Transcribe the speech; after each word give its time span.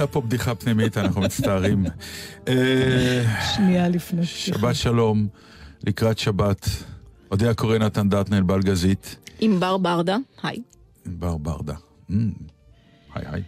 הייתה 0.00 0.12
פה 0.12 0.20
בדיחה 0.20 0.54
פנימית, 0.54 0.96
אנחנו 0.98 1.20
מצטערים. 1.20 1.84
אה, 2.48 3.24
שנייה 3.54 3.88
לפני 3.88 4.26
שבת 4.26 4.74
שלום, 4.74 5.28
לקראת 5.86 6.18
שבת. 6.18 6.68
אודיה 7.30 7.54
קורא 7.54 7.78
נתן 7.78 8.08
דטנל 8.08 8.42
בלגזית. 8.42 9.16
עם 9.40 9.60
בר 9.60 9.76
ברדה, 9.76 10.16
היי. 10.42 10.58
בר 11.06 11.36
ברדה. 11.36 11.74
Mm, 12.10 12.12
היי 13.14 13.24
היי. 13.26 13.42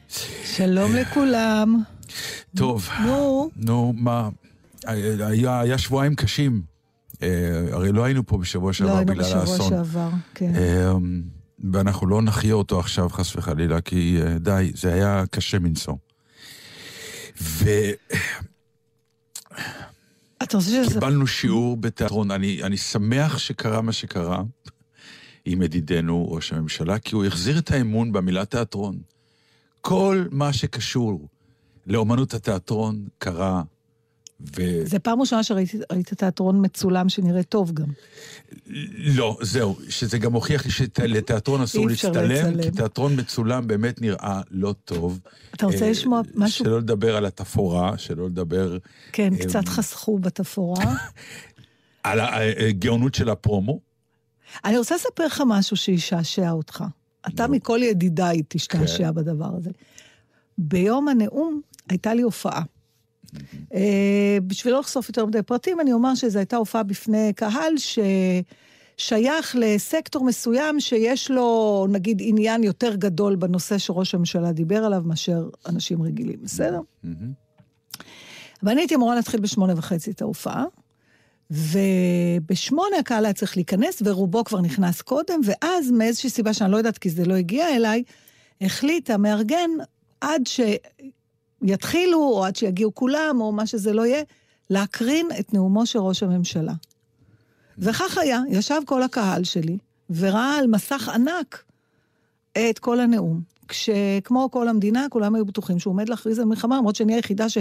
שלום 0.45 0.97
לכולם. 0.97 1.83
טוב, 2.57 2.89
נו. 3.07 3.51
נו, 3.57 3.93
מה? 3.97 4.29
היה, 4.85 5.61
היה 5.61 5.79
שבועיים 5.79 6.15
קשים. 6.15 6.63
אה, 7.23 7.29
הרי 7.73 7.93
לא 7.93 8.05
היינו 8.05 8.27
פה 8.27 8.39
בשבוע 8.39 8.69
לא 8.69 8.73
שעבר 8.73 8.91
היינו 8.97 9.07
בגלל 9.07 9.25
בשבוע 9.25 9.41
האסון. 9.41 9.69
שעבר, 9.69 10.09
כן. 10.35 10.53
אה, 10.55 10.93
ואנחנו 11.73 12.07
לא 12.07 12.23
נחיה 12.23 12.55
אותו 12.55 12.81
עכשיו, 12.81 13.09
חס 13.09 13.37
וחלילה, 13.37 13.81
כי 13.81 14.19
אה, 14.23 14.39
די, 14.39 14.73
זה 14.75 14.93
היה 14.93 15.25
קשה 15.31 15.59
מנשוא. 15.59 15.95
אתה 20.43 20.57
רוצה 20.57 20.69
שזה... 20.69 20.87
וקיבלנו 20.87 21.27
שיעור 21.27 21.77
בתיאטרון. 21.77 22.31
אני, 22.31 22.63
אני 22.63 22.77
שמח 22.77 23.39
שקרה 23.39 23.81
מה 23.81 23.93
שקרה 23.93 24.43
עם 25.45 25.63
ידידנו 25.63 26.33
ראש 26.33 26.53
הממשלה, 26.53 26.99
כי 26.99 27.15
הוא 27.15 27.25
החזיר 27.25 27.59
את 27.59 27.71
האמון 27.71 28.13
במילה 28.13 28.45
תיאטרון. 28.45 28.99
כל 29.81 30.25
מה 30.31 30.53
שקשור 30.53 31.29
לאומנות 31.87 32.35
התיאטרון 32.35 33.07
קרה, 33.19 33.63
ו... 34.57 34.87
זה 34.87 34.99
פעם 34.99 35.21
ראשונה 35.21 35.43
שראית 35.43 36.15
תיאטרון 36.17 36.65
מצולם 36.65 37.09
שנראה 37.09 37.43
טוב 37.43 37.73
גם. 37.73 37.87
לא, 38.97 39.39
זהו, 39.41 39.77
שזה 39.89 40.19
גם 40.19 40.33
הוכיח 40.33 40.65
לי 40.65 40.71
שלתיאטרון 40.71 41.61
אסור 41.61 41.89
להצטלם. 41.89 42.63
כי 42.63 42.71
תיאטרון 42.71 43.21
מצולם 43.21 43.67
באמת 43.67 44.01
נראה 44.01 44.41
לא 44.51 44.75
טוב. 44.85 45.21
אתה 45.55 45.67
רוצה 45.67 45.85
אה, 45.85 45.91
לשמוע 45.91 46.21
משהו? 46.35 46.65
שלא 46.65 46.79
לדבר 46.79 47.17
על 47.17 47.27
התפאורה, 47.27 47.99
שלא 47.99 48.27
לדבר 48.27 48.79
כן, 49.13 49.33
אה, 49.33 49.39
קצת 49.39 49.69
חסכו 49.69 50.19
בתפאורה. 50.19 50.95
על 52.03 52.21
הגאונות 52.69 53.15
של 53.15 53.31
הפרומו. 53.31 53.81
אני 54.65 54.79
רוצה 54.79 54.95
לספר 54.95 55.27
לך 55.27 55.43
משהו 55.47 55.77
שישעשע 55.77 56.51
אותך. 56.51 56.85
אתה 57.27 57.49
מכל 57.49 57.81
ידידיי 57.83 58.43
תשתעשע 58.49 59.05
כן. 59.05 59.15
בדבר 59.15 59.51
הזה. 59.57 59.71
ביום 60.59 61.09
הנאום 61.09 61.61
הייתה 61.89 62.15
לי 62.15 62.23
הופעה. 62.23 62.63
אה, 63.75 64.39
בשביל 64.47 64.75
לא 64.75 64.81
לחשוף 64.81 65.09
יותר 65.09 65.27
מדי 65.27 65.43
פרטים, 65.43 65.81
אני 65.81 65.93
אומר 65.93 66.15
שזו 66.15 66.39
הייתה 66.39 66.57
הופעה 66.57 66.83
בפני 66.83 67.33
קהל 67.37 67.73
ששייך 68.97 69.57
לסקטור 69.59 70.25
מסוים 70.25 70.81
שיש 70.81 71.31
לו, 71.31 71.87
נגיד, 71.91 72.19
עניין 72.25 72.65
יותר 72.65 72.95
גדול 72.95 73.37
בנושא 73.37 73.79
שראש 73.79 74.15
הממשלה 74.15 74.53
דיבר 74.53 74.85
עליו 74.85 75.03
מאשר 75.05 75.49
אנשים 75.67 76.03
רגילים, 76.03 76.39
בסדר? 76.43 76.81
ואני 78.63 78.81
הייתי 78.81 78.95
אמורה 78.95 79.15
להתחיל 79.15 79.41
בשמונה 79.41 79.73
וחצי 79.77 80.11
את 80.11 80.23
ההופעה, 80.23 80.65
ובשמונה 81.51 82.97
הקהל 82.99 83.25
היה 83.25 83.35
צריך 83.35 83.57
להיכנס, 83.57 84.03
ורובו 84.05 84.45
כבר 84.45 84.61
נכנס 84.61 85.03
קודם, 85.03 85.41
ואז 85.45 85.91
מאיזושהי 85.91 86.31
סיבה 86.31 86.55
שאני 86.55 86.73
לא 86.73 86.77
יודעת, 86.77 86.99
כי 86.99 87.11
זה 87.11 87.25
לא 87.25 87.35
הגיע 87.35 87.77
אליי, 87.77 88.03
החליט 88.61 89.11
המארגן, 89.11 89.71
עד 90.21 90.47
שיתחילו, 91.67 92.19
או 92.19 92.45
עד 92.45 92.57
שיגיעו 92.57 92.95
כולם, 92.95 93.41
או 93.41 93.53
מה 93.53 93.67
שזה 93.67 93.93
לא 93.93 94.07
יהיה, 94.07 94.23
להקרין 94.71 95.29
את 95.41 95.55
נאומו 95.55 95.87
של 95.87 95.99
ראש 95.99 96.23
הממשלה. 96.23 96.73
וכך 97.79 98.19
היה, 98.19 98.41
ישב 98.49 98.81
כל 98.87 99.03
הקהל 99.03 99.45
שלי, 99.45 99.79
וראה 100.11 100.59
על 100.59 100.67
מסך 100.67 101.09
ענק 101.09 101.63
את 102.53 102.79
כל 102.79 103.01
הנאום. 103.01 103.41
כשכמו 103.69 104.51
כל 104.51 104.69
המדינה, 104.69 105.07
כולם 105.11 105.35
היו 105.35 105.45
בטוחים 105.45 105.79
שהוא 105.79 105.91
עומד 105.91 106.09
להכריז 106.09 106.39
על 106.39 106.45
מלחמה, 106.45 106.77
למרות 106.77 106.97
שאני 106.97 107.15
היחידה 107.15 107.49
ש... 107.49 107.59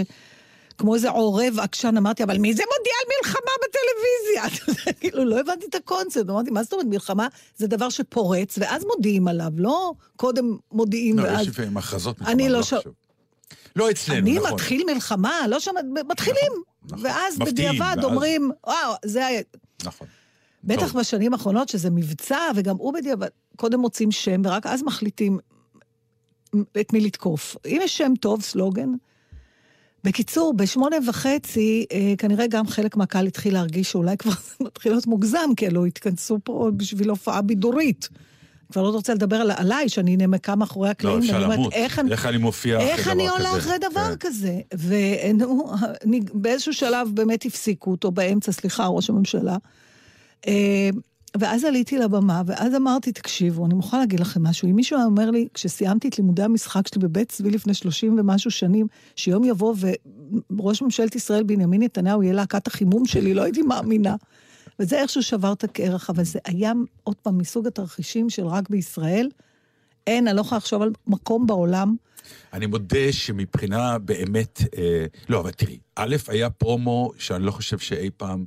כמו 0.78 0.94
איזה 0.94 1.10
עורב 1.10 1.58
עקשן, 1.58 1.96
אמרתי, 1.96 2.22
אבל 2.22 2.38
מי 2.38 2.54
זה 2.54 2.62
מודיע 2.78 2.92
על 3.00 3.08
מלחמה 3.18 3.52
בטלוויזיה? 3.62 4.72
כאילו, 5.00 5.24
לא 5.24 5.40
הבנתי 5.40 5.66
את 5.66 5.74
הקונספט. 5.74 6.30
אמרתי, 6.30 6.50
מה 6.50 6.62
זאת 6.62 6.72
אומרת, 6.72 6.86
מלחמה 6.86 7.28
זה 7.56 7.66
דבר 7.66 7.88
שפורץ, 7.88 8.58
ואז 8.58 8.84
מודיעים 8.84 9.28
עליו, 9.28 9.52
לא 9.56 9.92
קודם 10.16 10.56
מודיעים 10.72 11.18
לא, 11.18 11.22
ואז... 11.22 11.40
יש 11.40 11.48
לפעמים 11.48 11.76
הכרזות 11.76 12.18
מלחמה, 12.18 12.32
אני 12.32 12.48
לא 12.48 12.58
לא 12.58 12.62
ש-. 12.62 12.74
לא 13.76 13.90
אצלנו, 13.90 14.18
אני 14.18 14.38
נכון. 14.38 14.52
מתחיל 14.54 14.82
מלחמה, 14.94 15.46
לא 15.48 15.60
שמעת, 15.60 15.84
מתחילים. 16.08 16.52
נכון. 16.84 16.98
ואז 17.06 17.38
מפתיעים, 17.38 17.72
בדיעבד 17.72 17.96
ואז- 17.96 18.04
אומרים, 18.04 18.50
וואו, 18.66 18.94
זה 19.04 19.26
היה... 19.26 19.40
נכון. 19.84 20.06
בטח 20.64 20.92
טוב. 20.92 21.00
בשנים 21.00 21.32
האחרונות, 21.32 21.68
שזה 21.68 21.90
מבצע, 21.90 22.38
וגם 22.56 22.76
הוא 22.76 22.94
בדיעבד, 22.94 23.28
קודם 23.56 23.80
מוצאים 23.80 24.10
שם, 24.10 24.42
ורק 24.44 24.66
אז 24.66 24.82
מחליטים 24.82 25.38
את 26.80 26.92
מי 26.92 27.00
לתקוף. 27.00 27.56
אם 27.66 27.78
יש 27.82 27.98
שם 27.98 28.12
טוב, 28.20 28.42
סלוגן. 28.42 28.88
בקיצור, 30.04 30.54
בשמונה 30.56 30.96
וחצי, 31.08 31.86
אה, 31.92 32.14
כנראה 32.18 32.46
גם 32.46 32.66
חלק 32.66 32.96
מהקהל 32.96 33.26
התחיל 33.26 33.54
להרגיש 33.54 33.90
שאולי 33.92 34.16
כבר 34.16 34.30
זה 34.48 34.64
מתחיל 34.64 34.92
להיות 34.92 35.06
מוגזם, 35.06 35.50
כי 35.56 35.66
אלו 35.66 35.84
התכנסו 35.84 36.38
פה 36.44 36.70
בשביל 36.76 37.10
הופעה 37.10 37.42
בידורית. 37.42 38.08
כבר 38.70 38.82
לא 38.82 38.88
רוצה 38.88 39.14
לדבר 39.14 39.36
על, 39.36 39.50
עליי, 39.50 39.88
שאני 39.88 40.16
נמקה 40.16 40.56
מאחורי 40.56 40.86
לא, 40.86 40.90
הקלעים. 40.90 41.18
אפשר 41.18 41.32
ואני 41.32 41.44
אומרת, 41.44 41.58
למות. 41.58 41.72
איך 41.72 41.98
אני... 41.98 42.10
איך 42.12 42.26
אני 42.26 42.36
מופיע 42.36 42.76
אחרי 42.76 42.86
דבר 42.86 42.92
איך 42.92 43.00
כזה? 43.00 43.12
אני 43.12 43.28
עולה 43.28 43.58
אחרי 43.58 43.78
דבר 43.78 44.16
כן. 44.16 44.16
כזה? 44.20 44.60
ובאיזשהו 46.34 46.72
שלב 46.74 47.08
באמת 47.14 47.46
הפסיקו 47.46 47.90
אותו 47.90 48.10
באמצע, 48.10 48.52
סליחה, 48.52 48.86
ראש 48.86 49.10
הממשלה. 49.10 49.56
אה, 50.46 50.90
ואז 51.38 51.64
עליתי 51.64 51.98
לבמה, 51.98 52.42
ואז 52.46 52.74
אמרתי, 52.74 53.12
תקשיבו, 53.12 53.66
אני 53.66 53.74
מוכרחה 53.74 53.98
להגיד 53.98 54.20
לכם 54.20 54.42
משהו. 54.42 54.68
אם 54.68 54.76
מישהו 54.76 54.96
היה 54.96 55.06
אומר 55.06 55.30
לי, 55.30 55.48
כשסיימתי 55.54 56.08
את 56.08 56.18
לימודי 56.18 56.42
המשחק 56.42 56.88
שלי 56.88 57.02
בבית 57.02 57.28
צבי 57.28 57.50
לפני 57.50 57.74
30 57.74 58.18
ומשהו 58.18 58.50
שנים, 58.50 58.86
שיום 59.16 59.44
יבוא 59.44 59.74
וראש 60.50 60.82
ממשלת 60.82 61.16
ישראל 61.16 61.42
בנימין 61.42 61.82
נתניהו 61.82 62.22
יהיה 62.22 62.34
להקת 62.34 62.66
החימום 62.66 63.06
שלי, 63.06 63.34
לא 63.34 63.42
הייתי 63.42 63.62
מאמינה. 63.62 64.16
וזה 64.80 65.00
איכשהו 65.00 65.22
שבר 65.22 65.52
את 65.52 65.64
הקרח, 65.64 66.10
אבל 66.10 66.24
זה 66.24 66.38
היה, 66.44 66.72
עוד 67.04 67.16
פעם, 67.16 67.38
מסוג 67.38 67.66
התרחישים 67.66 68.30
של 68.30 68.46
רק 68.46 68.70
בישראל. 68.70 69.28
אין, 70.06 70.28
אני 70.28 70.36
לא 70.36 70.40
יכולה 70.40 70.56
לחשוב 70.56 70.82
על 70.82 70.92
מקום 71.06 71.46
בעולם. 71.46 71.96
אני 72.52 72.66
מודה 72.66 73.12
שמבחינה 73.12 73.98
באמת, 73.98 74.60
אה, 74.78 75.06
לא, 75.28 75.40
אבל 75.40 75.50
תראי, 75.50 75.78
א', 75.96 76.16
היה 76.28 76.50
פרומו 76.50 77.12
שאני 77.18 77.44
לא 77.44 77.50
חושב 77.50 77.78
שאי 77.78 78.10
פעם, 78.16 78.44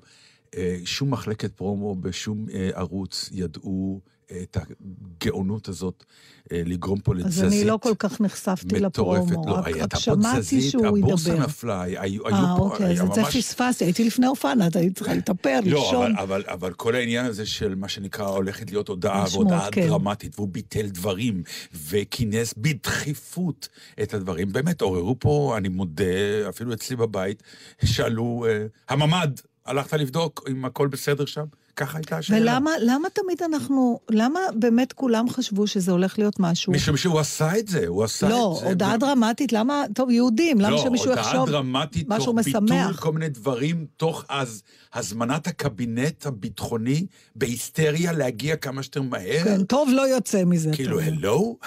אה, 0.56 0.78
שום 0.86 1.12
מחלקת 1.12 1.52
פרומו 1.54 1.96
בשום 1.96 2.46
אה, 2.54 2.70
ערוץ 2.74 3.30
ידעו 3.34 4.02
את 4.42 4.58
הגאונות 4.58 5.68
הזאת 5.68 6.04
אה, 6.52 6.62
לגרום 6.66 7.00
פה 7.00 7.16
לתזזית. 7.16 7.44
אז 7.46 7.54
אני 7.54 7.64
לא 7.64 7.80
כל 7.82 7.94
כך 8.00 8.22
נחשפתי 8.22 8.82
מטורפת. 8.82 9.32
לפרומו, 9.32 9.48
לא, 9.48 9.54
רק, 9.54 9.66
הייתה 9.66 9.84
רק 9.84 9.92
פה 9.92 10.00
שמעתי 10.00 10.40
תזזית, 10.40 10.76
הבורסה. 10.76 11.34
נפלה, 11.34 11.82
היו, 11.82 11.98
היו 12.28 12.36
אה, 12.36 12.56
פה, 12.58 12.64
אוקיי, 12.64 12.92
אז 12.92 13.02
את 13.02 13.14
זה 13.14 13.22
ממש... 13.22 13.38
פספסתי, 13.38 13.86
הייתי 13.86 14.04
לפני 14.04 14.28
אופנה, 14.28 14.68
אתה 14.68 14.80
היית 14.80 14.98
צריכה 14.98 15.14
לטפל, 15.14 15.60
לא, 15.66 15.82
לישון. 15.82 16.16
אבל, 16.16 16.22
אבל, 16.22 16.44
אבל 16.48 16.74
כל 16.74 16.96
העניין 16.96 17.26
הזה 17.26 17.46
של 17.46 17.76
מה 17.76 17.88
שנקרא 17.88 18.28
הולכת 18.28 18.72
להיות 18.72 18.88
הודעה, 18.88 19.26
והודעה 19.34 19.72
כן. 19.72 19.88
דרמטית, 19.88 20.40
והוא 20.40 20.48
ביטל 20.48 20.88
דברים, 20.88 21.44
וכינס 21.74 22.54
בדחיפות 22.58 23.68
את 24.04 24.14
הדברים. 24.14 24.52
באמת, 24.52 24.82
עוררו 24.82 25.16
פה, 25.20 25.54
אני 25.58 25.70
מודה, 25.70 26.50
אפילו 26.50 26.74
אצלי 26.74 26.96
בבית, 26.96 27.44
שאלו, 27.86 28.46
אה, 28.50 28.66
הממ"ד, 28.90 29.32
הלכת 29.66 29.94
לבדוק 29.94 30.46
אם 30.50 30.66
הכל 30.66 30.88
בסדר 30.88 31.26
שם? 31.26 31.46
ככה 31.76 31.98
הייתה 31.98 32.18
השאלה. 32.18 32.40
ולמה 32.42 32.72
למה 32.82 33.10
תמיד 33.10 33.42
אנחנו, 33.44 34.00
למה 34.10 34.40
באמת 34.56 34.94
כולם 34.94 35.30
חשבו 35.30 35.68
שזה 35.68 35.92
הולך 35.92 36.20
להיות 36.20 36.40
משהו? 36.40 36.74
משום 36.74 36.98
שהוא 36.98 37.20
עשה 37.20 37.58
את 37.58 37.68
זה, 37.68 37.88
הוא 37.88 38.04
עשה 38.04 38.30
לא, 38.30 38.54
את 38.56 38.62
זה. 38.62 38.68
הודעה 38.70 38.96
ו- 38.96 38.98
דרמטית, 38.98 39.54
למה, 39.54 39.84
טוב, 39.96 40.10
יהודים, 40.10 40.62
למה 40.62 40.78
שמישהו 40.78 41.08
לא, 41.08 41.14
יחשוב 41.14 41.40
הודעה 41.40 41.54
דרמטית, 41.56 42.08
משהו 42.08 42.34
תוך 42.34 42.46
ביטול 42.46 42.62
משמח? 42.64 43.00
כל 43.00 43.12
מיני 43.12 43.30
דברים, 43.30 43.86
תוך 43.98 44.26
אז 44.30 44.64
הזמנת 44.94 45.48
הקבינט 45.48 46.26
הביטחוני 46.26 47.06
בהיסטריה 47.36 48.12
להגיע 48.12 48.56
כמה 48.56 48.84
שיותר 48.84 49.02
מהר. 49.02 49.44
כן, 49.44 49.64
טוב 49.64 49.90
לא 49.92 50.08
יוצא 50.08 50.44
מזה. 50.46 50.72
כאילו. 50.74 51.00
הלו? 51.00 51.58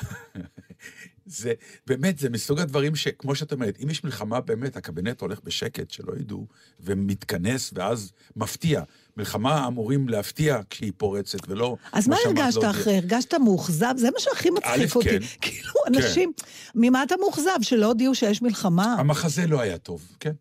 זה, 1.26 1.52
באמת, 1.86 2.18
זה 2.18 2.30
מסוג 2.30 2.58
הדברים 2.60 2.96
שכמו 2.96 3.34
שאת 3.34 3.52
אומרת, 3.52 3.78
אם 3.82 3.90
יש 3.90 4.04
מלחמה 4.04 4.40
באמת, 4.40 4.76
הקבינט 4.76 5.20
הולך 5.20 5.40
בשקט, 5.44 5.90
שלא 5.90 6.12
ידעו, 6.20 6.46
ומתכנס, 6.80 7.70
ואז 7.74 8.12
מפתיע. 8.36 8.82
מלחמה 9.16 9.66
אמורים 9.66 10.08
להפתיע 10.08 10.60
כשהיא 10.70 10.92
פורצת, 10.96 11.38
ולא... 11.48 11.76
אז 11.92 12.08
מה 12.08 12.16
הרגשת 12.26 12.56
לא 12.62 12.70
אחרי? 12.70 12.96
הרגשת 12.96 13.34
מאוכזב? 13.34 13.94
זה 13.96 14.08
מה 14.10 14.18
שהכי 14.20 14.50
מצחיק 14.50 14.96
אותי. 14.96 15.08
כן. 15.08 15.18
כאילו, 15.40 15.72
אנשים, 15.86 16.32
ממה 16.74 17.02
אתה 17.02 17.14
מאוכזב? 17.20 17.58
שלא 17.62 17.86
הודיעו 17.86 18.14
שיש 18.14 18.42
מלחמה? 18.42 18.96
המחזה 18.98 19.46
לא 19.46 19.60
היה 19.60 19.78
טוב, 19.78 20.02
כן? 20.20 20.32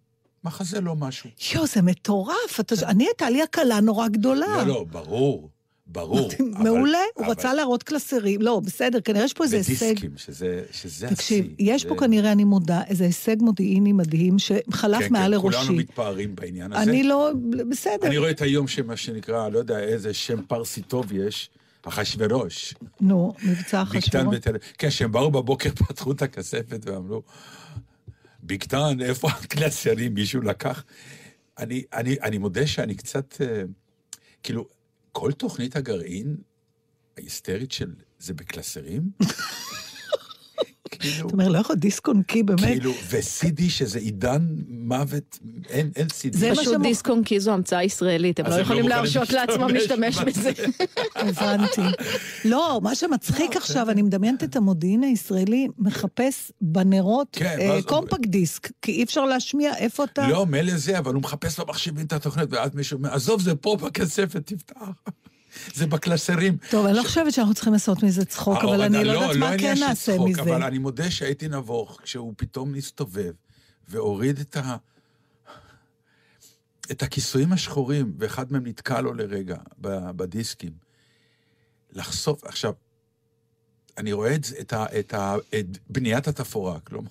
מחזה 0.44 0.82
לא 0.82 0.96
משהו. 0.96 1.30
יואו, 1.54 1.68
זה 1.68 1.82
מטורף. 1.82 2.60
אתה- 2.60 2.76
אני, 2.88 3.06
הייתה 3.06 3.30
לי 3.30 3.42
הקלה 3.42 3.80
נורא 3.80 4.08
גדולה. 4.08 4.48
לא, 4.58 4.68
לא, 4.68 4.86
ברור, 4.92 5.50
ברור. 5.88 6.30
אבל- 6.56 6.64
מעולה, 6.64 6.98
הוא 7.16 7.24
אבל- 7.26 7.32
רצה 7.32 7.54
להראות 7.54 7.84
קלסרים. 7.84 8.42
לא, 8.42 8.60
בסדר, 8.66 9.02
כנראה 9.02 9.26
יש 9.26 9.34
פה 9.34 9.44
איזה 9.44 9.58
הישג. 9.58 9.86
ודיסקים, 9.86 10.12
שזה, 10.18 10.64
שזה 10.72 11.06
השיא. 11.06 11.16
תקשיב, 11.16 11.46
יש 11.60 11.84
זה- 11.84 11.90
פה 11.90 11.96
כנראה, 12.00 12.32
אני 12.32 12.44
מודה, 12.44 12.82
איזה 12.88 13.04
הישג 13.04 13.36
מודיעיני 13.40 13.94
מדהים 13.94 14.40
שחלף 14.40 15.00
כן, 15.00 15.14
מעל 15.14 15.36
כן, 15.36 15.42
כולנו 15.42 15.58
לראשי. 15.58 15.74
מתפארים 15.74 16.36
בעניין 16.36 16.74
הזה. 16.74 16.84
אני 16.92 17.04
לא, 17.04 17.32
בסדר. 17.70 18.08
אני 18.08 18.18
רואה 18.18 18.30
את 18.32 18.42
היום 18.42 18.68
שמה 18.68 18.98
שנקרא, 18.98 19.50
לא 19.50 19.60
יודע 19.60 19.80
איזה 19.80 20.14
שם 20.14 20.42
פרסי 20.42 20.82
טוב 20.82 21.14
יש, 21.14 21.50
אחשוורוש. 21.84 22.74
נו, 23.02 23.34
מבצע. 23.44 23.84
בתל... 24.32 24.56
כן, 24.78 24.90
שהם 24.90 25.12
באו 25.12 25.32
בבוקר, 25.32 25.70
פתחו 25.88 26.12
את 26.12 26.22
הכספת 26.22 26.80
ואמרו, 26.86 27.22
ביקטן, 28.44 29.02
איפה 29.02 29.30
הקלסרים? 29.30 30.14
מישהו 30.14 30.42
לקח? 30.42 30.84
אני, 31.60 31.84
אני, 31.94 32.16
אני 32.24 32.38
מודה 32.38 32.68
שאני 32.68 32.96
קצת, 32.96 33.36
אה, 33.42 33.62
כאילו, 34.44 34.66
כל 35.18 35.32
תוכנית 35.32 35.76
הגרעין 35.76 36.38
ההיסטרית 37.18 37.72
של 37.72 37.94
זה 38.20 38.34
בקלסרים? 38.34 39.10
כאילו, 41.00 41.28
אתה 41.28 41.34
אומר, 41.34 41.50
לא 41.50 41.58
יכול 41.58 41.76
דיסק 41.76 42.08
און 42.08 42.24
קי, 42.24 42.44
באמת? 42.44 42.60
כאילו, 42.60 42.92
ו-CD 43.10 43.62
שזה 43.70 44.00
עידן 44.00 44.48
מוות, 44.68 45.40
אין, 45.70 45.92
אין 45.96 46.08
CD. 46.08 46.38
זה 46.38 46.52
פשוט 46.56 46.82
דיסק 46.82 47.10
און 47.10 47.24
קי 47.24 47.40
זו 47.40 47.52
המצאה 47.52 47.84
ישראלית, 47.84 48.40
הם 48.40 48.46
לא 48.46 48.56
לא 48.56 48.62
יכולים 48.62 48.84
מוכנים 48.84 49.04
להרשות 49.04 49.30
לעצמם 49.34 49.68
להשתמש 49.68 50.18
בזה. 50.18 50.52
הבנתי. 51.16 51.82
לא, 52.46 52.80
מה 52.84 52.96
שמצחיק 52.96 53.56
עכשיו, 53.56 53.90
אני 53.90 54.02
מדמיינת 54.02 54.44
את 54.44 54.56
המודיעין 54.56 55.04
הישראלי 55.04 55.68
מחפש 55.78 56.52
בנרות 56.62 57.28
כן, 57.32 57.58
אה, 57.60 57.80
קומפקט 57.86 58.28
דיסק, 58.28 58.72
כי 58.82 58.92
אי 58.92 59.04
אפשר 59.04 59.26
להשמיע 59.26 59.78
איפה 59.78 60.04
אתה... 60.04 60.28
לא, 60.28 60.46
מילא 60.46 60.78
זה, 60.78 60.98
אבל 61.00 61.14
הוא 61.14 61.22
מחפש 61.22 61.60
במחשבים 61.60 62.06
את 62.06 62.14
התוכנית, 62.14 62.48
ואז 62.52 62.70
מישהו 62.74 62.98
אומר, 62.98 63.14
עזוב, 63.14 63.42
זה 63.42 63.56
פה 63.56 63.78
בכספת, 63.82 64.46
תפתח. 64.46 65.12
זה 65.74 65.88
בקלסרים. 65.88 66.58
טוב, 66.70 66.86
אני 66.86 66.98
לא 66.98 67.04
חושבת 67.04 67.34
שאנחנו 67.34 67.54
צריכים 67.54 67.74
לעשות 67.74 68.04
מזה 68.04 68.26
צחוק, 68.26 68.58
אבל 68.64 68.82
אני 68.82 69.04
לא 69.04 69.12
יודעת 69.12 69.36
מה 69.36 69.50
עניין 69.50 69.76
כן 69.76 69.84
נעשה 69.84 70.20
מזה. 70.20 70.42
אבל 70.42 70.64
אני 70.64 70.78
מודה 70.78 71.12
שהייתי 71.12 71.48
נבוך 71.48 72.00
כשהוא 72.04 72.34
פתאום 72.38 72.76
נסתובב 72.76 73.32
והוריד 73.88 74.40
את 74.40 74.58
ה... 74.58 74.76
את 76.92 77.04
הכיסויים 77.04 77.54
השחורים, 77.54 78.14
ואחד 78.20 78.52
מהם 78.52 78.68
נתקע 78.68 79.02
לו 79.02 79.14
לרגע 79.14 79.58
בדיסקים. 80.16 80.72
לחשוף, 81.92 82.44
עכשיו, 82.44 82.74
אני 83.98 84.14
רואה 84.14 84.36
את, 84.36 84.46
את, 84.62 84.74
את, 85.00 85.14
את 85.60 85.66
בניית 85.90 86.28
התפאורה, 86.28 86.80
כלומר, 86.80 87.10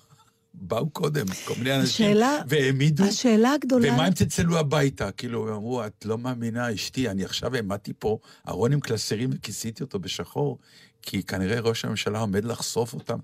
באו 0.61 0.89
קודם 0.89 1.25
כל 1.45 1.53
מיני 1.57 1.75
אנשים, 1.75 2.05
השאלה- 2.05 2.39
והעמידו, 2.47 3.03
השאלה 3.03 3.51
הגדולה... 3.53 3.93
ומה 3.93 4.05
הם 4.05 4.13
צלצלו 4.13 4.57
הביתה? 4.57 5.11
כאילו, 5.11 5.47
הם 5.47 5.53
אמרו, 5.53 5.85
את 5.85 6.05
לא 6.05 6.17
מאמינה, 6.17 6.73
אשתי, 6.73 7.09
אני 7.09 7.23
עכשיו 7.25 7.55
העמדתי 7.55 7.93
פה 7.99 8.17
ארון 8.47 8.73
עם 8.73 8.79
קלסרים 8.79 9.29
וכיסיתי 9.33 9.83
אותו 9.83 9.99
בשחור, 9.99 10.57
כי 11.01 11.23
כנראה 11.23 11.59
ראש 11.59 11.85
הממשלה 11.85 12.19
עומד 12.19 12.45
לחשוף 12.45 12.93
אותם. 12.93 13.17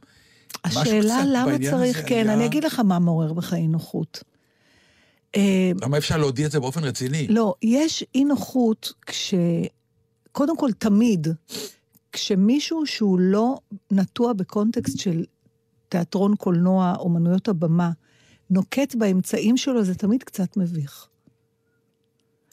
השאלה 0.65 1.21
למה 1.27 1.51
צריך, 1.71 2.01
כן, 2.07 2.15
היה- 2.29 2.33
אני 2.33 2.45
אגיד 2.45 2.63
לך 2.63 2.79
מה 2.79 2.99
מעורר 2.99 3.33
בך 3.33 3.53
אי 3.53 3.67
נוחות. 3.67 4.23
אה, 5.35 5.71
למה 5.81 5.97
אפשר 5.97 6.17
להודיע 6.17 6.45
את 6.45 6.51
זה 6.51 6.59
באופן 6.59 6.83
רציני? 6.83 7.27
לא, 7.27 7.53
יש 7.63 8.03
אי 8.15 8.23
נוחות 8.23 8.93
כש... 9.05 9.33
קודם 10.31 10.57
כל, 10.57 10.71
תמיד, 10.71 11.27
כשמישהו 12.11 12.85
שהוא 12.85 13.19
לא 13.19 13.57
נטוע 13.91 14.33
בקונטקסט 14.33 14.99
של 14.99 15.23
תיאטרון, 15.91 16.35
קולנוע, 16.35 16.93
אומנויות 16.99 17.47
הבמה, 17.47 17.91
נוקט 18.49 18.95
באמצעים 18.95 19.57
שלו, 19.57 19.83
זה 19.83 19.95
תמיד 19.95 20.23
קצת 20.23 20.57
מביך. 20.57 21.07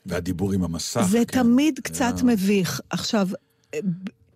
והדיבור 0.07 0.53
עם 0.53 0.65
המסך. 0.65 1.07
זה 1.11 1.23
כן. 1.29 1.43
תמיד 1.43 1.81
קצת 1.83 2.15
אה. 2.19 2.25
מביך. 2.25 2.81
עכשיו, 2.91 3.29
אה, 3.75 3.79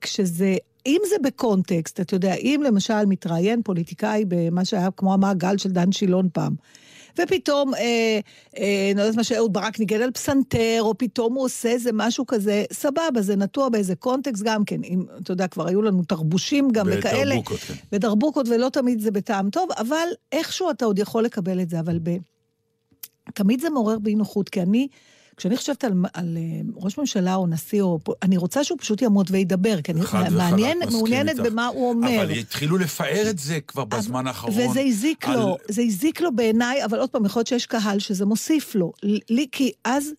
כשזה, 0.00 0.56
אם 0.86 1.00
זה 1.08 1.14
בקונטקסט, 1.22 2.00
אתה 2.00 2.14
יודע, 2.14 2.34
אם 2.34 2.62
למשל 2.66 3.04
מתראיין 3.06 3.62
פוליטיקאי 3.62 4.24
במה 4.28 4.64
שהיה 4.64 4.90
כמו 4.90 5.14
המעגל 5.14 5.58
של 5.58 5.70
דן 5.70 5.92
שילון 5.92 6.28
פעם, 6.32 6.54
ופתאום, 7.18 7.74
אה, 7.74 8.20
אה, 8.58 8.92
לא 8.96 9.00
יודעת 9.00 9.16
מה 9.16 9.24
שאהוד 9.24 9.52
ברק 9.52 9.78
ניגן 9.78 10.02
על 10.02 10.10
פסנתר, 10.10 10.78
או 10.80 10.98
פתאום 10.98 11.34
הוא 11.34 11.44
עושה 11.44 11.68
איזה 11.68 11.90
משהו 11.92 12.26
כזה, 12.26 12.64
סבבה, 12.72 13.20
זה 13.20 13.36
נטוע 13.36 13.68
באיזה 13.68 13.94
קונטקסט 13.94 14.42
גם 14.42 14.64
כן. 14.64 14.84
אם, 14.84 15.04
אתה 15.22 15.32
יודע, 15.32 15.48
כבר 15.48 15.68
היו 15.68 15.82
לנו 15.82 16.02
תרבושים 16.04 16.70
גם 16.70 16.86
וכאלה. 16.90 17.34
ודרבוקות, 17.34 17.60
כן. 17.60 17.74
ודרבוקות, 17.92 18.48
ולא 18.48 18.68
תמיד 18.68 19.00
זה 19.00 19.10
בטעם 19.10 19.50
טוב, 19.50 19.68
אבל 19.78 20.08
איכשהו 20.32 20.70
אתה 20.70 20.84
עוד 20.84 20.98
יכול 20.98 21.24
לקבל 21.24 21.60
את 21.60 21.70
זה, 21.70 21.80
אבל 21.80 21.98
ב... 22.02 22.16
תמיד 23.34 23.60
זה 23.60 23.70
מעורר 23.70 23.98
באי 23.98 24.14
נוחות, 24.14 24.48
כי 24.48 24.62
אני, 24.62 24.88
כשאני 25.36 25.56
חושבת 25.56 25.84
על, 25.84 25.92
על 26.14 26.36
אה, 26.36 26.42
ראש 26.76 26.98
ממשלה 26.98 27.34
או 27.34 27.46
נשיא, 27.46 27.82
או, 27.82 27.98
אני 28.22 28.36
רוצה 28.36 28.64
שהוא 28.64 28.78
פשוט 28.78 29.02
יעמוד 29.02 29.26
וידבר, 29.30 29.80
כי 29.82 29.92
אני 29.92 30.00
מעניין, 30.36 30.78
מעוניינת 30.90 31.30
איתך. 31.38 31.40
במה 31.50 31.66
הוא 31.66 31.88
אומר. 31.90 32.16
אבל 32.22 32.30
התחילו 32.30 32.78
לפאר 32.78 33.30
את 33.30 33.38
זה 33.38 33.58
כבר 33.60 33.84
בזמן 33.84 34.26
האחרון. 34.26 34.54
וזה 34.70 34.80
הזיק 34.80 35.24
על- 35.28 35.36
לו, 35.36 35.56
זה 35.68 35.82
הזיק 35.82 36.20
לו 36.20 36.36
בעיניי, 36.36 36.84
אבל 36.84 36.98
עוד 36.98 37.10
פעם, 37.10 37.24
יכול 37.24 37.40
להיות 37.40 37.46
שיש 37.46 37.66
קהל 37.66 37.98
שזה 37.98 38.26
מוסיף 38.26 38.74
לו. 38.74 38.92
לי, 39.30 39.46
כי 39.52 39.72
אז 39.84 40.10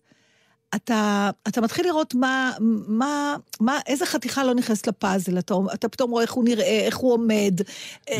אתה, 0.74 1.30
אתה 1.48 1.60
מתחיל 1.60 1.86
לראות 1.86 2.14
מה, 2.14 2.52
מה, 2.88 3.36
מה, 3.60 3.78
איזה 3.86 4.06
חתיכה 4.06 4.44
לא 4.44 4.54
נכנסת 4.54 4.86
לפאזל, 4.86 5.38
אתה, 5.38 5.54
אתה 5.74 5.88
פתאום 5.88 6.10
רואה 6.10 6.22
איך 6.22 6.32
הוא 6.32 6.44
נראה, 6.44 6.80
איך 6.86 6.96
הוא 6.96 7.12
עומד, 7.12 7.60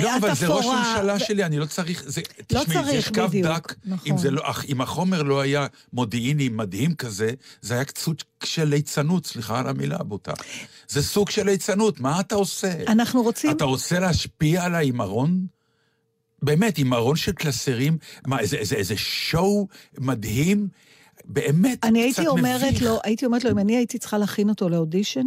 לא, 0.02 0.16
אבל 0.16 0.34
זה 0.34 0.46
ראש 0.46 0.64
התפאורה, 0.64 0.94
ממשלה 0.96 1.14
ו- 1.14 1.20
שלי, 1.20 1.44
אני 1.44 1.58
לא 1.58 1.66
צריך... 1.66 2.04
זה, 2.06 2.20
לא 2.52 2.60
תשמעי, 2.64 2.76
צריך, 2.76 2.94
יש 2.94 3.08
קו 3.08 3.28
בדיוק, 3.28 3.46
דק. 3.46 3.74
נכון. 3.84 4.12
אם, 4.12 4.18
זה 4.18 4.30
לא, 4.30 4.42
אך- 4.44 4.64
אם 4.68 4.80
החומר 4.80 5.22
לא 5.22 5.40
היה 5.40 5.66
מודיעיני 5.92 6.48
מדהים 6.48 6.94
כזה, 6.94 7.30
זה 7.60 7.74
היה 7.74 7.84
קצת 7.84 8.12
של 8.44 8.64
ליצנות, 8.64 9.26
סליחה 9.26 9.58
על 9.58 9.68
המילה 9.68 9.96
הבוטה. 10.00 10.32
זה 10.88 11.02
סוג 11.02 11.30
של 11.30 11.46
ליצנות, 11.46 12.00
מה 12.00 12.20
אתה 12.20 12.34
עושה? 12.34 12.72
אנחנו 12.88 13.22
רוצים... 13.22 13.50
אתה 13.50 13.64
רוצה 13.64 13.98
להשפיע 13.98 14.64
על 14.64 14.74
העימרון? 14.74 15.46
באמת, 16.42 16.78
עימרון 16.78 17.16
של 17.16 17.32
קלסרים? 17.32 17.98
מה, 18.26 18.38
איזה, 18.38 18.56
איזה, 18.56 18.76
איזה 18.76 18.94
שואו 18.96 19.68
מדהים? 19.98 20.68
באמת, 21.24 21.84
אני 21.84 22.10
קצת 22.10 22.18
הייתי 22.18 22.26
אומרת. 22.26 22.80
לו, 22.80 22.98
הייתי 23.04 23.26
אומרת 23.26 23.44
לו, 23.44 23.50
אם 23.50 23.58
אני 23.58 23.76
הייתי 23.76 23.98
צריכה 23.98 24.18
להכין 24.18 24.48
אותו 24.48 24.68
לאודישן, 24.68 25.26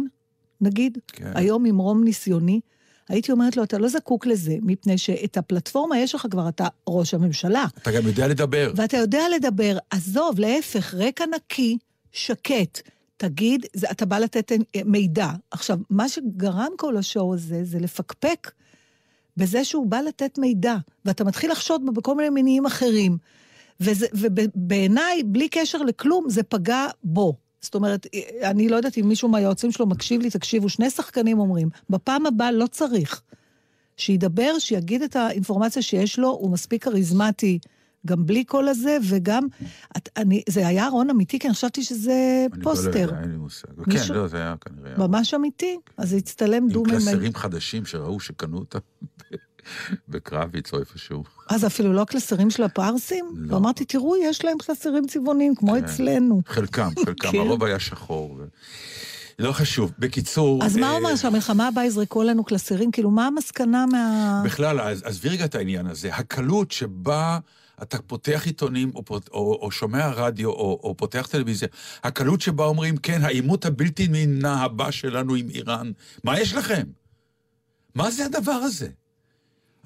נגיד, 0.60 0.98
כן. 1.06 1.32
היום 1.34 1.62
ממרום 1.62 2.04
ניסיוני, 2.04 2.60
הייתי 3.08 3.32
אומרת 3.32 3.56
לו, 3.56 3.62
אתה 3.62 3.78
לא 3.78 3.88
זקוק 3.88 4.26
לזה, 4.26 4.56
מפני 4.62 4.98
שאת 4.98 5.36
הפלטפורמה 5.36 5.98
יש 5.98 6.14
לך 6.14 6.26
כבר, 6.30 6.48
אתה 6.48 6.68
ראש 6.88 7.14
הממשלה. 7.14 7.66
אתה 7.82 7.90
גם 7.90 8.06
יודע 8.06 8.28
לדבר. 8.28 8.72
ואתה 8.76 8.96
יודע 8.96 9.22
לדבר, 9.36 9.78
עזוב, 9.90 10.38
להפך, 10.38 10.94
רקע 10.94 11.24
נקי, 11.36 11.78
שקט. 12.12 12.80
תגיד, 13.16 13.66
זה, 13.74 13.90
אתה 13.90 14.06
בא 14.06 14.18
לתת 14.18 14.52
אה, 14.52 14.58
מידע. 14.84 15.28
עכשיו, 15.50 15.78
מה 15.90 16.08
שגרם 16.08 16.70
כל 16.76 16.96
השואו 16.96 17.34
הזה, 17.34 17.64
זה 17.64 17.78
לפקפק 17.78 18.50
בזה 19.36 19.64
שהוא 19.64 19.86
בא 19.86 20.00
לתת 20.00 20.38
מידע, 20.38 20.76
ואתה 21.04 21.24
מתחיל 21.24 21.50
לחשוד 21.50 21.86
בו 21.86 21.92
בכל 21.92 22.14
מיני 22.14 22.30
מניעים 22.30 22.66
אחרים. 22.66 23.18
ובעיניי, 23.80 25.22
בלי 25.22 25.48
קשר 25.48 25.78
לכלום, 25.78 26.30
זה 26.30 26.42
פגע 26.42 26.86
בו. 27.04 27.34
זאת 27.60 27.74
אומרת, 27.74 28.06
אני 28.42 28.68
לא 28.68 28.76
יודעת 28.76 28.98
אם 28.98 29.08
מישהו 29.08 29.28
מהיועצים 29.28 29.72
שלו 29.72 29.86
מקשיב 29.86 30.20
לי, 30.20 30.30
תקשיבו, 30.30 30.68
שני 30.68 30.90
שחקנים 30.90 31.38
אומרים, 31.38 31.68
בפעם 31.90 32.26
הבאה 32.26 32.52
לא 32.52 32.66
צריך. 32.66 33.22
שידבר, 33.96 34.58
שיגיד 34.58 35.02
את 35.02 35.16
האינפורמציה 35.16 35.82
שיש 35.82 36.18
לו, 36.18 36.28
הוא 36.28 36.50
מספיק 36.50 36.84
כריזמטי. 36.84 37.58
גם 38.06 38.26
בלי 38.26 38.44
כל 38.46 38.68
הזה, 38.68 38.98
וגם, 39.08 39.46
את, 39.96 40.08
אני, 40.16 40.42
זה 40.48 40.66
היה 40.66 40.86
ארון 40.86 41.10
אמיתי, 41.10 41.38
כי 41.38 41.46
אני 41.46 41.54
חשבתי 41.54 41.82
שזה 41.82 42.46
אני 42.54 42.62
פוסטר. 42.62 42.90
לא 43.06 43.10
יודע, 43.10 43.20
אין 43.22 43.30
לי 43.30 43.36
מושג. 43.36 43.68
מישהו- 43.86 44.06
כן, 44.08 44.20
לא, 44.20 44.26
זה 44.28 44.36
היה 44.36 44.54
כנראה... 44.60 44.98
ממש 44.98 45.34
אמיתי. 45.34 45.78
אז 45.96 46.10
זה 46.10 46.16
הצטלם 46.16 46.62
עם 46.62 46.68
דו-ממדי. 46.68 46.94
קלסרים 46.94 47.34
חדשים 47.34 47.86
שראו 47.86 48.20
שקנו 48.20 48.58
אותם 48.58 48.78
בקרביץ 50.08 50.72
או 50.72 50.80
איפשהו. 50.80 51.24
אז 51.48 51.66
אפילו 51.66 51.92
לא 51.92 52.02
הקלסרים 52.02 52.50
של 52.50 52.62
הפרסים? 52.62 53.24
לא. 53.36 53.54
ואמרתי, 53.54 53.84
תראו, 53.84 54.16
יש 54.16 54.44
להם 54.44 54.58
קלסרים 54.58 55.06
צבעוניים, 55.06 55.54
כמו 55.54 55.72
כן. 55.72 55.84
אצלנו. 55.84 56.42
חלקם, 56.46 56.88
חלקם, 57.04 57.30
כן. 57.30 57.38
הרוב 57.38 57.64
היה 57.64 57.78
שחור. 57.78 58.38
לא 59.38 59.52
חשוב. 59.52 59.92
בקיצור... 59.98 60.64
אז 60.64 60.76
מה 60.76 60.86
אה, 60.86 60.96
אומר, 60.96 61.16
שהמלחמה 61.16 61.68
הבאה 61.68 61.84
יזרקו 61.84 62.20
עלינו 62.20 62.44
קלסרים? 62.44 62.90
כאילו, 62.90 63.10
מה 63.10 63.26
המסקנה 63.26 63.86
מה... 63.86 64.42
בכלל, 64.44 64.80
עזבי 64.80 65.28
רגע 65.28 65.44
את 65.44 65.54
העניין 65.54 65.86
הזה. 65.86 66.14
הקלות 66.14 66.72
שבה 66.72 67.38
אתה 67.82 67.98
פותח 68.02 68.42
עיתונים, 68.46 68.92
או, 68.94 69.02
או, 69.30 69.58
או 69.62 69.70
שומע 69.70 70.08
רדיו, 70.08 70.48
או, 70.48 70.80
או 70.82 70.94
פותח 70.96 71.28
טלוויזיה, 71.30 71.68
הקלות 72.02 72.40
שבה 72.40 72.64
אומרים, 72.64 72.96
כן, 72.96 73.24
העימות 73.24 73.64
הבלתי 73.64 74.08
נמנע 74.08 74.52
הבא 74.52 74.90
שלנו 74.90 75.34
עם 75.34 75.48
איראן, 75.50 75.92
מה 76.24 76.40
יש 76.40 76.54
לכם? 76.54 76.82
מה 77.94 78.10
זה 78.10 78.24
הדבר 78.24 78.52
הזה? 78.52 78.88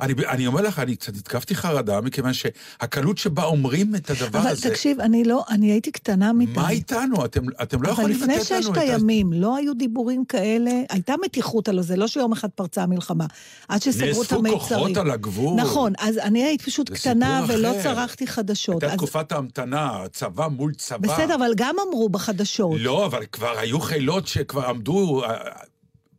אני, 0.02 0.14
אני 0.28 0.46
אומר 0.46 0.60
לך, 0.60 0.78
אני 0.78 0.96
קצת 0.96 1.16
התקפתי 1.16 1.54
חרדה, 1.54 2.00
מכיוון 2.00 2.32
שהקלות 2.32 3.18
שבה 3.18 3.44
אומרים 3.44 3.94
את 3.94 4.10
הדבר 4.10 4.38
אבל 4.38 4.48
הזה... 4.48 4.70
תקשיב, 4.70 5.00
אני 5.00 5.24
לא, 5.24 5.44
אני 5.50 5.72
הייתי 5.72 5.92
קטנה 5.92 6.32
מדי. 6.32 6.52
מה 6.56 6.70
איתנו? 6.70 7.24
אתם, 7.24 7.40
אתם 7.62 7.82
לא 7.82 7.88
אבל 7.90 7.92
יכולים 8.00 8.16
לתת 8.16 8.26
לנו 8.28 8.40
לפני 8.40 8.58
את 8.58 8.62
ששת 8.62 8.76
ה... 8.76 8.80
הימים 8.80 9.32
לא 9.32 9.56
היו 9.56 9.74
דיבורים 9.74 10.24
כאלה, 10.24 10.70
הייתה 10.90 11.14
מתיחות 11.24 11.68
על 11.68 11.82
זה, 11.82 11.96
לא 11.96 12.06
שיום 12.08 12.32
אחד 12.32 12.48
פרצה 12.50 12.82
המלחמה. 12.82 13.26
עד 13.68 13.82
שסגרו 13.82 14.08
את 14.10 14.16
נאספו 14.32 14.34
המיצרים. 14.34 14.60
כוחות 14.60 14.96
על 14.96 15.10
הגבול. 15.10 15.60
נכון, 15.60 15.92
אז 15.98 16.18
אני 16.18 16.44
הייתי 16.44 16.64
פשוט 16.64 16.90
קטנה 16.90 17.40
סיפור 17.42 17.56
ולא 17.58 17.70
אחר. 17.70 17.82
צרכתי 17.82 18.26
חדשות. 18.26 18.82
הייתה 18.82 18.94
אז- 18.94 18.98
תקופת 18.98 19.32
ההמתנה, 19.32 19.98
צבא 20.12 20.48
מול 20.48 20.74
צבא. 20.74 20.98
בסדר, 20.98 21.34
אבל 21.34 21.52
גם 21.56 21.74
אמרו 21.88 22.08
בחדשות. 22.08 22.72
לא, 22.80 23.06
אבל 23.06 23.24
כבר 23.32 23.58
היו 23.58 23.80
חילות 23.80 24.26
שכבר 24.26 24.66
עמדו... 24.66 25.22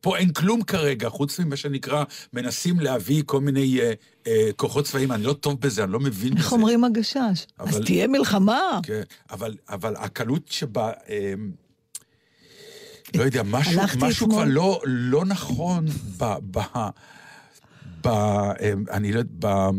פה 0.03 0.17
אין 0.17 0.33
כלום 0.33 0.63
כרגע, 0.63 1.09
חוץ 1.09 1.39
ממה 1.39 1.55
שנקרא, 1.55 2.03
מנסים 2.33 2.79
להביא 2.79 3.23
כל 3.25 3.41
מיני 3.41 3.79
אה, 3.81 3.93
אה, 4.27 4.49
כוחות 4.55 4.85
צבאיים. 4.85 5.11
אני 5.11 5.23
לא 5.23 5.33
טוב 5.33 5.61
בזה, 5.61 5.83
אני 5.83 5.91
לא 5.91 5.99
מבין 5.99 6.33
בזה. 6.33 6.43
איך 6.43 6.51
אומרים 6.51 6.83
הגשש? 6.83 7.17
אז 7.57 7.75
אבל- 7.75 7.85
תהיה 7.85 8.07
מלחמה. 8.07 8.79
כן, 8.83 9.01
אבל, 9.31 9.55
אבל 9.69 9.95
הקלות 9.95 10.47
שבה... 10.47 10.91
אה, 11.09 11.33
לא 13.15 13.23
יודע, 13.23 13.43
משהו, 13.43 13.81
משהו 13.99 14.29
כבר 14.29 14.43
לא, 14.47 14.81
לא 14.85 15.25
נכון 15.25 15.85
ב... 16.17 16.23
ב, 16.51 16.59
ב 18.03 18.07
אה, 18.07 18.53
אני 18.91 19.11
לא 19.11 19.19
יודע, 19.19 19.31
ב... 19.39 19.69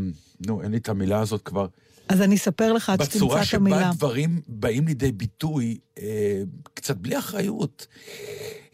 נו, 0.47 0.63
אין 0.63 0.71
לי 0.71 0.77
את 0.77 0.89
המילה 0.89 1.21
הזאת 1.21 1.43
כבר. 1.43 1.67
אז 2.09 2.23
אני 2.23 2.35
אספר 2.35 2.73
לך 2.73 2.91
עד 2.91 3.03
שתמצא 3.03 3.17
בצורה 3.17 3.41
את 3.41 3.47
שבה 3.47 3.57
המילה. 3.61 3.91
דברים 3.95 4.41
באים 4.49 4.87
לידי 4.87 5.13
ביטוי, 5.13 5.79
אה, 5.99 6.43
קצת 6.75 6.97
בלי 6.97 7.19
אחריות. 7.19 7.87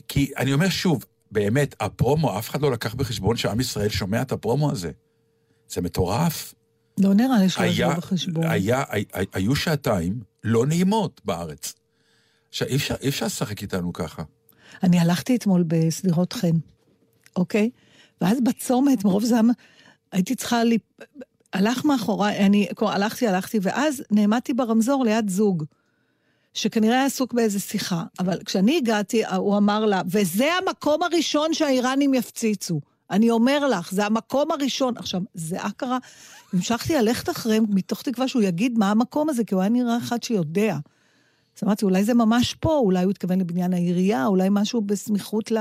כי 0.08 0.32
אני 0.38 0.52
אומר 0.52 0.68
שוב, 0.68 1.04
באמת, 1.30 1.74
הפרומו, 1.80 2.38
אף 2.38 2.50
אחד 2.50 2.62
לא 2.62 2.70
לקח 2.72 2.94
בחשבון 2.94 3.36
שעם 3.36 3.60
ישראל 3.60 3.88
שומע 3.88 4.22
את 4.22 4.32
הפרומו 4.32 4.70
הזה. 4.70 4.90
זה 5.68 5.80
מטורף. 5.80 6.54
לא 6.98 7.14
נראה 7.14 7.38
לי 7.38 7.48
שהוא 7.48 7.64
היה, 7.64 7.86
יבוא 7.86 7.94
בחשבון. 7.94 8.44
היה, 8.46 8.84
היה, 8.88 9.04
היו 9.32 9.56
שעתיים 9.56 10.20
לא 10.44 10.66
נעימות 10.66 11.20
בארץ. 11.24 11.74
עכשיו, 12.48 12.68
אי 12.68 12.76
אפשר, 12.76 12.94
אי 13.00 13.08
אפשר 13.08 13.26
לשחק 13.26 13.62
איתנו 13.62 13.92
ככה. 13.92 14.22
אני 14.82 15.00
הלכתי 15.00 15.36
אתמול 15.36 15.64
בשדרות 15.66 16.32
חן, 16.32 16.56
אוקיי? 17.36 17.70
ואז 18.20 18.38
בצומת, 18.44 19.04
מרוב 19.04 19.24
זעם, 19.24 19.50
הייתי 20.12 20.34
צריכה 20.34 20.64
ל... 20.64 20.72
הלך 21.52 21.84
מאחוריי, 21.84 22.46
אני 22.46 22.66
הלכתי, 22.80 23.28
הלכתי, 23.28 23.58
ואז 23.62 24.02
נעמדתי 24.10 24.54
ברמזור 24.54 25.04
ליד 25.04 25.30
זוג, 25.30 25.64
שכנראה 26.54 26.94
היה 26.96 27.04
עסוק 27.06 27.32
באיזה 27.32 27.60
שיחה. 27.60 28.04
אבל 28.18 28.38
כשאני 28.44 28.76
הגעתי, 28.76 29.24
הוא 29.26 29.56
אמר 29.56 29.86
לה, 29.86 30.02
וזה 30.06 30.50
המקום 30.54 31.02
הראשון 31.02 31.54
שהאיראנים 31.54 32.14
יפציצו. 32.14 32.80
אני 33.10 33.30
אומר 33.30 33.68
לך, 33.68 33.92
זה 33.92 34.06
המקום 34.06 34.50
הראשון. 34.50 34.96
עכשיו, 34.96 35.20
זיעה 35.34 35.70
קרה, 35.70 35.98
המשכתי 36.52 36.94
ללכת 36.94 37.30
אחריהם 37.30 37.64
מתוך 37.68 38.02
תקווה 38.02 38.28
שהוא 38.28 38.42
יגיד 38.42 38.78
מה 38.78 38.90
המקום 38.90 39.28
הזה, 39.30 39.44
כי 39.44 39.54
הוא 39.54 39.60
היה 39.62 39.70
נראה 39.70 39.98
אחד 39.98 40.22
שיודע. 40.22 40.76
אז 41.56 41.64
אמרתי, 41.64 41.84
אולי 41.84 42.04
זה 42.04 42.14
ממש 42.14 42.54
פה, 42.54 42.76
אולי 42.78 43.02
הוא 43.04 43.10
התכוון 43.10 43.40
לבניין 43.40 43.72
העירייה, 43.72 44.26
אולי 44.26 44.48
משהו 44.50 44.80
בסמיכות 44.80 45.50
ל... 45.50 45.58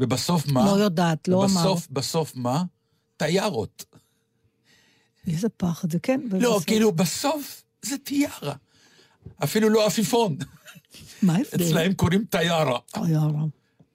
ובסוף 0.00 0.46
מה? 0.46 0.64
לא 0.66 0.70
יודעת, 0.70 1.28
לא 1.28 1.44
אמר. 1.44 1.60
ובסוף, 1.60 1.86
בסוף 1.90 2.32
מה? 2.36 2.62
טיירות. 3.16 3.84
איזה 5.26 5.48
פחד 5.48 5.92
זה, 5.92 5.98
כן. 5.98 6.20
לא, 6.32 6.48
ובסוף- 6.48 6.64
כאילו, 6.66 6.92
בסוף 6.92 7.62
זה 7.82 7.98
טיירה. 7.98 8.54
אפילו 9.44 9.68
לא 9.68 9.86
עפיפון. 9.86 10.36
מה 11.22 11.36
ההבדל? 11.36 11.64
אצלהם 11.64 11.92
קוראים 11.92 12.24
טיירה. 12.30 12.78
הרע. 12.94 13.44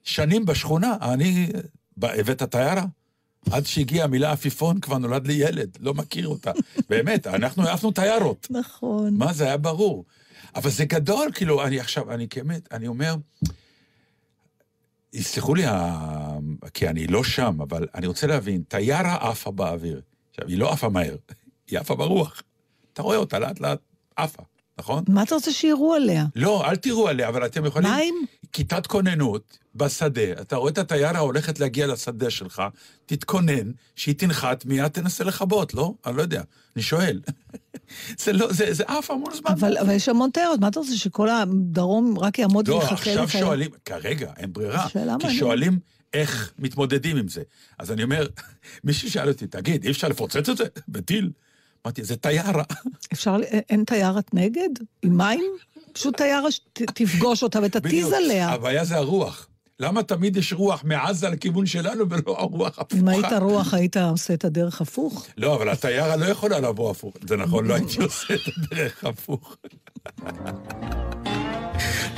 שנים 0.04 0.46
בשכונה, 0.46 0.96
אני... 1.02 1.48
הבאת 2.02 2.42
טיירה? 2.42 2.84
עד 3.50 3.66
שהגיעה 3.66 4.04
המילה 4.04 4.32
עפיפון, 4.32 4.80
כבר 4.80 4.98
נולד 4.98 5.26
לי 5.26 5.32
ילד, 5.32 5.78
לא 5.80 5.94
מכיר 5.94 6.28
אותה. 6.28 6.52
באמת, 6.90 7.26
אנחנו 7.26 7.68
העפנו 7.68 7.92
טיירות. 7.92 8.46
נכון. 8.50 9.14
מה, 9.14 9.32
זה 9.32 9.44
היה 9.44 9.56
ברור. 9.56 10.04
אבל 10.54 10.70
זה 10.70 10.84
גדול, 10.84 11.28
כאילו, 11.34 11.64
אני 11.64 11.80
עכשיו, 11.80 12.12
אני 12.12 12.26
באמת, 12.36 12.72
אני 12.72 12.86
אומר, 12.86 13.14
יסלחו 15.12 15.54
לי, 15.54 15.64
כי 16.74 16.88
אני 16.88 17.06
לא 17.06 17.24
שם, 17.24 17.58
אבל 17.60 17.86
אני 17.94 18.06
רוצה 18.06 18.26
להבין, 18.26 18.62
טיירה 18.62 19.30
עפה 19.30 19.50
באוויר. 19.50 20.00
עכשיו, 20.30 20.48
היא 20.48 20.58
לא 20.58 20.72
עפה 20.72 20.88
מהר, 20.88 21.16
היא 21.70 21.78
עפה 21.78 21.94
ברוח. 21.94 22.42
אתה 22.92 23.02
רואה 23.02 23.16
אותה 23.16 23.38
לאט 23.38 23.60
לאט 23.60 23.78
עפה, 24.16 24.42
נכון? 24.78 25.04
מה 25.08 25.22
אתה 25.22 25.34
רוצה 25.34 25.52
שיראו 25.52 25.94
עליה? 25.94 26.24
לא, 26.36 26.68
אל 26.68 26.76
תראו 26.76 27.08
עליה, 27.08 27.28
אבל 27.28 27.46
אתם 27.46 27.64
יכולים... 27.64 27.90
מים? 27.90 28.14
כיתת 28.52 28.86
כוננות 28.86 29.58
בשדה, 29.74 30.32
אתה 30.32 30.56
רואה 30.56 30.70
את 30.70 30.78
הטיירה 30.78 31.18
הולכת 31.18 31.60
להגיע 31.60 31.86
לשדה 31.86 32.30
שלך, 32.30 32.62
תתכונן, 33.06 33.70
שהיא 33.96 34.14
תנחת, 34.14 34.64
מיד 34.64 34.88
תנסה 34.88 35.24
לכבות, 35.24 35.74
לא? 35.74 35.94
אני 36.06 36.16
לא 36.16 36.22
יודע, 36.22 36.42
אני 36.76 36.82
שואל. 36.82 37.20
זה 38.22 38.32
לא, 38.32 38.52
זה, 38.52 38.72
זה 38.74 38.84
עף 38.86 39.10
המון 39.10 39.34
זמן. 39.34 39.50
אבל 39.50 39.78
אבל 39.78 39.90
יש 39.90 40.08
המון 40.08 40.30
תיירות, 40.30 40.60
מה 40.60 40.68
אתה 40.68 40.80
רוצה, 40.80 40.96
שכל 40.96 41.28
הדרום 41.28 42.18
רק 42.18 42.38
יעמוד 42.38 42.68
לא, 42.68 42.74
ויחכה 42.74 42.94
עכשיו 42.94 43.24
לך? 43.24 43.30
שואלים, 43.30 43.70
כרגע, 43.84 44.32
אין 44.36 44.52
ברירה, 44.52 44.86
כי. 45.20 45.38
שואלים 45.38 45.78
איך 46.14 46.52
מתמודדים 46.58 47.16
עם 47.16 47.28
זה. 47.28 47.42
אז 47.78 47.92
אני 47.92 48.02
אומר, 48.02 48.26
מישהו 48.84 49.10
שאל 49.10 49.28
אותי, 49.28 49.46
תגיד, 49.46 49.84
אי 49.84 49.90
אפשר 49.90 50.08
לפוצץ 50.08 50.48
את 50.48 50.56
זה 50.56 50.64
בטיל? 50.88 51.30
אמרתי, 51.86 52.04
זה 52.04 52.16
טיירה. 52.16 52.62
אפשר, 53.12 53.36
ל- 53.36 53.42
אין 53.42 53.84
תיירת 53.84 54.34
נגד? 54.34 54.68
עם 55.02 55.16
מים? 55.18 55.44
פשוט 55.92 56.16
תיירה 56.16 56.50
שתפגוש 56.50 57.42
אותה 57.42 57.58
ותתיז. 57.62 58.12
עליה. 58.12 58.48
הבעיה 58.48 58.84
זה 58.84 58.96
הרוח. 58.96 59.48
למה 59.80 60.02
תמיד 60.02 60.36
יש 60.36 60.52
רוח 60.52 60.84
מעזה 60.84 61.28
לכיוון 61.28 61.66
שלנו 61.66 62.04
ולא 62.10 62.38
הרוח 62.38 62.78
הפוכה? 62.78 63.02
אם 63.02 63.08
היית 63.08 63.32
רוח, 63.40 63.74
היית 63.74 63.96
עושה 63.96 64.34
את 64.34 64.44
הדרך 64.44 64.80
הפוך? 64.80 65.26
לא, 65.36 65.54
אבל 65.54 65.68
הטיירה 65.68 66.16
לא 66.16 66.24
יכולה 66.24 66.60
לבוא 66.60 66.90
הפוך. 66.90 67.14
זה 67.28 67.36
נכון, 67.36 67.66
לא 67.66 67.74
הייתי 67.74 68.02
עושה 68.02 68.34
את 68.34 68.40
הדרך 68.56 69.04
הפוך. 69.04 69.56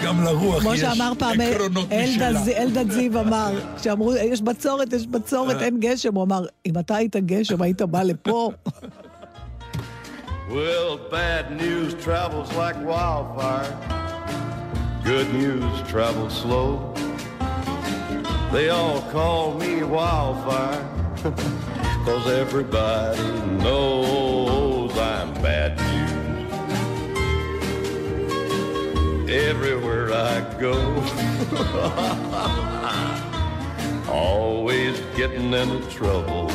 גם 0.04 0.25
לרוח 0.25 0.60
כמו 0.62 0.75
יש 0.75 0.80
שאמר 0.80 1.12
פעם 1.18 1.40
עקרונות 1.40 1.87
משלה. 1.92 2.42
זי- 2.44 2.56
אלדד 2.56 2.90
זיו 2.90 3.20
אמר, 3.20 3.52
שאמרו, 3.82 4.14
יש 4.16 4.40
בצורת, 4.42 4.92
יש 4.92 5.06
בצורת, 5.06 5.56
אה. 5.56 5.64
אין 5.64 5.80
גשם, 5.80 6.14
הוא 6.14 6.25
אמר, 6.25 6.44
אם 6.66 6.78
אתה 6.78 6.96
היית 6.96 7.16
גשם, 7.16 7.62
היית 7.62 7.82
בא 7.82 8.02
לפה. 8.02 8.50
Well, 10.48 10.96
bad 10.96 11.54
news 11.54 11.92
travels 12.02 12.50
like 12.54 12.74
wildfire. 12.82 13.70
Good 15.04 15.30
news 15.34 15.82
travels 15.86 16.40
slow. 16.40 16.94
They 18.50 18.70
all 18.70 19.02
call 19.10 19.52
me 19.58 19.82
wildfire. 19.82 20.82
Cause 22.06 22.26
everybody 22.28 23.20
knows 23.62 24.96
I'm 24.96 25.34
bad 25.42 25.76
news. 25.76 26.50
Everywhere 29.30 30.14
I 30.14 30.40
go. 30.58 30.72
Always 34.10 34.98
getting 35.14 35.52
into 35.52 35.90
trouble. 35.90 36.50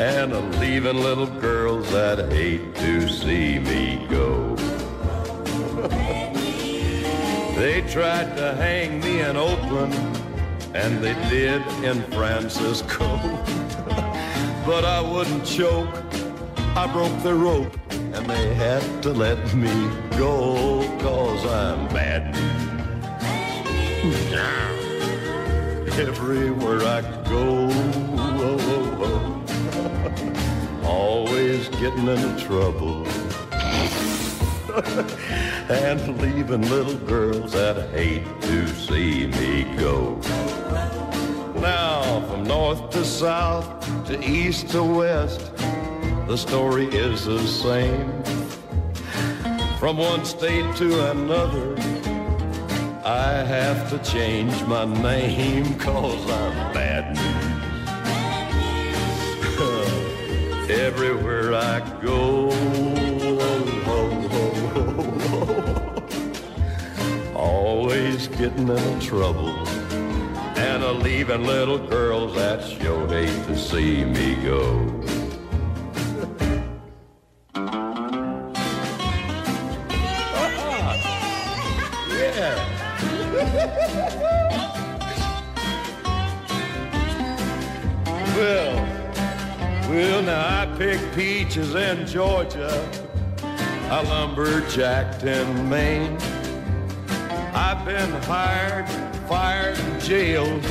And 0.00 0.32
I'm 0.32 0.50
leaving 0.52 0.96
little 0.96 1.26
girls 1.26 1.90
that 1.92 2.32
hate 2.32 2.74
to 2.76 3.06
see 3.06 3.58
me 3.58 4.06
go. 4.08 4.56
they 7.54 7.82
tried 7.86 8.34
to 8.38 8.54
hang 8.54 9.00
me 9.00 9.20
in 9.20 9.36
Oakland, 9.36 9.92
and 10.74 11.04
they 11.04 11.12
did 11.28 11.60
in 11.84 12.02
Francisco. 12.12 13.04
but 14.64 14.86
I 14.86 15.02
wouldn't 15.02 15.44
choke, 15.44 15.94
I 16.74 16.90
broke 16.90 17.22
the 17.22 17.34
rope. 17.34 17.76
and 17.90 18.24
they 18.24 18.54
had 18.54 19.02
to 19.02 19.12
let 19.12 19.54
me 19.54 19.90
go, 20.16 20.80
cause 21.00 21.44
I'm 21.44 21.86
bad. 21.88 22.34
Everywhere 26.00 26.80
I 26.86 27.02
go, 27.28 27.68
always 31.50 31.68
getting 31.80 32.06
into 32.06 32.44
trouble. 32.44 33.06
and 35.68 36.20
leaving 36.22 36.62
little 36.70 36.94
girls 37.06 37.52
that 37.52 37.90
hate 37.90 38.24
to 38.42 38.68
see 38.68 39.26
me 39.26 39.64
go. 39.76 40.20
Now, 41.56 42.20
from 42.28 42.44
north 42.44 42.90
to 42.90 43.04
south, 43.04 43.66
to 44.06 44.22
east 44.24 44.68
to 44.70 44.84
west, 44.84 45.52
the 46.28 46.36
story 46.36 46.86
is 46.86 47.24
the 47.24 47.44
same. 47.44 48.22
From 49.80 49.96
one 49.96 50.24
state 50.24 50.76
to 50.76 51.10
another, 51.10 51.74
I 53.04 53.42
have 53.44 53.90
to 53.90 53.98
change 54.08 54.62
my 54.64 54.84
name 54.84 55.76
cause 55.80 56.22
I'm 56.30 56.72
bad 56.72 57.16
news. 57.16 57.39
Everywhere 60.80 61.54
I 61.54 61.80
go, 62.00 62.48
always 67.36 68.28
getting 68.28 68.66
into 68.66 69.06
trouble 69.06 69.50
and 70.56 70.82
a 70.82 70.92
leaving 70.92 71.44
little 71.44 71.76
girls 71.76 72.34
that 72.34 72.64
sure 72.64 73.06
hate 73.08 73.28
to 73.46 73.58
see 73.58 74.06
me 74.06 74.36
go. 74.36 75.04
yeah. 82.08 82.76
well, 89.90 90.22
now 90.22 90.62
I 90.62 90.66
picked 90.78 91.14
peaches 91.16 91.74
in 91.74 92.06
Georgia. 92.06 92.88
I 93.90 94.02
lumberjacked 94.02 95.24
in 95.24 95.68
Maine. 95.68 96.16
I've 97.52 97.84
been 97.84 98.10
hired, 98.22 98.88
fired, 99.28 99.76
and 99.76 100.00
jailed. 100.00 100.64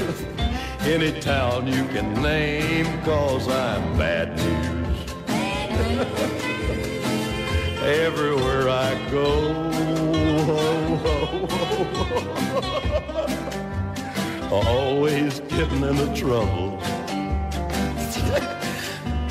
Any 0.83 1.19
town 1.19 1.67
you 1.67 1.83
can 1.89 2.13
name, 2.21 2.85
cause 3.03 3.45
I'm 3.49 3.97
bad 3.97 4.37
news. 4.37 4.87
Everywhere 7.83 8.69
I 8.69 8.95
go, 9.11 9.51
always 14.49 15.41
getting 15.41 15.83
into 15.83 16.13
trouble. 16.15 16.79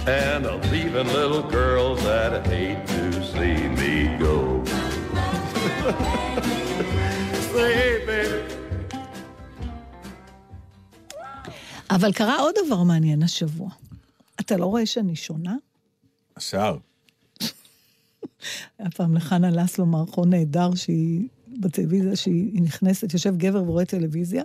And 0.07 0.47
leaving 0.73 1.09
little 1.21 1.43
girls 1.43 2.02
that 2.05 2.47
hate 2.47 2.87
to 2.87 3.12
see 3.33 3.57
me 3.81 4.17
go. 4.19 4.62
Say, 7.52 7.73
hey, 7.75 8.07
baby. 8.07 8.55
אבל 11.90 12.12
קרה 12.12 12.38
עוד 12.40 12.55
דבר 12.67 12.83
מעניין 12.83 13.23
השבוע. 13.23 13.71
אתה 14.40 14.57
לא 14.57 14.67
רואה 14.67 14.87
שאני 14.87 15.17
שונה? 15.17 15.57
השיער. 16.37 16.76
היה 18.78 18.90
פעם 18.95 19.14
לחנה 19.14 19.50
לסלו 19.50 19.87
מערכון 19.87 20.31
נהדר 20.31 20.75
שהיא 20.75 21.28
בטלוויזיה, 21.61 22.17
שהיא 22.17 22.62
נכנסת, 22.62 23.12
יושב 23.12 23.37
גבר 23.37 23.62
ורואה 23.62 23.85
טלוויזיה, 23.85 24.43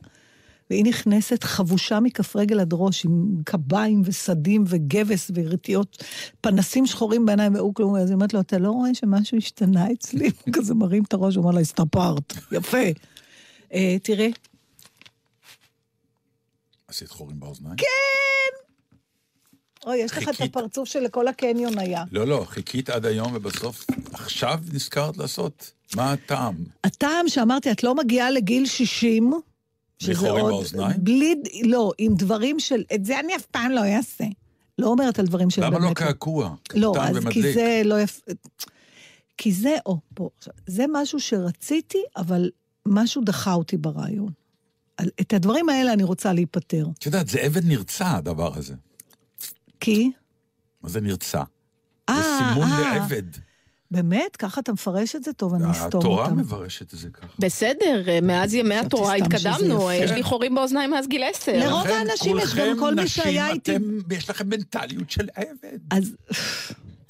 והיא 0.69 0.85
נכנסת 0.85 1.43
חבושה 1.43 1.99
מכף 1.99 2.35
רגל 2.35 2.59
עד 2.59 2.69
ראש, 2.73 3.05
עם 3.05 3.35
קביים 3.45 4.01
וסדים 4.05 4.63
וגבס 4.67 5.31
ורטיות, 5.35 6.03
פנסים 6.41 6.85
שחורים 6.85 7.25
בעיניים 7.25 7.55
והוא 7.55 7.75
כלום, 7.75 7.95
אז 7.95 8.09
היא 8.09 8.15
אומרת 8.15 8.33
לו, 8.33 8.39
אתה 8.39 8.57
לא 8.57 8.71
רואה 8.71 8.93
שמשהו 8.93 9.37
השתנה 9.37 9.91
אצלי? 9.91 10.31
הוא 10.45 10.53
כזה 10.53 10.73
מרים 10.73 11.03
את 11.03 11.13
הראש, 11.13 11.35
הוא 11.35 11.43
אומר 11.43 11.55
לה, 11.55 11.61
הסתפרת, 11.61 12.33
יפה. 12.51 12.77
אה, 13.73 13.97
תראה, 14.03 14.27
עשית 16.87 17.09
חורים 17.09 17.39
באוזניים? 17.39 17.75
כן! 17.75 18.53
אוי, 19.85 19.97
יש 19.97 20.11
לך 20.11 20.29
את. 20.29 20.41
הפרצוף 20.41 20.89
שלכל 20.89 21.27
הקניון 21.27 21.77
היה. 21.77 22.03
לא, 22.11 22.27
לא, 22.27 22.45
חיכית 22.47 22.89
עד 22.89 23.05
היום 23.05 23.31
ובסוף, 23.35 23.85
עכשיו 24.13 24.59
נזכרת 24.73 25.17
לעשות? 25.17 25.71
מה 25.95 26.11
הטעם? 26.11 26.55
הטעם 26.83 27.29
שאמרתי, 27.29 27.71
את 27.71 27.83
לא 27.83 27.95
מגיעה 27.95 28.31
לגיל 28.31 28.65
60, 28.65 29.33
בלי 30.03 30.15
חורים 30.15 30.45
באוזניים? 30.45 30.97
בלי, 31.03 31.35
לא, 31.63 31.91
עם 31.97 32.15
דברים 32.15 32.59
של, 32.59 32.83
את 32.95 33.05
זה 33.05 33.19
אני 33.19 33.35
אף 33.35 33.45
פעם 33.45 33.71
לא 33.71 33.85
אעשה. 33.85 34.25
לא 34.77 34.87
אומרת 34.87 35.19
על 35.19 35.25
דברים 35.25 35.49
של 35.49 35.63
למה 35.63 35.79
באמת... 35.79 35.89
לא 35.89 35.93
קעקוע? 35.93 36.55
לא, 36.75 36.93
אז 36.99 37.17
ומדליק. 37.17 37.33
כי 37.33 37.53
זה 37.53 37.81
לא 37.85 38.01
יפה... 38.01 38.31
כי 39.37 39.51
זה, 39.51 39.75
או, 39.85 39.99
פה, 40.13 40.29
זה 40.67 40.85
משהו 40.91 41.19
שרציתי, 41.19 42.03
אבל 42.17 42.49
משהו 42.87 43.21
דחה 43.25 43.53
אותי 43.53 43.77
ברעיון. 43.77 44.31
את 45.21 45.33
הדברים 45.33 45.69
האלה 45.69 45.93
אני 45.93 46.03
רוצה 46.03 46.33
להיפטר. 46.33 46.87
את 46.99 47.05
יודעת, 47.05 47.27
זה 47.27 47.39
עבד 47.39 47.65
נרצע, 47.65 48.11
הדבר 48.11 48.57
הזה. 48.57 48.73
כי... 49.79 50.11
מה 50.81 50.89
זה 50.89 51.01
נרצע? 51.01 51.43
זה 52.09 52.15
אה, 52.15 52.53
סימון 52.53 52.67
אה. 52.67 52.81
לעבד. 52.81 53.23
באמת? 53.91 54.35
ככה 54.35 54.61
אתה 54.61 54.73
מפרש 54.73 55.15
את 55.15 55.23
זה? 55.23 55.33
טוב, 55.33 55.53
אני 55.53 55.71
אסתום 55.71 55.87
התורה 56.01 56.25
אותם. 56.25 56.37
מברשת 56.37 56.93
את 56.93 56.99
זה 56.99 57.09
ככה. 57.09 57.27
בסדר, 57.39 58.03
אה, 58.09 58.19
מאז 58.21 58.53
ימי 58.53 58.75
התורה 58.75 59.15
התקדמנו, 59.15 59.75
יפה. 59.91 59.93
יש 59.93 60.11
לי 60.11 60.23
חורים 60.23 60.55
באוזניים 60.55 60.91
מאז 60.91 61.07
גיל 61.07 61.23
עשר. 61.23 61.51
לרוב 61.59 61.87
האנשים 61.87 62.37
יש 62.39 62.53
גם 62.55 62.79
כל 62.79 62.95
מי 62.95 63.07
שהיה 63.07 63.49
איתי- 63.51 63.75
אתם, 63.75 63.83
יש 64.15 64.29
לכם 64.29 64.49
מנטליות 64.49 65.09
של 65.09 65.27
עבד. 65.35 65.77
אז... 65.91 66.15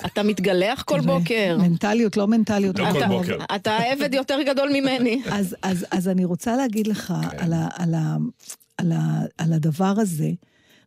אתה 0.06 0.24
מתגלח 0.24 0.82
כל 0.84 1.02
בוקר. 1.02 1.58
מנטליות, 1.60 2.18
לא 2.18 2.28
מנטליות. 2.28 2.80
לא 2.80 2.92
כל 2.92 3.08
בוקר. 3.08 3.38
אתה 3.56 3.78
עבד 3.78 4.14
יותר 4.14 4.40
גדול 4.46 4.70
ממני. 4.74 5.22
אז, 5.32 5.56
אז, 5.62 5.86
אז 5.92 6.08
אני 6.08 6.26
רוצה 6.26 6.56
להגיד 6.56 6.88
לך 6.88 7.14
כן. 7.32 7.54
על 9.38 9.54
הדבר 9.54 9.94
הזה, 9.98 10.30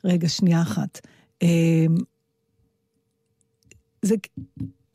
רגע, 0.04 0.28
שנייה 0.28 0.62
אחת. 0.62 1.00
אמ, 1.42 1.96
זה, 4.02 4.14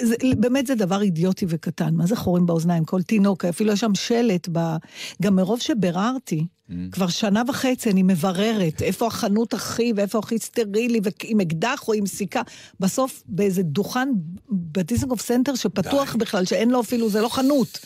זה, 0.04 0.16
באמת 0.38 0.68
זה 0.68 0.76
דבר 0.76 1.02
אידיוטי 1.02 1.46
וקטן, 1.50 1.96
מה 1.96 2.06
זה 2.06 2.16
חורים 2.16 2.46
באוזניים? 2.46 2.86
כל 2.86 3.02
תינוק, 3.02 3.46
אפילו 3.46 3.74
יש 3.74 3.80
שם 3.80 3.96
שלט, 3.96 4.50
ב... 4.52 4.76
גם 5.22 5.36
מרוב 5.36 5.60
שביררתי, 5.60 6.46
Mm. 6.72 6.74
כבר 6.92 7.08
שנה 7.08 7.44
וחצי 7.48 7.92
אני 7.92 8.04
מבררת 8.04 8.82
איפה 8.82 9.08
החנות 9.08 9.54
הכי 9.54 9.94
ואיפה 9.96 10.20
הכי 10.20 10.40
סטרילי, 10.40 11.00
ועם 11.04 11.40
אקדח 11.40 11.84
או 11.88 11.94
עם 11.94 12.06
סיכה. 12.06 12.42
בסוף 12.80 13.24
באיזה 13.26 13.64
דוכן 13.64 14.10
בדיסנגוף 14.50 15.22
סנטר 15.22 15.56
שפתוח 15.56 16.12
די. 16.14 16.18
בכלל, 16.18 16.46
שאין 16.46 16.70
לו 16.70 16.82
אפילו, 16.82 17.10
זה 17.10 17.22
לא 17.22 17.30
חנות. 17.30 17.80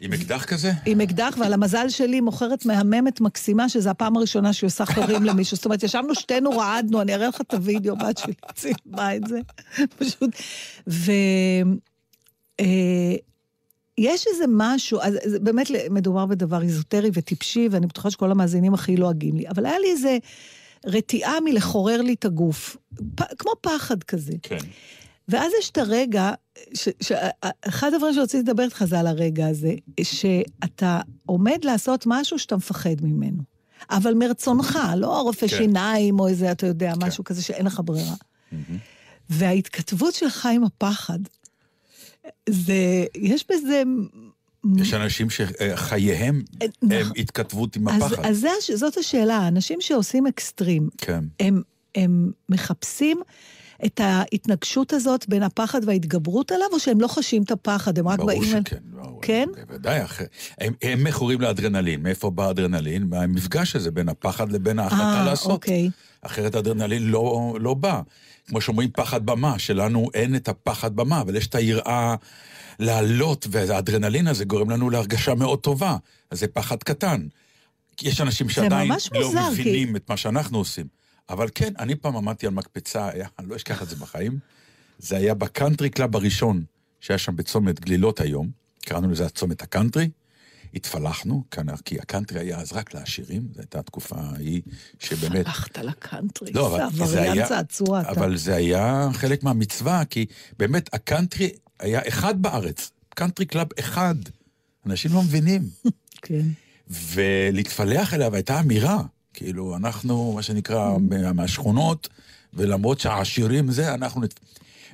עם 0.00 0.12
אקדח 0.12 0.44
כזה? 0.44 0.72
עם 0.86 1.00
אקדח, 1.00 1.36
ועל 1.40 1.52
המזל 1.52 1.88
שלי 1.88 2.20
מוכרת 2.20 2.66
מהממת 2.66 3.20
מקסימה, 3.20 3.68
שזו 3.68 3.90
הפעם 3.90 4.16
הראשונה 4.16 4.52
שהיא 4.52 4.68
עושה 4.68 4.86
חורים 4.86 5.24
למישהו. 5.24 5.56
זאת 5.56 5.64
אומרת, 5.64 5.82
ישבנו 5.82 6.14
שתינו, 6.14 6.50
רעדנו, 6.50 7.02
אני 7.02 7.14
אראה 7.14 7.28
לך 7.28 7.40
את 7.40 7.54
הוידאו, 7.54 7.96
בת 7.96 8.18
שלי 8.18 8.32
צילמה 8.54 9.16
את 9.16 9.22
זה. 9.26 9.40
פשוט. 9.98 10.30
ו... 10.88 11.12
אה, 12.60 13.14
יש 13.98 14.26
איזה 14.26 14.44
משהו, 14.48 15.00
אז 15.00 15.18
זה 15.24 15.40
באמת 15.40 15.66
מדובר 15.90 16.26
בדבר 16.26 16.62
איזוטרי 16.62 17.10
וטיפשי, 17.12 17.68
ואני 17.70 17.86
בטוחה 17.86 18.10
שכל 18.10 18.30
המאזינים 18.30 18.74
הכי 18.74 18.96
לועגים 18.96 19.36
לי, 19.36 19.48
אבל 19.48 19.66
היה 19.66 19.78
לי 19.78 19.90
איזה 19.90 20.18
רתיעה 20.86 21.40
מלחורר 21.44 22.02
לי 22.02 22.12
את 22.12 22.24
הגוף, 22.24 22.76
פ, 23.14 23.22
כמו 23.38 23.52
פחד 23.60 24.02
כזה. 24.02 24.32
כן. 24.42 24.58
ואז 25.30 25.52
יש 25.60 25.70
את 25.70 25.78
הרגע, 25.78 26.32
ש, 26.74 26.88
ש, 27.00 27.12
אחד 27.62 27.94
הדברים 27.94 28.14
שרציתי 28.14 28.42
לדבר 28.42 28.62
איתך 28.62 28.84
זה 28.84 29.00
על 29.00 29.06
הרגע 29.06 29.46
הזה, 29.46 29.74
שאתה 30.02 31.00
עומד 31.26 31.58
לעשות 31.64 32.04
משהו 32.06 32.38
שאתה 32.38 32.56
מפחד 32.56 32.96
ממנו. 33.02 33.42
אבל 33.90 34.14
מרצונך, 34.14 34.78
לא 34.96 35.20
רופא 35.20 35.48
כן. 35.48 35.56
שיניים 35.56 36.20
או 36.20 36.28
איזה, 36.28 36.52
אתה 36.52 36.66
יודע, 36.66 36.92
כן. 36.94 37.06
משהו 37.06 37.24
כזה 37.24 37.42
שאין 37.42 37.66
לך 37.66 37.80
ברירה. 37.84 38.14
וההתכתבות 39.30 40.14
שלך 40.14 40.48
עם 40.52 40.64
הפחד, 40.64 41.18
זה, 42.48 43.04
יש 43.16 43.44
בזה... 43.50 43.82
יש 44.76 44.94
אנשים 44.94 45.28
שחייהם 45.30 46.42
נכון. 46.82 46.92
הם 46.92 47.12
התכתבות 47.16 47.76
עם 47.76 47.88
אז, 47.88 48.02
הפחד. 48.02 48.24
אז 48.24 48.38
זה, 48.38 48.76
זאת 48.76 48.96
השאלה, 48.96 49.36
האנשים 49.36 49.80
שעושים 49.80 50.26
אקסטרים, 50.26 50.88
כן. 50.98 51.24
הם, 51.40 51.62
הם 51.94 52.30
מחפשים 52.48 53.20
את 53.86 54.00
ההתנגשות 54.04 54.92
הזאת 54.92 55.28
בין 55.28 55.42
הפחד 55.42 55.80
וההתגברות 55.86 56.52
עליו, 56.52 56.66
או 56.72 56.78
שהם 56.80 57.00
לא 57.00 57.08
חשים 57.08 57.42
את 57.42 57.50
הפחד, 57.50 57.98
הם 57.98 58.08
רק 58.08 58.16
ברור 58.18 58.26
באים... 58.30 58.42
אל- 58.42 58.60
שכן. 58.60 58.76
ברור, 58.84 59.18
כן? 59.22 59.48
בוודאי. 59.68 60.00
הם- 60.60 60.72
הם 60.82 61.04
מכורים 61.04 61.40
לאדרנלין. 61.40 62.02
מאיפה 62.02 62.30
בא 62.30 62.46
האדרנלין? 62.46 63.02
מהמפגש 63.08 63.76
הזה 63.76 63.90
בין 63.90 64.08
הפחד 64.08 64.52
לבין 64.52 64.78
ההחלטה 64.78 65.02
אה, 65.20 65.24
לעשות. 65.24 65.50
אוקיי. 65.50 65.90
אחרת 66.22 66.54
האדרנלין 66.54 67.02
לא, 67.02 67.56
לא 67.60 67.74
בא. 67.74 68.00
כמו 68.46 68.60
שאומרים, 68.60 68.90
פחד 68.90 69.26
במה, 69.26 69.58
שלנו 69.58 70.08
אין 70.14 70.36
את 70.36 70.48
הפחד 70.48 70.96
במה, 70.96 71.20
אבל 71.20 71.36
יש 71.36 71.46
את 71.46 71.54
היראה 71.54 72.14
לעלות, 72.78 73.46
והאדרנלין 73.50 74.26
הזה 74.26 74.44
גורם 74.44 74.70
לנו 74.70 74.90
להרגשה 74.90 75.34
מאוד 75.34 75.58
טובה. 75.58 75.96
אז 76.30 76.40
זה 76.40 76.46
פחד 76.46 76.82
קטן. 76.82 77.26
יש 78.02 78.20
אנשים 78.20 78.48
שעדיין 78.48 78.88
לא 79.12 79.26
מוזר, 79.26 79.40
כי- 79.56 79.60
מבינים 79.60 79.96
את 79.96 80.08
מה 80.08 80.16
שאנחנו 80.16 80.58
עושים. 80.58 80.99
אבל 81.30 81.48
כן, 81.54 81.72
אני 81.78 81.96
פעם 81.96 82.16
עמדתי 82.16 82.46
על 82.46 82.52
מקפצה, 82.52 83.08
היה, 83.08 83.28
אני 83.38 83.48
לא 83.48 83.56
אשכח 83.56 83.82
את 83.82 83.88
זה 83.88 83.96
בחיים. 83.96 84.38
זה 84.98 85.16
היה 85.16 85.34
בקאנטרי 85.34 85.90
קלאב 85.90 86.16
הראשון, 86.16 86.64
שהיה 87.00 87.18
שם 87.18 87.36
בצומת 87.36 87.80
גלילות 87.80 88.20
היום, 88.20 88.50
קראנו 88.80 89.10
לזה 89.10 89.26
הצומת 89.26 89.62
הקאנטרי. 89.62 90.10
התפלחנו, 90.74 91.44
כי 91.84 91.98
הקאנטרי 91.98 92.40
היה 92.40 92.58
אז 92.58 92.72
רק 92.72 92.94
לעשירים, 92.94 93.48
זו 93.54 93.60
הייתה 93.60 93.78
התקופה 93.78 94.16
ההיא 94.18 94.62
שבאמת... 94.98 95.46
הלכת 95.46 95.78
לקאנטרי, 95.78 96.52
לא, 96.52 96.70
זה 96.76 96.84
עבריין 96.84 97.32
היה... 97.32 97.48
צעצוע 97.48 98.00
אתה. 98.00 98.10
אבל 98.10 98.36
זה 98.36 98.54
היה 98.54 99.08
חלק 99.12 99.42
מהמצווה, 99.42 100.04
כי 100.04 100.26
באמת 100.58 100.94
הקאנטרי 100.94 101.50
היה 101.78 102.00
אחד 102.08 102.42
בארץ, 102.42 102.90
קאנטרי 103.08 103.46
קלאב 103.46 103.68
אחד. 103.78 104.14
אנשים 104.86 105.12
לא 105.12 105.22
מבינים. 105.22 105.62
כן. 106.22 106.46
ולהתפלח 106.90 108.14
אליו 108.14 108.34
הייתה 108.34 108.60
אמירה. 108.60 109.02
כאילו, 109.34 109.76
אנחנו, 109.76 110.32
מה 110.32 110.42
שנקרא, 110.42 110.98
מה- 110.98 111.32
מהשכונות, 111.32 112.08
ולמרות 112.54 113.00
שהעשירים 113.00 113.70
זה, 113.70 113.94
אנחנו... 113.94 114.20
נת- 114.20 114.40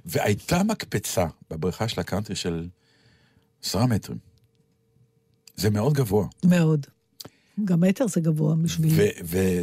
והייתה 0.07 0.63
מקפצה 0.63 1.27
בבריכה 1.51 1.89
של 1.89 2.01
הקאנטרי 2.01 2.37
של 2.37 2.69
עשרה 3.65 3.87
מטרים. 3.87 4.19
זה 5.57 5.71
מאוד 5.71 5.93
גבוה. 5.95 6.27
מאוד. 6.45 6.87
גם 7.65 7.81
מטר 7.81 8.07
זה 8.09 8.21
גבוה 8.21 8.55
בשבילי. 8.57 9.09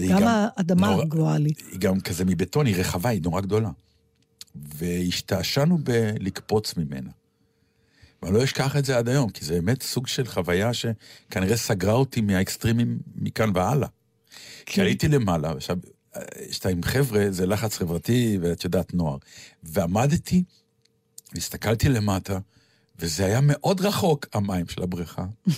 גם 0.10 0.20
גם... 0.22 0.28
האדמה 0.58 0.88
נורא- 0.92 1.06
גבוהה 1.06 1.38
לי. 1.38 1.52
היא 1.72 1.80
גם 1.80 2.00
כזה 2.02 2.26
מבטון, 2.26 2.66
היא 2.66 2.76
רחבה, 2.76 3.10
היא 3.10 3.22
נורא 3.24 3.42
גדולה. 3.42 3.70
והשתעשענו 4.56 5.78
בלקפוץ 5.78 6.78
ממנה. 6.78 7.10
ואני 8.24 8.36
לא 8.36 8.44
אשכח 8.44 8.76
את 8.76 8.86
זה 8.86 8.98
עד 8.98 9.10
היום, 9.10 9.30
כי 9.30 9.46
זה 9.46 9.54
באמת 9.54 9.84
סוג 9.84 10.08
של 10.08 10.28
חוויה 10.28 10.72
שכנראה 10.74 11.58
סגרה 11.58 11.94
אותי 11.94 12.22
מהאקסטרימים 12.22 13.00
מכאן 13.16 13.52
והלאה. 13.56 13.88
כי 14.66 14.82
עליתי 14.82 15.08
למעלה, 15.08 15.52
עכשיו, 15.52 15.78
כשאתה 16.50 16.70
עם 16.70 16.84
חבר'ה, 16.84 17.26
זה 17.30 17.46
לחץ 17.46 17.78
חברתי, 17.78 18.38
ואת 18.42 18.64
יודעת, 18.64 18.94
נוער. 18.94 19.18
ועמדתי, 19.64 20.44
והסתכלתי 21.34 21.90
למטה, 21.90 22.40
וזה 23.00 23.26
היה 23.26 23.40
מאוד 23.42 23.82
רחוק, 23.82 24.26
המים 24.34 24.68
של 24.68 24.84
הבריכה. 24.84 25.26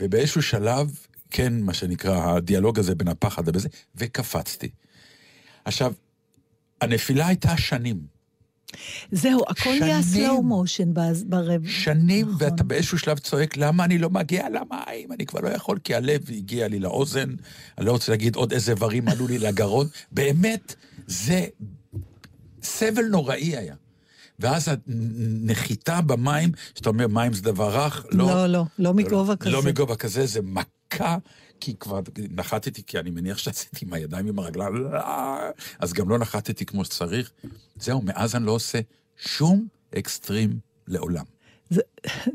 ובאיזשהו 0.00 0.42
שלב, 0.42 0.98
כן, 1.30 1.60
מה 1.60 1.74
שנקרא, 1.74 2.36
הדיאלוג 2.36 2.78
הזה 2.78 2.94
בין 2.94 3.08
הפחד 3.08 3.48
ובזה, 3.48 3.68
וקפצתי. 3.94 4.70
עכשיו, 5.64 5.92
הנפילה 6.80 7.26
הייתה 7.26 7.56
שנים. 7.56 8.13
זהו, 9.12 9.40
הכל 9.48 9.70
נהיה 9.80 10.00
slow 10.00 10.40
motion 10.40 10.86
ברב. 11.26 11.66
שנים, 11.66 12.28
נכון. 12.28 12.36
ואתה 12.40 12.64
באיזשהו 12.64 12.98
שלב 12.98 13.18
צועק, 13.18 13.56
למה 13.56 13.84
אני 13.84 13.98
לא 13.98 14.10
מגיע 14.10 14.48
למים? 14.48 15.12
אני 15.12 15.26
כבר 15.26 15.40
לא 15.40 15.48
יכול, 15.48 15.78
כי 15.84 15.94
הלב 15.94 16.20
הגיע 16.28 16.68
לי 16.68 16.78
לאוזן, 16.78 17.34
אני 17.78 17.86
לא 17.86 17.92
רוצה 17.92 18.12
להגיד 18.12 18.36
עוד 18.36 18.52
איזה 18.52 18.72
איברים 18.72 19.08
עלו 19.08 19.26
לי 19.26 19.38
לגרון. 19.38 19.86
באמת, 20.12 20.74
זה 21.06 21.44
סבל 22.62 23.04
נוראי 23.04 23.56
היה. 23.56 23.74
ואז 24.38 24.68
הנחיתה 24.68 26.00
במים, 26.00 26.52
שאתה 26.74 26.88
אומר, 26.88 27.06
מים 27.06 27.32
זה 27.32 27.42
דבר 27.42 27.84
רך, 27.84 28.06
לא. 28.10 28.26
לא, 28.26 28.46
לא, 28.46 28.64
לא 28.78 28.94
מגובה 28.94 29.36
כזה. 29.36 29.50
לא 29.50 29.62
מגובה 29.62 29.96
כזה, 29.96 30.26
זה 30.26 30.40
מכה, 30.42 31.16
כי 31.64 31.74
כבר 31.80 32.00
נחתתי, 32.30 32.82
כי 32.86 32.98
אני 32.98 33.10
מניח 33.10 33.38
שעשיתי 33.38 33.84
עם 33.84 33.92
הידיים 33.92 34.26
עם 34.26 34.38
הרגליים, 34.38 34.74
לא, 34.74 34.98
אז 35.78 35.92
גם 35.92 36.08
לא 36.08 36.18
נחתתי 36.18 36.66
כמו 36.66 36.84
שצריך. 36.84 37.30
זהו, 37.80 38.02
מאז 38.02 38.34
אני 38.34 38.46
לא 38.46 38.52
עושה 38.52 38.80
שום 39.16 39.66
אקסטרים 39.98 40.58
לעולם. 40.88 41.24
זה, 41.70 41.80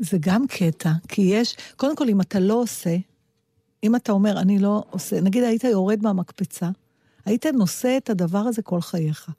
זה 0.00 0.16
גם 0.20 0.46
קטע, 0.46 0.90
כי 1.08 1.22
יש, 1.22 1.56
קודם 1.76 1.96
כל, 1.96 2.08
אם 2.08 2.20
אתה 2.20 2.40
לא 2.40 2.54
עושה, 2.54 2.96
אם 3.84 3.96
אתה 3.96 4.12
אומר, 4.12 4.40
אני 4.40 4.58
לא 4.58 4.84
עושה, 4.90 5.20
נגיד 5.20 5.44
היית 5.44 5.64
יורד 5.64 6.02
מהמקפצה, 6.02 6.68
היית 7.24 7.46
נושא 7.46 7.96
את 7.96 8.10
הדבר 8.10 8.38
הזה 8.38 8.62
כל 8.62 8.80
חייך. 8.80 9.30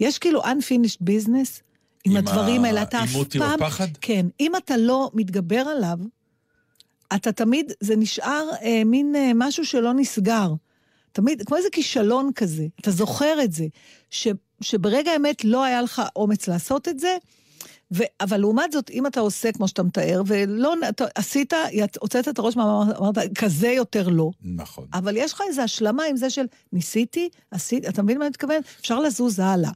יש 0.00 0.18
כאילו 0.18 0.42
unfinished 0.42 1.02
business 1.02 1.60
עם, 2.04 2.12
עם 2.12 2.16
הדברים 2.16 2.64
האלה, 2.64 2.82
אתה 2.82 3.04
אף 3.04 3.08
העימות 3.08 3.34
עם 3.34 3.40
פעם... 3.40 3.62
הפחד? 3.62 3.88
כן, 4.00 4.26
אם 4.40 4.52
אתה 4.56 4.76
לא 4.76 5.10
מתגבר 5.14 5.64
עליו, 5.76 5.98
אתה 7.14 7.32
תמיד, 7.32 7.72
זה 7.80 7.96
נשאר 7.96 8.48
אה, 8.62 8.82
מין 8.84 9.16
אה, 9.16 9.30
משהו 9.34 9.66
שלא 9.66 9.94
נסגר. 9.94 10.52
תמיד, 11.12 11.42
כמו 11.46 11.56
איזה 11.56 11.68
כישלון 11.72 12.30
כזה, 12.34 12.66
אתה 12.80 12.90
זוכר 12.90 13.42
את 13.44 13.52
זה, 13.52 13.66
ש, 14.10 14.28
שברגע 14.60 15.10
האמת 15.10 15.44
לא 15.44 15.64
היה 15.64 15.82
לך 15.82 16.02
אומץ 16.16 16.48
לעשות 16.48 16.88
את 16.88 16.98
זה, 16.98 17.16
ו, 17.94 18.02
אבל 18.20 18.36
לעומת 18.36 18.72
זאת, 18.72 18.90
אם 18.90 19.06
אתה 19.06 19.20
עושה 19.20 19.52
כמו 19.52 19.68
שאתה 19.68 19.82
מתאר, 19.82 20.22
ולא, 20.26 20.74
אתה 20.88 21.04
עשית, 21.14 21.52
הוצאת 22.00 22.28
את 22.28 22.38
הראש 22.38 22.56
מהמאמר, 22.56 22.98
אמרת, 22.98 23.18
כזה 23.38 23.68
יותר 23.68 24.08
לא. 24.08 24.30
נכון. 24.44 24.84
אבל 24.92 25.16
יש 25.16 25.32
לך 25.32 25.40
איזו 25.48 25.62
השלמה 25.62 26.02
עם 26.10 26.16
זה 26.16 26.30
של 26.30 26.44
ניסיתי, 26.72 27.28
עשיתי, 27.50 27.88
אתה 27.88 28.02
מבין 28.02 28.18
מה 28.18 28.24
אני 28.24 28.30
מתכוון? 28.30 28.56
אפשר 28.80 29.00
לזוז 29.00 29.38
הלאה. 29.38 29.70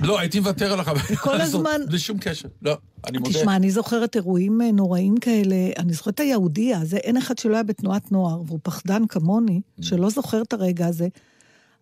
לא, 0.00 0.18
הייתי 0.20 0.40
מוותר 0.40 0.72
על 0.72 0.80
החוויה 0.80 1.16
כל 1.16 1.40
הזאת, 1.40 1.54
הזמן- 1.66 1.86
בלי 1.88 1.98
שום 1.98 2.18
קשר. 2.18 2.48
לא, 2.62 2.76
אני 3.06 3.18
מודה. 3.18 3.30
תשמע, 3.30 3.56
אני 3.56 3.70
זוכרת 3.70 4.16
אירועים 4.16 4.60
אה, 4.62 4.72
נוראים 4.72 5.16
כאלה, 5.16 5.56
אני 5.78 5.92
זוכרת 5.92 6.14
את 6.14 6.20
היהודיה, 6.20 6.84
זה 6.84 6.96
אין 6.96 7.16
אחד 7.16 7.38
שלא 7.38 7.54
היה 7.54 7.62
בתנועת 7.62 8.12
נוער, 8.12 8.42
והוא 8.46 8.58
פחדן 8.62 9.06
כמוני, 9.06 9.60
שלא 9.80 10.10
זוכר 10.10 10.42
את 10.42 10.52
הרגע 10.52 10.86
הזה. 10.86 11.08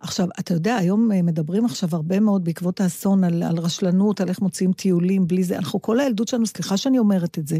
עכשיו, 0.04 0.28
אתה 0.40 0.54
יודע, 0.54 0.76
היום 0.76 1.12
אה, 1.12 1.22
מדברים 1.22 1.64
עכשיו 1.64 1.88
הרבה 1.92 2.20
מאוד 2.20 2.44
בעקבות 2.44 2.80
האסון 2.80 3.24
על, 3.24 3.42
על 3.42 3.58
רשלנות, 3.58 4.20
על 4.20 4.28
איך 4.28 4.40
מוציאים 4.40 4.72
טיולים 4.72 5.26
בלי 5.26 5.44
זה. 5.44 5.56
אנחנו, 5.56 5.82
כל 5.82 6.00
הילדות 6.00 6.28
שלנו, 6.28 6.46
סליחה 6.46 6.76
שאני 6.76 6.98
אומרת 6.98 7.38
את 7.38 7.48
זה, 7.48 7.58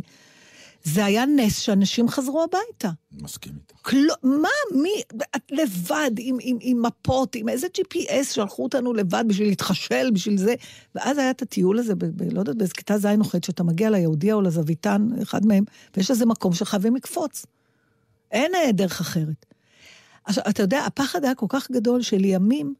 זה 0.83 1.05
היה 1.05 1.27
נס 1.27 1.59
שאנשים 1.59 2.09
חזרו 2.09 2.43
הביתה. 2.43 2.91
מסכים 3.23 3.53
איתך. 3.57 3.75
כלום, 3.83 4.43
מה, 4.43 4.49
מי, 4.83 5.03
את 5.37 5.43
לבד, 5.51 6.11
עם, 6.19 6.37
עם, 6.41 6.57
עם 6.61 6.83
מפות, 6.83 7.35
עם 7.35 7.49
איזה 7.49 7.67
GPS 7.79 8.25
שלחו 8.33 8.63
אותנו 8.63 8.93
לבד 8.93 9.25
בשביל 9.27 9.49
להתחשל, 9.49 10.11
בשביל 10.15 10.37
זה. 10.37 10.55
ואז 10.95 11.19
היה 11.19 11.31
את 11.31 11.43
הטיול 11.43 11.79
הזה, 11.79 11.95
ב, 11.95 12.05
ב, 12.05 12.35
לא 12.35 12.39
יודעת, 12.39 12.57
באיזה 12.57 12.75
כיתה 12.75 12.99
ז' 12.99 13.07
או 13.07 13.25
ח', 13.25 13.35
שאתה 13.47 13.63
מגיע 13.63 13.91
ליהודיה 13.91 14.35
או 14.35 14.43
לזוויתן, 14.43 15.09
אחד 15.23 15.47
מהם, 15.47 15.65
ויש 15.97 16.11
איזה 16.11 16.27
מקום 16.27 16.53
שחייבים 16.53 16.97
לקפוץ. 16.97 17.47
אין 18.31 18.53
דרך 18.73 19.01
אחרת. 19.01 19.54
עכשיו, 20.25 20.45
אתה 20.49 20.63
יודע, 20.63 20.85
הפחד 20.85 21.25
היה 21.25 21.35
כל 21.35 21.47
כך 21.49 21.71
גדול 21.71 22.03
שלימים, 22.03 22.75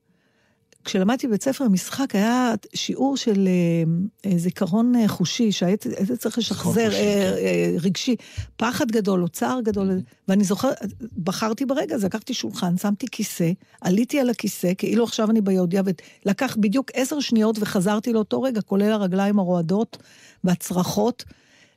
כשלמדתי 0.85 1.27
בבית 1.27 1.43
ספר 1.43 1.65
למשחק, 1.65 2.15
היה 2.15 2.55
שיעור 2.75 3.17
של 3.17 3.49
אה, 3.49 4.31
אה, 4.31 4.39
זיכרון 4.39 4.97
אה, 4.97 5.09
חושי, 5.09 5.53
שהיית 5.53 5.85
היית 5.85 6.13
צריך 6.13 6.39
לשחזר, 6.39 6.63
חושי, 6.63 6.83
אה, 6.85 6.91
כן. 6.91 7.45
אה, 7.45 7.77
רגשי. 7.81 8.17
פחד 8.57 8.91
גדול 8.91 9.23
או 9.23 9.29
צער 9.29 9.61
גדול, 9.61 9.91
ואני 10.29 10.45
זוכרת, 10.45 10.77
בחרתי 11.25 11.65
ברגע 11.65 11.95
הזה, 11.95 12.07
לקחתי 12.07 12.35
שולחן, 12.35 12.77
שמתי 12.77 13.07
כיסא, 13.13 13.51
עליתי 13.81 14.21
על 14.21 14.31
הכיסא, 14.31 14.73
כאילו 14.79 15.05
עכשיו 15.05 15.31
אני 15.31 15.41
ביהודיה, 15.41 15.83
ולקח 16.25 16.57
בדיוק 16.61 16.91
עשר 16.95 17.21
שניות 17.21 17.57
וחזרתי 17.61 18.13
לאותו 18.13 18.43
רגע, 18.43 18.61
כולל 18.61 18.93
הרגליים 18.93 19.39
הרועדות 19.39 19.99
והצרחות, 20.45 21.25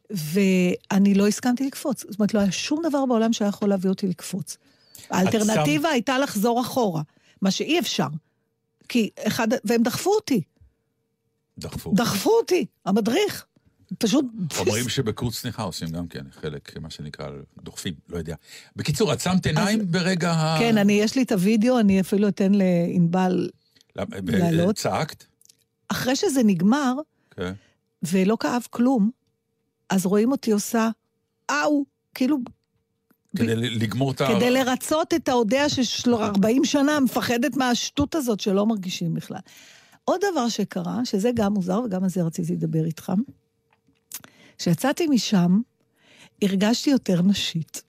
ואני 0.09 1.13
לא 1.13 1.27
הסכמתי 1.27 1.67
לקפוץ. 1.67 2.05
זאת 2.09 2.19
אומרת, 2.19 2.33
לא 2.33 2.39
היה 2.39 2.51
שום 2.51 2.81
דבר 2.83 3.05
בעולם 3.05 3.33
שהיה 3.33 3.49
יכול 3.49 3.69
להביא 3.69 3.89
אותי 3.89 4.07
לקפוץ. 4.07 4.57
האלטרנטיבה 5.09 5.89
הייתה 5.89 6.19
לחזור 6.19 6.61
אחורה, 6.61 7.01
מה 7.41 7.51
שאי 7.51 7.79
אפשר. 7.79 8.07
כי 8.89 9.09
אחד, 9.27 9.47
והם 9.63 9.83
דחפו 9.83 10.09
אותי, 10.15 10.41
דחפו. 11.57 11.91
דחפו 11.95 12.29
אותי, 12.29 12.65
המדריך. 12.85 13.45
פשוט... 13.97 14.25
אומרים 14.57 14.89
שבקורס 14.89 15.41
צניחה 15.41 15.63
עושים 15.63 15.89
גם 15.89 16.07
כן 16.07 16.23
חלק, 16.31 16.77
מה 16.77 16.89
שנקרא, 16.89 17.29
דוחפים, 17.63 17.93
לא 18.09 18.17
יודע. 18.17 18.35
בקיצור, 18.75 19.11
עצמת 19.11 19.45
עיניים 19.45 19.91
ברגע 19.91 20.31
ה... 20.31 20.59
כן, 20.59 20.77
אני, 20.77 20.93
יש 20.93 21.15
לי 21.15 21.23
את 21.23 21.31
הוידאו, 21.31 21.79
אני 21.79 22.01
אפילו 22.01 22.27
אתן 22.27 22.51
לענבל. 22.53 23.49
למה- 23.95 24.21
ב- 24.21 24.29
לעלות. 24.29 24.75
צעקת? 24.75 25.23
אחרי 25.89 26.15
שזה 26.15 26.41
נגמר, 26.43 26.93
כן. 27.31 27.53
ולא 28.03 28.37
כאב 28.39 28.67
כלום, 28.69 29.11
אז 29.89 30.05
רואים 30.05 30.31
אותי 30.31 30.51
עושה, 30.51 30.89
אאו, 31.51 31.83
כאילו, 32.13 32.37
כדי 33.37 33.55
לגמור 33.55 34.11
את 34.11 34.21
ה... 34.21 34.27
כדי 34.35 34.51
לרצות 34.51 35.13
את 35.13 35.29
ההודע 35.29 35.69
של 35.69 36.13
40 36.13 36.65
שנה, 36.65 36.99
מפחדת 36.99 37.57
מהשטות 37.57 38.15
הזאת 38.15 38.39
שלא 38.39 38.65
מרגישים 38.65 39.13
בכלל. 39.13 39.39
עוד 40.05 40.21
דבר 40.31 40.49
שקרה, 40.49 41.05
שזה 41.05 41.31
גם 41.35 41.53
מוזר, 41.53 41.81
וגם 41.85 42.03
על 42.03 42.09
זה 42.09 42.23
רציתי 42.23 42.53
לדבר 42.53 42.85
איתך, 42.85 43.11
כשיצאתי 44.57 45.07
משם, 45.07 45.59
הרגשתי 46.41 46.89
יותר 46.89 47.21
נשית. 47.21 47.81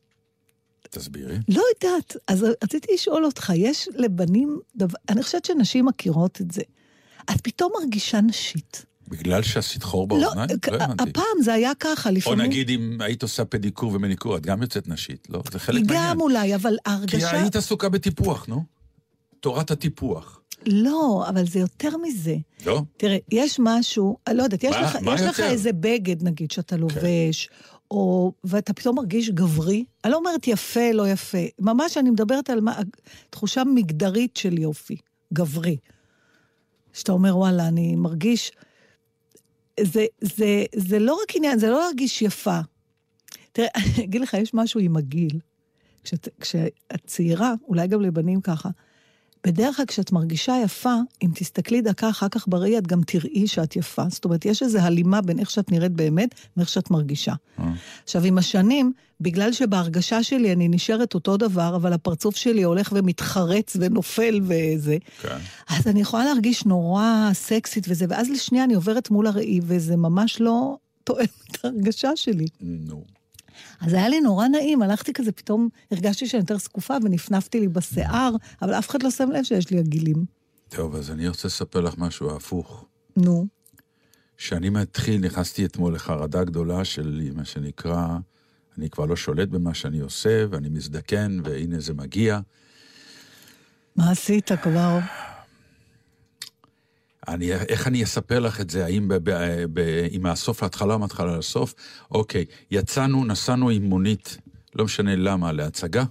תסבירי. 0.91 1.37
לא 1.49 1.63
יודעת, 1.75 2.17
אז 2.29 2.47
רציתי 2.65 2.95
לשאול 2.95 3.25
אותך, 3.25 3.53
יש 3.57 3.89
לבנים 3.95 4.59
דבר, 4.77 4.99
אני 5.09 5.23
חושבת 5.23 5.45
שנשים 5.45 5.87
מכירות 5.87 6.41
את 6.41 6.51
זה. 6.51 6.63
את 7.31 7.41
פתאום 7.41 7.73
מרגישה 7.81 8.21
נשית. 8.21 8.85
בגלל 9.09 9.42
שעשית 9.42 9.83
חור 9.83 10.03
לא, 10.03 10.07
באוזניים? 10.09 10.49
לא 10.71 10.77
הבנתי. 10.77 11.11
הפעם 11.11 11.42
זה 11.42 11.55
היה 11.55 11.73
ככה, 11.81 12.09
או 12.11 12.14
לפעמים... 12.14 12.40
נגיד 12.40 12.71
אם 12.71 12.99
היית 13.01 13.23
עושה 13.23 13.44
פדיקור 13.44 13.92
ומניקור, 13.94 14.37
את 14.37 14.47
גם 14.47 14.62
יוצאת 14.62 14.88
נשית, 14.88 15.27
לא? 15.31 15.42
זה 15.53 15.59
חלק 15.59 15.83
מהעניין. 15.87 16.11
גם 16.11 16.21
אולי, 16.21 16.55
אבל 16.55 16.77
כי 16.85 16.90
ההרגשה... 16.90 17.31
היית 17.40 17.57
עסוקה 17.57 17.88
בטיפוח, 17.88 18.49
נו. 18.49 18.64
תורת 19.40 19.71
הטיפוח. 19.71 20.40
לא, 20.66 21.25
אבל 21.29 21.47
זה 21.47 21.59
יותר 21.59 21.97
מזה. 21.97 22.37
לא? 22.66 22.83
תראה, 22.97 23.16
יש 23.33 23.57
משהו, 23.62 24.16
אני 24.27 24.37
לא 24.37 24.42
יודעת, 24.42 24.64
יש 24.64 24.77
מה- 24.77 24.83
לך, 24.83 24.97
מה 25.03 25.14
יש 25.14 25.21
לך? 25.21 25.40
איזה 25.40 25.73
בגד, 25.73 26.23
נגיד, 26.23 26.51
שאתה 26.51 26.77
לובש, 26.77 27.49
או, 27.90 28.33
ואתה 28.44 28.73
פתאום 28.73 28.97
מרגיש 28.97 29.31
גברי. 29.31 29.85
אני 30.05 30.12
לא 30.12 30.16
אומרת 30.16 30.47
יפה, 30.49 30.92
לא 30.92 31.09
יפה. 31.09 31.38
ממש 31.59 31.97
אני 31.99 32.11
מדברת 32.11 32.51
על 32.51 32.61
מה, 32.61 32.79
תחושה 33.31 33.62
מגדרית 33.75 34.37
של 34.37 34.59
יופי, 34.59 34.97
גברי. 35.33 35.77
שאתה 36.92 37.12
אומר, 37.12 37.37
וואלה, 37.37 37.68
אני 37.68 37.97
מרגיש... 37.97 38.53
זה, 39.83 40.07
זה, 40.21 40.64
זה 40.77 40.99
לא 40.99 41.19
רק 41.23 41.37
עניין, 41.37 41.59
זה 41.59 41.71
לא 41.71 41.81
להרגיש 41.81 42.23
יפה. 42.23 42.61
תראה, 43.53 43.69
אני 43.97 44.05
אגיד 44.05 44.21
לך, 44.21 44.35
יש 44.35 44.55
משהו 44.55 44.81
עם 44.81 44.97
הגיל. 44.97 45.41
כשאת, 46.05 46.29
כשאת 46.41 47.01
צעירה, 47.07 47.55
אולי 47.69 47.87
גם 47.87 48.01
לבנים 48.01 48.41
ככה, 48.41 48.69
בדרך 49.46 49.77
כלל 49.77 49.87
כשאת 49.87 50.12
מרגישה 50.12 50.55
יפה, 50.64 50.94
אם 51.22 51.31
תסתכלי 51.35 51.81
דקה 51.81 52.11
אחר 52.11 52.29
כך 52.29 52.48
בראי, 52.48 52.79
את 52.79 52.87
גם 52.87 53.01
תראי 53.03 53.46
שאת 53.46 53.77
יפה. 53.77 54.03
זאת 54.09 54.24
אומרת, 54.24 54.44
יש 54.44 54.62
איזו 54.62 54.79
הלימה 54.79 55.20
בין 55.20 55.38
איך 55.38 55.51
שאת 55.51 55.72
נראית 55.72 55.92
באמת 55.92 56.35
ואיך 56.57 56.68
שאת 56.68 56.90
מרגישה. 56.90 57.33
אה. 57.59 57.72
עכשיו, 58.05 58.24
עם 58.24 58.38
השנים, 58.38 58.92
בגלל 59.20 59.53
שבהרגשה 59.53 60.22
שלי 60.22 60.53
אני 60.53 60.68
נשארת 60.68 61.14
אותו 61.14 61.37
דבר, 61.37 61.77
אבל 61.77 61.92
הפרצוף 61.92 62.37
שלי 62.37 62.62
הולך 62.62 62.92
ומתחרץ 62.96 63.77
ונופל 63.81 64.40
וזה, 64.42 64.96
כן. 65.22 65.38
אז 65.68 65.87
אני 65.87 66.01
יכולה 66.01 66.24
להרגיש 66.24 66.64
נורא 66.64 67.31
סקסית 67.33 67.87
וזה, 67.88 68.07
ואז 68.09 68.31
לשנייה 68.31 68.64
אני 68.64 68.74
עוברת 68.74 69.11
מול 69.11 69.27
הראי, 69.27 69.61
וזה 69.62 69.96
ממש 69.96 70.40
לא 70.40 70.77
תואם 71.05 71.24
את 71.51 71.64
ההרגשה 71.64 72.16
שלי. 72.16 72.46
נו. 72.61 73.17
אז 73.81 73.92
היה 73.92 74.09
לי 74.09 74.21
נורא 74.21 74.49
נעים, 74.49 74.83
הלכתי 74.83 75.12
כזה, 75.12 75.33
פתאום 75.33 75.68
הרגשתי 75.90 76.27
שאני 76.27 76.40
יותר 76.40 76.59
זקופה 76.59 76.97
ונפנפתי 77.03 77.61
לי 77.61 77.68
בשיער, 77.68 78.31
אבל 78.62 78.75
אף 78.75 78.88
אחד 78.90 79.03
לא 79.03 79.11
שם 79.11 79.31
לב 79.31 79.42
שיש 79.42 79.71
לי 79.71 79.79
עגילים. 79.79 80.25
טוב, 80.68 80.97
אז 80.97 81.11
אני 81.11 81.29
רוצה 81.29 81.49
לספר 81.49 81.81
לך 81.81 81.94
משהו 81.99 82.37
הפוך. 82.37 82.85
נו. 83.16 83.47
כשאני 84.37 84.71
מתחיל, 84.71 85.21
נכנסתי 85.21 85.64
אתמול 85.64 85.94
לחרדה 85.94 86.44
גדולה 86.44 86.85
של 86.85 87.31
מה 87.35 87.44
שנקרא, 87.44 88.18
אני 88.79 88.90
כבר 88.90 89.07
לא 89.07 89.16
שולט 89.16 89.49
במה 89.49 89.75
שאני 89.75 90.01
עושה, 90.01 90.44
ואני 90.51 90.68
מזדקן, 90.68 91.40
והנה 91.44 91.81
זה 91.81 91.94
מגיע. 91.94 92.40
מה 93.97 94.11
עשית 94.11 94.51
כבר? 94.62 94.99
אני, 97.29 97.53
איך 97.53 97.87
אני 97.87 98.05
אספר 98.05 98.41
לך 98.41 98.61
את 98.61 98.71
זה? 98.71 98.85
האם 98.85 99.09
ב, 99.09 99.14
ב, 99.14 99.31
ב, 99.73 100.07
עם 100.11 100.23
מהסוף 100.23 100.62
להתחלה 100.62 100.95
או 100.95 100.99
מההתחלה 100.99 101.37
לסוף? 101.37 101.75
אוקיי, 102.11 102.45
יצאנו, 102.71 103.25
נסענו 103.25 103.71
עם 103.71 103.83
מונית, 103.83 104.37
לא 104.75 104.85
משנה 104.85 105.17
למה, 105.17 105.53
להצגה, 105.53 106.05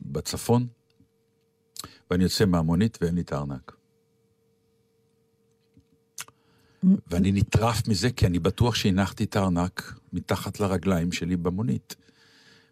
בצפון, 0.00 0.66
ואני 2.10 2.24
יוצא 2.24 2.44
מהמונית 2.44 2.98
ואין 3.00 3.14
לי 3.14 3.20
את 3.20 3.32
הארנק. 3.32 3.72
ואני 7.06 7.32
נטרף 7.32 7.88
מזה, 7.88 8.10
כי 8.10 8.26
אני 8.26 8.38
בטוח 8.38 8.74
שהנחתי 8.74 9.24
את 9.24 9.36
הארנק 9.36 10.00
מתחת 10.12 10.60
לרגליים 10.60 11.12
שלי 11.12 11.36
במונית. 11.36 11.96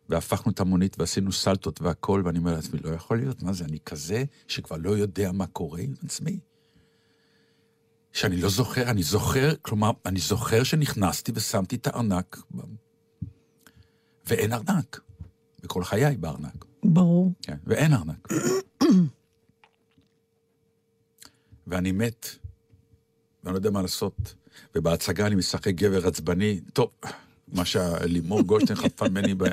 והפכנו 0.09 0.53
את 0.53 0.61
המונית 0.61 0.97
ועשינו 0.99 1.33
סלטות 1.33 1.83
והכל, 1.83 2.23
ואני 2.25 2.39
אומר 2.39 2.55
לעצמי, 2.55 2.81
לא 2.85 2.91
יכול 2.91 3.19
להיות, 3.19 3.43
מה 3.43 3.53
זה, 3.53 3.65
אני 3.65 3.79
כזה 3.87 4.25
שכבר 4.49 4.77
לא 4.77 4.91
יודע 4.91 5.33
מה 5.33 5.47
קורה 5.47 5.81
עם 5.81 5.95
עצמי? 6.05 6.39
שאני 8.15 8.37
לא 8.37 8.49
זוכר, 8.49 8.91
אני 8.91 9.03
זוכר, 9.03 9.55
כלומר, 9.63 9.91
אני 10.07 10.21
זוכר 10.21 10.63
שנכנסתי 10.63 11.33
ושמתי 11.35 11.77
את 11.77 11.87
הארנק, 11.87 12.43
ואין 14.27 14.53
ארנק. 14.53 15.01
בכל 15.63 15.85
חיי 15.85 16.17
בארנק. 16.17 16.65
ברור. 16.85 17.33
כן, 17.43 17.57
ואין 17.67 17.93
ארנק. 17.93 18.29
ואני 21.67 21.93
מת, 21.93 22.27
ואני 23.45 23.53
לא 23.53 23.59
יודע 23.59 23.71
מה 23.71 23.83
לעשות. 23.83 24.35
ובהצגה 24.75 25.27
אני 25.27 25.35
משחק 25.35 25.69
גבר 25.69 26.07
עצבני, 26.07 26.61
טוב, 26.73 26.91
מה 27.49 27.65
שלימור 27.65 28.43
גולדשטיין 28.49 28.79
חטפה 28.79 29.09
ממני, 29.09 29.35
ב... 29.35 29.45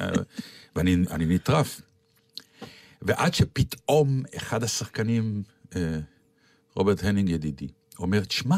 ואני 0.76 0.96
אני 1.12 1.26
נטרף. 1.26 1.82
ועד 3.02 3.34
שפתאום 3.34 4.24
אחד 4.38 4.64
השחקנים, 4.64 5.44
אה, 5.76 6.00
רוברט 6.76 7.04
הנינג 7.04 7.30
ידידי, 7.30 7.68
אומר, 8.02 8.24
תשמע, 8.24 8.58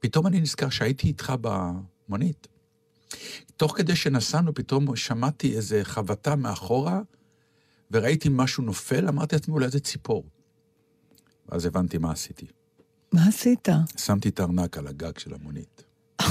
פתאום 0.00 0.26
אני 0.26 0.40
נזכר 0.40 0.70
שהייתי 0.70 1.06
איתך 1.06 1.32
במונית. 1.40 2.46
תוך 3.56 3.76
כדי 3.76 3.96
שנסענו, 3.96 4.54
פתאום 4.54 4.96
שמעתי 4.96 5.56
איזה 5.56 5.80
חבטה 5.84 6.36
מאחורה, 6.36 7.00
וראיתי 7.90 8.28
משהו 8.32 8.64
נופל, 8.64 9.08
אמרתי 9.08 9.36
לעצמי, 9.36 9.54
אולי 9.54 9.68
זה 9.68 9.80
ציפור. 9.80 10.24
ואז 11.48 11.66
הבנתי 11.66 11.98
מה 11.98 12.12
עשיתי. 12.12 12.46
מה 13.12 13.28
עשית? 13.28 13.68
שמתי 13.96 14.28
את 14.28 14.40
הארנק 14.40 14.78
על 14.78 14.86
הגג 14.86 15.18
של 15.18 15.34
המונית. 15.34 15.84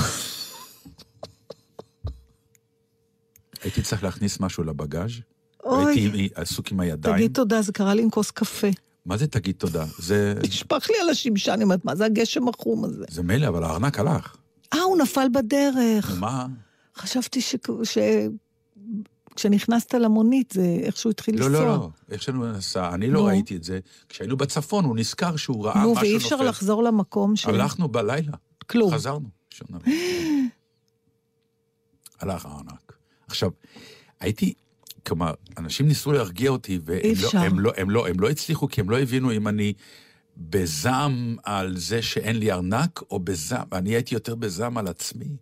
הייתי 3.63 3.82
צריך 3.82 4.03
להכניס 4.03 4.39
משהו 4.39 4.63
לבגאז' 4.63 5.12
אוי. 5.63 5.99
הייתי 5.99 6.29
עסוק 6.36 6.71
עם 6.71 6.79
הידיים. 6.79 7.15
תגיד 7.15 7.34
תודה, 7.34 7.62
זה 7.62 7.71
קרה 7.71 7.93
לי 7.93 8.03
עם 8.03 8.10
כוס 8.10 8.32
קפה. 8.32 8.67
מה 9.06 9.18
זה 9.18 9.28
תגיד 9.28 9.56
תודה? 9.56 9.86
זה, 9.98 10.34
נשפך 10.44 10.89
לי 10.89 10.96
על 11.02 11.10
השמשה, 11.10 11.54
אני 11.54 11.63
אומרת, 11.63 11.86
מה 11.86 11.96
זה 11.96 12.06
הגשם 12.06 12.48
החום 12.48 12.86
הזה? 12.86 13.06
זה 13.10 13.24
מילא, 13.24 13.48
אבל 13.48 13.63
הארנק 13.63 14.00
הלך. 14.00 14.36
אה, 14.74 14.82
הוא 14.82 14.98
נפל 14.98 15.28
בדרך. 15.34 16.10
נו, 16.10 16.20
מה? 16.20 16.48
חשבתי 16.96 17.42
ש... 17.42 17.56
ש... 17.84 17.98
כשנכנסת 19.36 19.94
למונית, 19.94 20.52
זה 20.52 20.78
איכשהו 20.84 21.10
התחיל 21.10 21.39
לא, 21.39 21.48
לנסוע. 21.48 21.62
לא, 21.62 21.68
לא. 21.68 21.89
איך 22.10 22.22
שלנו 22.22 22.52
נסע, 22.52 22.94
אני 22.94 23.08
לא 23.08 23.20
נו. 23.20 23.26
ראיתי 23.26 23.56
את 23.56 23.63
זה. 23.63 23.80
כשהיינו 24.10 24.38
בצפון, 24.38 24.86
הוא 24.86 24.96
נזכר 24.96 25.36
שהוא 25.36 25.66
ראה 25.66 25.74
נו, 25.74 25.80
משהו 25.80 25.94
נופל. 25.94 26.06
ואי 26.06 26.18
אפשר 26.18 26.36
לחזור 26.36 26.84
למקום 26.84 27.36
ש... 27.36 27.46
הלכנו 27.46 27.88
בלילה. 27.88 28.32
כלום. 28.68 28.92
חזרנו. 28.94 29.30
הלך 32.20 32.46
הארנק. 32.46 32.94
עכשיו, 33.28 33.50
הייתי, 34.20 34.54
כלומר, 35.08 35.34
אנשים 35.58 35.88
ניסו 35.88 36.12
להרגיע 36.12 36.50
אותי, 36.50 36.80
והם 36.86 37.13
לא. 37.34 37.39
הם 37.39 37.60
לא, 37.60 37.72
הם 37.78 37.89
לא, 37.89 38.08
הם 38.08 38.20
לא 38.20 38.30
הצליחו, 38.30 38.68
כי 38.68 38.82
הם 38.82 38.89
לא 38.89 39.00
הבינו 39.00 39.32
אם 39.32 39.48
אני 39.48 39.74
בזעם 40.38 41.36
על 41.44 41.78
זה 41.78 42.02
שאין 42.02 42.39
לי 42.39 42.52
ארנק, 42.52 43.02
או 43.12 43.20
בזעם, 43.20 43.68
אני 43.72 43.89
הייתי 43.89 44.16
יותר 44.16 44.36
בזעם 44.36 44.78
על 44.78 44.88
עצמי. 44.88 45.36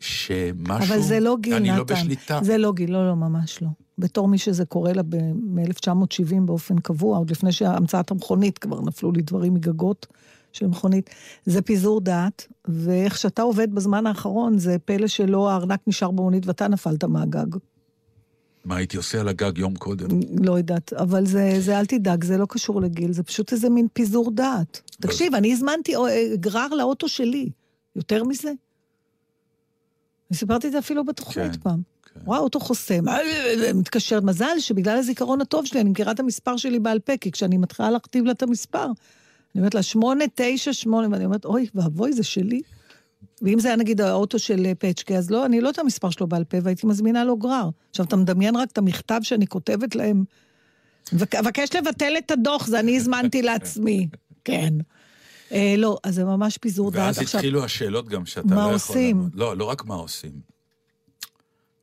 שמשהו... 0.00 0.94
אבל 0.94 1.00
זה 1.00 1.20
לא 1.20 1.36
גיל, 1.40 1.54
אני 1.54 1.70
נתן. 1.70 1.78
לא 1.78 1.84
בשליטה. 1.84 2.40
זה 2.42 2.58
לא 2.58 2.72
גיל, 2.72 2.92
לא, 2.92 3.08
לא, 3.08 3.16
ממש 3.16 3.62
לא. 3.62 3.68
בתור 3.98 4.28
מי 4.28 4.38
שזה 4.38 4.64
קורה 4.64 4.92
לה 4.92 5.02
מ-1970 5.34 6.40
באופן 6.44 6.78
קבוע, 6.78 7.18
עוד 7.18 7.30
לפני 7.30 7.52
שהמצאת 7.52 8.10
המכונית, 8.10 8.58
כבר 8.58 8.80
נפלו 8.80 9.12
לי 9.12 9.22
דברים 9.22 9.54
מגגות 9.54 10.06
של 10.52 10.66
מכונית. 10.66 11.10
זה 11.46 11.62
פיזור 11.62 12.00
דעת, 12.00 12.46
ואיך 12.68 13.18
שאתה 13.18 13.42
עובד 13.42 13.74
בזמן 13.74 14.06
האחרון, 14.06 14.58
זה 14.58 14.76
פלא 14.84 15.06
שלא 15.06 15.50
הארנק 15.50 15.80
נשאר 15.86 16.10
במונית 16.10 16.46
ואתה 16.46 16.68
נפלת 16.68 17.04
מהגג. 17.04 17.56
מה 18.68 18.76
הייתי 18.76 18.96
עושה 18.96 19.20
על 19.20 19.28
הגג 19.28 19.58
יום 19.58 19.76
קודם? 19.76 20.08
לא 20.44 20.58
יודעת, 20.58 20.92
אבל 20.92 21.26
זה, 21.26 21.52
זה 21.60 21.78
אל 21.78 21.86
תדאג, 21.86 22.24
זה 22.24 22.36
לא 22.36 22.46
קשור 22.48 22.80
לגיל, 22.80 23.12
זה 23.12 23.22
פשוט 23.22 23.52
איזה 23.52 23.70
מין 23.70 23.86
פיזור 23.92 24.30
דעת. 24.30 24.80
תקשיב, 25.00 25.34
אני 25.34 25.52
הזמנתי 25.52 25.96
אה, 25.96 26.00
גרר 26.34 26.68
לאוטו 26.68 27.08
שלי. 27.08 27.50
יותר 27.96 28.24
מזה? 28.24 28.48
אני 30.30 30.36
סיפרתי 30.38 30.66
את 30.66 30.72
זה 30.72 30.78
אפילו 30.78 31.04
בתוכנית 31.04 31.52
כן, 31.52 31.60
פעם. 31.62 31.80
כן. 32.14 32.20
רואה 32.24 32.38
אוטו 32.38 32.60
חוסם, 32.60 33.08
אה, 33.08 33.18
מתקשרת, 33.74 34.22
מזל 34.22 34.58
שבגלל 34.58 34.96
הזיכרון 34.98 35.40
הטוב 35.40 35.66
שלי, 35.66 35.80
אני 35.80 35.90
מכירה 35.90 36.12
את 36.12 36.20
המספר 36.20 36.56
שלי 36.56 36.78
בעל 36.78 36.98
פה, 36.98 37.16
כי 37.16 37.30
כשאני 37.30 37.58
מתחילה 37.58 37.90
להכתיב 37.90 38.24
לה 38.24 38.32
את 38.32 38.42
המספר, 38.42 38.84
אני 38.84 38.92
אומרת 39.56 39.74
לה, 39.74 39.82
שמונה, 39.82 40.24
תשע, 40.34 40.72
שמונה, 40.72 41.08
ואני 41.10 41.24
אומרת, 41.24 41.44
אוי, 41.44 41.66
ואבוי, 41.74 42.12
זה 42.12 42.22
שלי. 42.22 42.60
ואם 43.42 43.60
זה 43.60 43.68
היה 43.68 43.76
נגיד 43.76 44.00
האוטו 44.00 44.38
של 44.38 44.66
אה, 44.66 44.72
פצ'קה, 44.74 45.14
אז 45.14 45.30
לא, 45.30 45.46
אני 45.46 45.60
לא 45.60 45.70
את 45.70 45.78
המספר 45.78 46.10
שלו 46.10 46.26
בעל 46.26 46.44
פה, 46.44 46.56
והייתי 46.62 46.86
מזמינה 46.86 47.24
לו 47.24 47.36
גרר. 47.36 47.68
עכשיו, 47.90 48.06
אתה 48.06 48.16
מדמיין 48.16 48.56
רק 48.56 48.70
את 48.72 48.78
המכתב 48.78 49.20
שאני 49.22 49.46
כותבת 49.46 49.94
להם, 49.94 50.24
"בק- 51.12 51.34
אבקש 51.34 51.76
לבטל 51.76 52.12
את 52.18 52.30
הדוח, 52.30 52.66
זה 52.66 52.80
אני 52.80 52.96
הזמנתי 52.96 53.42
לעצמי. 53.42 54.08
כן. 54.44 54.74
אה, 55.52 55.74
לא, 55.78 55.98
אז 56.04 56.14
זה 56.14 56.24
ממש 56.24 56.58
פיזור 56.58 56.90
דעת. 56.90 57.02
ואז 57.06 57.18
התחילו 57.18 57.64
השאלות 57.64 58.08
גם 58.08 58.26
שאתה 58.26 58.46
מה 58.48 58.54
לא 58.54 58.60
יכול 58.60 58.72
עושים? 58.74 59.16
לעמוד. 59.16 59.34
לא, 59.34 59.56
לא 59.56 59.64
רק 59.64 59.84
מה 59.84 59.94
עושים. 59.94 60.32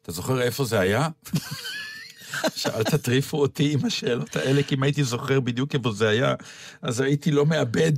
אתה 0.01 0.11
זוכר 0.11 0.41
איפה 0.41 0.65
זה 0.65 0.79
היה? 0.79 1.09
שאל 2.55 2.83
תטריפו 2.83 3.37
אותי 3.37 3.73
עם 3.73 3.85
השאלות 3.85 4.35
האלה, 4.35 4.63
כי 4.63 4.75
אם 4.75 4.83
הייתי 4.83 5.03
זוכר 5.03 5.39
בדיוק 5.39 5.75
איפה 5.75 5.91
זה 5.91 6.09
היה, 6.09 6.35
אז 6.81 6.99
הייתי 6.99 7.31
לא 7.31 7.45
מאבד. 7.45 7.93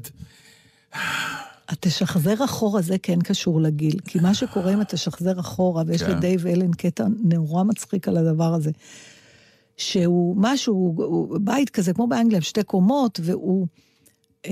התשחזר 1.69 2.45
אחורה 2.45 2.81
זה 2.81 2.97
כן 3.03 3.21
קשור 3.21 3.61
לגיל, 3.61 3.99
כי 3.99 4.19
מה 4.19 4.33
שקורה 4.33 4.73
אם 4.73 4.81
התשחזר 4.81 5.39
אחורה, 5.39 5.83
ויש 5.87 6.03
כן. 6.03 6.11
לדייב 6.17 6.47
אלן 6.47 6.71
קטע 6.71 7.05
נורא 7.23 7.63
מצחיק 7.63 8.07
על 8.07 8.17
הדבר 8.17 8.53
הזה, 8.53 8.71
שהוא 9.77 10.35
משהו, 10.37 10.73
הוא, 10.73 11.03
הוא 11.03 11.39
בית 11.41 11.69
כזה, 11.69 11.93
כמו 11.93 12.07
באנגליה, 12.07 12.41
שתי 12.41 12.63
קומות, 12.63 13.19
והוא 13.23 13.67
אה, 14.45 14.51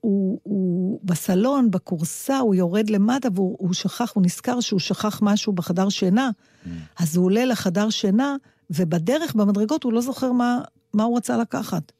הוא, 0.00 0.40
הוא 0.42 1.00
בסלון, 1.04 1.70
בכורסה, 1.70 2.38
הוא 2.38 2.54
יורד 2.54 2.90
למטה, 2.90 3.28
והוא 3.34 3.56
הוא 3.58 3.74
שכח, 3.74 4.12
הוא 4.14 4.22
נזכר 4.22 4.60
שהוא 4.60 4.80
שכח 4.80 5.20
משהו 5.22 5.52
בחדר 5.52 5.88
שינה, 5.88 6.30
אז 6.98 7.16
הוא 7.16 7.24
עולה 7.24 7.44
לחדר 7.44 7.90
שינה, 7.90 8.36
ובדרך, 8.70 9.34
במדרגות, 9.34 9.82
הוא 9.82 9.92
לא 9.92 10.00
זוכר 10.00 10.32
מה, 10.32 10.60
מה 10.94 11.04
הוא 11.04 11.16
רצה 11.16 11.36
לקחת. 11.36 11.92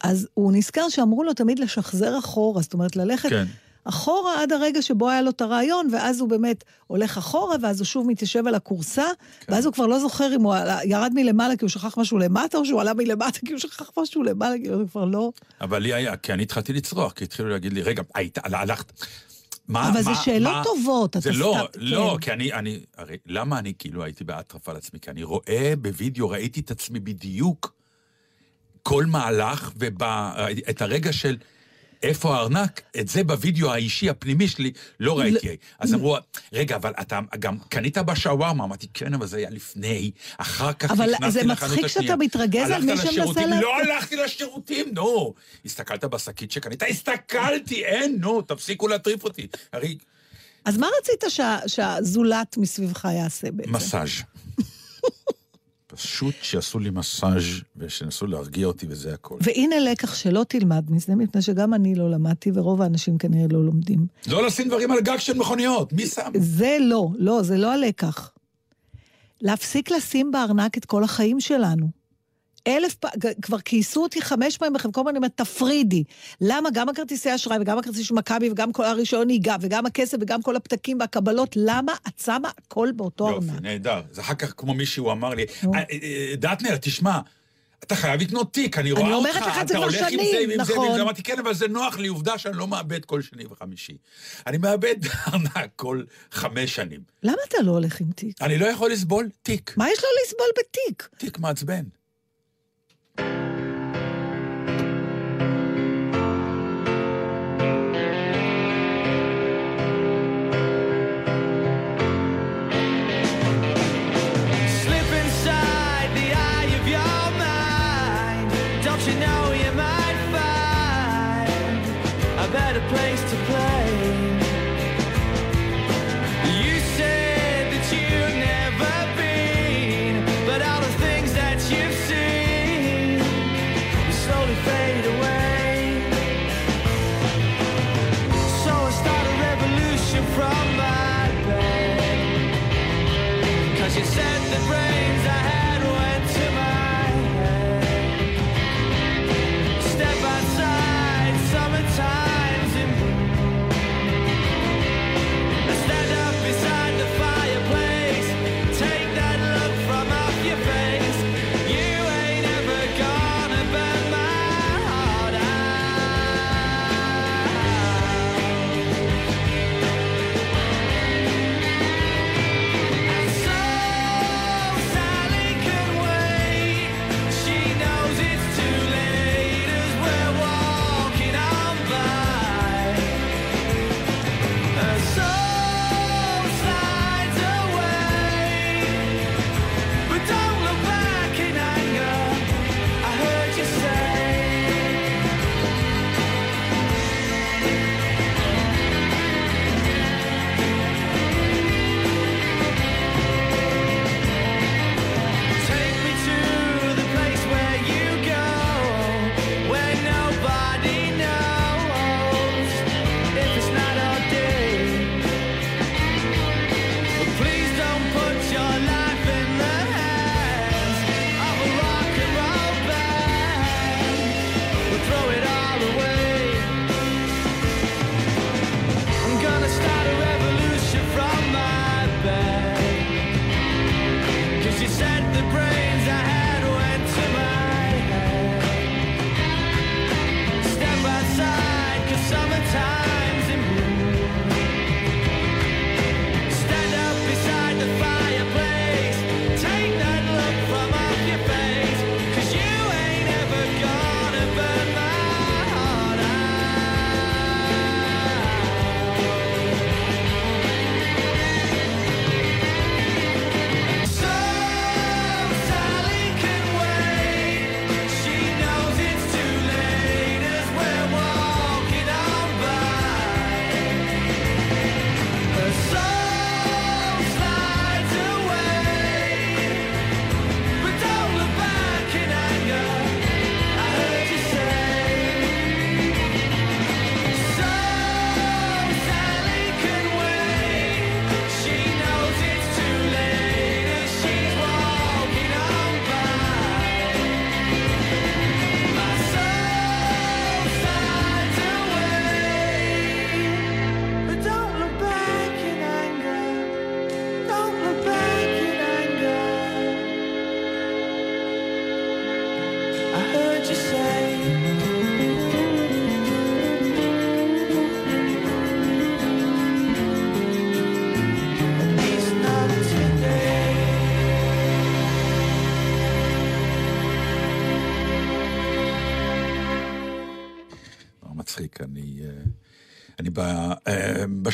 אז 0.00 0.28
הוא 0.34 0.52
נזכר 0.52 0.88
שאמרו 0.88 1.24
לו 1.24 1.34
תמיד 1.34 1.58
לשחזר 1.58 2.18
אחורה, 2.18 2.62
זאת 2.62 2.74
אומרת, 2.74 2.96
ללכת 2.96 3.28
כן. 3.28 3.44
אחורה 3.84 4.42
עד 4.42 4.52
הרגע 4.52 4.82
שבו 4.82 5.08
היה 5.10 5.22
לו 5.22 5.30
את 5.30 5.40
הרעיון, 5.40 5.88
ואז 5.92 6.20
הוא 6.20 6.28
באמת 6.28 6.64
הולך 6.86 7.18
אחורה, 7.18 7.56
ואז 7.62 7.80
הוא 7.80 7.84
שוב 7.86 8.06
מתיישב 8.06 8.46
על 8.46 8.54
הכורסה, 8.54 9.04
כן. 9.40 9.52
ואז 9.52 9.66
הוא 9.66 9.72
כבר 9.74 9.86
לא 9.86 9.98
זוכר 10.00 10.36
אם 10.36 10.42
הוא 10.42 10.54
ירד 10.84 11.12
מלמעלה 11.14 11.56
כי 11.56 11.64
הוא 11.64 11.70
שכח 11.70 11.98
משהו 11.98 12.18
למטה, 12.18 12.58
או 12.58 12.64
שהוא 12.64 12.80
עלה 12.80 12.94
מלמטה 12.94 13.38
כי 13.46 13.52
הוא 13.52 13.58
שכח 13.60 13.90
משהו 13.98 14.22
למעלה, 14.22 14.54
כי 14.62 14.68
הוא 14.68 14.88
כבר 14.88 15.04
לא... 15.04 15.30
אבל 15.60 15.78
לי 15.82 15.94
היה, 15.94 16.16
כי 16.16 16.32
אני 16.32 16.42
התחלתי 16.42 16.72
לצרוח, 16.72 17.12
כי 17.12 17.24
התחילו 17.24 17.48
להגיד 17.48 17.72
לי, 17.72 17.82
רגע, 17.82 18.02
היית, 18.14 18.38
הלכת... 18.44 18.92
מה, 19.68 19.88
אבל 19.88 20.02
זה 20.02 20.10
מה, 20.10 20.16
שאלות 20.16 20.52
מה? 20.52 20.62
טובות, 20.64 21.16
זה 21.20 21.30
אתה 21.30 21.38
לא, 21.38 21.56
סתם- 21.70 21.80
לא, 21.80 22.16
כן. 22.20 22.24
כי 22.24 22.32
אני, 22.32 22.52
אני, 22.52 22.80
הרי 22.96 23.16
למה 23.26 23.58
אני 23.58 23.72
כאילו 23.78 24.04
הייתי 24.04 24.24
באטרף 24.24 24.68
על 24.68 24.76
עצמי? 24.76 25.00
כי 25.00 25.10
אני 25.10 25.22
רואה 25.22 25.74
בווידאו, 25.78 26.28
ראיתי 26.28 26.60
את 26.60 26.70
עצמי 26.70 27.00
בדיוק 27.00 27.75
כל 28.88 29.04
מהלך, 29.06 29.70
ואת 29.76 30.82
הרגע 30.82 31.12
של 31.12 31.36
איפה 32.02 32.36
הארנק, 32.36 32.80
את 33.00 33.08
זה 33.08 33.24
בווידאו 33.24 33.72
האישי 33.72 34.10
הפנימי 34.10 34.48
שלי 34.48 34.72
לא 35.00 35.18
ראיתי. 35.18 35.56
אז 35.78 35.94
אמרו, 35.94 36.16
רגע, 36.52 36.76
אבל 36.76 36.92
אתה 37.00 37.20
גם 37.38 37.58
קנית 37.68 37.98
בשווארמה? 37.98 38.64
אמרתי, 38.64 38.86
כן, 38.94 39.14
אבל 39.14 39.26
זה 39.26 39.36
היה 39.36 39.50
לפני, 39.50 40.10
אחר 40.38 40.72
כך 40.72 40.90
אבל 40.90 41.10
נכנסתי 41.12 41.30
זה 41.30 41.42
לחנות 41.42 41.70
מצחיק 41.70 41.84
השנייה. 41.84 42.08
שאתה 42.12 42.24
מתרגז 42.24 42.70
על 42.70 42.82
מי 42.82 42.96
שמנסה 42.96 43.46
לא 43.60 43.78
הלכתי 43.80 44.16
לשירותים, 44.16 44.86
נו. 44.92 45.34
הסתכלת 45.64 46.04
בשקית 46.04 46.50
שקנית? 46.50 46.82
הסתכלתי, 46.82 47.84
אין, 47.84 48.16
נו, 48.20 48.42
תפסיקו 48.42 48.88
להטריף 48.88 49.24
אותי. 49.24 49.46
הרי 49.72 49.96
אז 50.64 50.76
מה 50.78 50.86
רצית 51.00 51.24
שה- 51.28 51.58
שהזולת 51.66 52.56
מסביבך 52.56 53.08
יעשה 53.12 53.50
בעצם? 53.50 53.72
מסאז'. 53.76 54.10
פשוט 55.96 56.34
שיעשו 56.42 56.78
לי 56.78 56.90
מסאז' 56.90 57.44
ושינסו 57.76 58.26
להרגיע 58.26 58.66
אותי 58.66 58.86
וזה 58.88 59.14
הכל. 59.14 59.36
והנה 59.40 59.78
לקח 59.78 60.14
שלא 60.14 60.44
תלמד 60.48 60.90
מזה, 60.90 61.14
מפני 61.14 61.42
שגם 61.42 61.74
אני 61.74 61.94
לא 61.94 62.10
למדתי, 62.10 62.50
ורוב 62.54 62.82
האנשים 62.82 63.18
כנראה 63.18 63.46
לא 63.50 63.64
לומדים. 63.64 64.06
לא 64.26 64.46
לשים 64.46 64.68
דברים 64.68 64.90
על 64.90 65.00
גג 65.00 65.18
של 65.18 65.38
מכוניות, 65.38 65.92
מי 65.92 66.06
שם? 66.06 66.30
זה 66.38 66.76
לא, 66.80 67.08
לא, 67.18 67.42
זה 67.42 67.56
לא 67.56 67.72
הלקח. 67.72 68.32
להפסיק 69.40 69.90
לשים 69.90 70.30
בארנק 70.30 70.78
את 70.78 70.84
כל 70.84 71.04
החיים 71.04 71.40
שלנו. 71.40 71.88
אלף 72.66 72.94
פעם, 72.94 73.10
כבר 73.42 73.58
כייסו 73.58 74.02
אותי 74.02 74.22
חמש 74.22 74.56
פעמים 74.56 74.72
בחלקו, 74.72 75.02
ואני 75.06 75.16
אומרת, 75.16 75.32
תפרידי. 75.34 76.04
למה 76.40 76.68
גם 76.72 76.88
הכרטיסי 76.88 77.34
אשראי 77.34 77.58
וגם 77.60 77.78
הכרטיס 77.78 78.06
של 78.06 78.14
מכבי 78.14 78.50
וגם 78.50 78.72
כל 78.72 78.84
הרישיון 78.84 79.26
נהיגה 79.26 79.56
וגם 79.60 79.86
הכסף 79.86 80.16
וגם 80.20 80.42
כל 80.42 80.56
הפתקים 80.56 81.00
והקבלות, 81.00 81.52
למה 81.56 81.92
את 82.08 82.18
שמה 82.24 82.50
הכל 82.58 82.88
באותו 82.96 83.28
יופי, 83.30 83.48
ארנק? 83.50 83.62
נהדר. 83.62 84.02
זה 84.12 84.20
אחר 84.20 84.34
כך 84.34 84.54
כמו 84.56 84.74
מישהו 84.74 85.12
אמר 85.12 85.34
לי, 85.34 85.44
נו. 85.62 85.74
"אה, 85.74 85.78
אה, 85.80 86.34
דטנר, 86.36 86.76
תשמע, 86.80 87.18
אתה 87.82 87.94
חייב 87.94 88.20
לקנות 88.20 88.52
תיק, 88.52 88.78
אני 88.78 88.92
רואה 88.92 89.02
אותך, 89.14 89.16
אומרת 89.16 89.36
לך 89.36 89.58
את 89.62 89.68
זה 89.68 89.74
אתה 89.74 89.82
הולך 89.84 89.94
עם 90.02 90.08
שנים, 90.10 90.30
זה, 90.32 90.38
עם 90.38 90.50
זה, 90.50 90.72
נכון. 90.72 90.78
ועם 90.78 90.94
זה. 90.94 91.02
אמרתי, 91.02 91.22
כן, 91.22 91.38
אבל 91.38 91.54
זה 91.54 91.68
נוח 91.68 91.98
לי, 91.98 92.08
עובדה 92.08 92.38
שאני 92.38 92.56
לא 92.56 92.68
מאבד 92.68 93.04
כל 93.04 93.22
שני 93.22 93.44
וחמישי. 93.46 93.96
אני 94.46 94.58
מאבד 94.58 94.94
ארנק 95.28 95.70
כל 95.76 96.02
חמש 96.32 96.74
שנים. 96.74 97.00
למה 97.22 97.36
אתה 97.48 97.62
לא 97.62 97.70
הולך 97.70 98.00
עם 98.00 98.06
תיק? 98.12 98.42
אני 98.42 98.58
לא 98.58 98.66
יכול 98.66 98.92
לסבול 98.92 99.28
תיק. 99.42 99.74
מה 99.76 99.90
יש 99.90 99.98
לו 99.98 100.08
לסבול 100.24 100.46
בתיק? 100.58 101.08
תיק 101.16 101.38
מעצבן. 101.38 101.82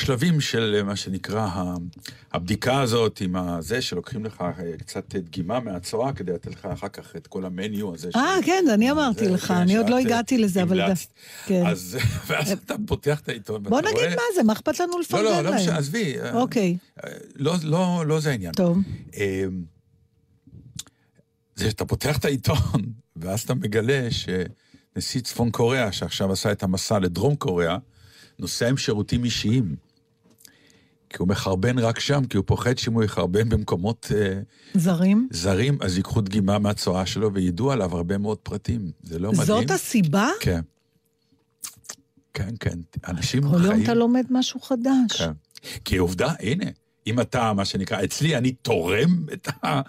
אה, 0.03 0.17
בשלבים 0.17 0.41
של 0.41 0.83
מה 0.83 0.97
שנקרא 0.97 1.49
הבדיקה 2.33 2.81
הזאת 2.81 3.21
עם 3.21 3.37
הזה, 3.37 3.83
שלוקחים 3.83 4.25
לך 4.25 4.41
אה, 4.41 4.77
קצת 4.79 5.15
דגימה 5.15 5.61
מהצואה 5.61 6.13
כדי 6.13 6.33
לתת 6.33 6.51
לך 6.55 6.67
אחר 6.67 6.89
כך 6.89 7.17
את 7.17 7.27
כל 7.27 7.45
המניו 7.45 7.95
הזה. 7.95 8.11
אה, 8.17 8.37
כן, 8.45 8.65
אני 8.75 8.91
אמרתי 8.91 9.25
זה, 9.25 9.31
לך, 9.31 9.47
כן, 9.47 9.55
אני 9.55 9.77
עוד 9.77 9.89
לא 9.91 9.95
אה, 9.95 10.01
הגעתי 10.01 10.39
לזה, 10.39 10.63
אבל... 10.63 10.81
כן. 11.47 11.67
אז, 11.67 11.99
ואז 12.27 12.51
אתה 12.51 12.75
פותח 12.87 13.21
את 13.21 13.29
העיתון 13.29 13.63
בוא 13.63 13.77
ואתה 13.77 13.89
נגיד 13.89 14.01
רואה... 14.01 14.15
מה 14.17 14.23
זה, 14.35 14.43
מה 14.43 14.53
אכפת 14.53 14.81
לנו 14.81 14.93
לא, 14.93 15.01
לפרגן 15.01 15.25
לא, 15.25 15.31
להם? 15.31 15.45
לא 15.45 15.55
משנה, 15.55 15.79
עזבי. 15.79 16.21
אה, 16.21 16.35
אוקיי, 16.35 16.77
אה, 17.05 17.11
לא, 17.37 17.55
לא, 17.63 18.05
לא 18.07 18.21
זה 18.21 18.31
העניין. 18.31 18.53
טוב. 18.53 18.79
אה, 19.17 19.45
זה 21.55 21.71
שאתה 21.71 21.85
פותח 21.85 22.19
את 22.19 22.25
העיתון, 22.25 22.57
ואז 23.17 23.41
אתה 23.41 23.55
מגלה 23.55 24.09
שנשיא 24.11 25.21
צפון 25.21 25.51
קוריאה, 25.51 25.93
שעכשיו 25.93 26.33
עשה 26.33 26.53
את 26.53 26.63
המסע 26.63 26.99
לדרום 26.99 27.37
קוריאה, 27.37 27.79
נוסע 28.39 28.69
עם 28.69 28.77
שירותים 28.77 29.25
אישיים. 29.25 29.92
כי 31.13 31.17
הוא 31.19 31.29
מחרבן 31.29 31.79
רק 31.79 32.01
שם, 32.01 32.25
כי 32.25 32.37
הוא 32.37 32.45
פוחד 32.47 32.79
שאם 32.79 32.93
הוא 32.93 33.05
יחרבן 33.05 33.49
במקומות 33.49 34.13
אה, 34.15 34.41
זרים? 34.75 35.29
זרים, 35.31 35.79
אז 35.81 35.97
ייקחו 35.97 36.21
דגימה 36.21 36.59
מהצואה 36.59 37.07
שלו 37.07 37.35
וידעו 37.35 37.73
עליו 37.73 37.97
הרבה 37.97 38.19
מאוד 38.19 38.39
פרטים. 38.39 38.91
זה 39.03 39.19
לא 39.19 39.33
מדהים? 39.33 39.47
זאת 39.47 39.71
הסיבה? 39.71 40.31
כן. 40.41 40.61
כן, 42.35 42.55
כן. 42.61 42.79
אנשים 43.09 43.43
כל 43.43 43.59
חיים... 43.59 43.73
יום 43.73 43.83
אתה 43.83 43.95
לומד 43.95 44.27
משהו 44.31 44.61
חדש. 44.61 45.13
כן. 45.19 45.33
כי 45.85 45.97
עובדה, 45.97 46.33
הנה, 46.41 46.65
אם 47.07 47.21
אתה, 47.21 47.53
מה 47.53 47.65
שנקרא, 47.65 48.05
אצלי 48.05 48.37
אני 48.37 48.53
תורם 48.53 49.27
את 49.33 49.49
ה... 49.65 49.81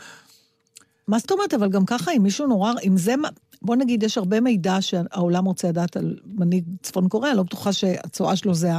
מה 1.07 1.19
זאת 1.19 1.31
אומרת? 1.31 1.53
אבל 1.53 1.69
גם 1.69 1.85
ככה, 1.85 2.11
אם 2.11 2.23
מישהו 2.23 2.47
נורא... 2.47 2.73
אם 2.83 2.97
זה... 2.97 3.13
בוא 3.61 3.75
נגיד, 3.75 4.03
יש 4.03 4.17
הרבה 4.17 4.39
מידע 4.39 4.77
שהעולם 4.81 5.45
רוצה 5.45 5.69
לדעת 5.69 5.97
על 5.97 6.17
מנהיג 6.25 6.63
צפון 6.81 7.07
קוריאה, 7.07 7.33
לא 7.33 7.43
בטוחה 7.43 7.73
שהצואה 7.73 8.35
שלו 8.35 8.53
זה 8.53 8.71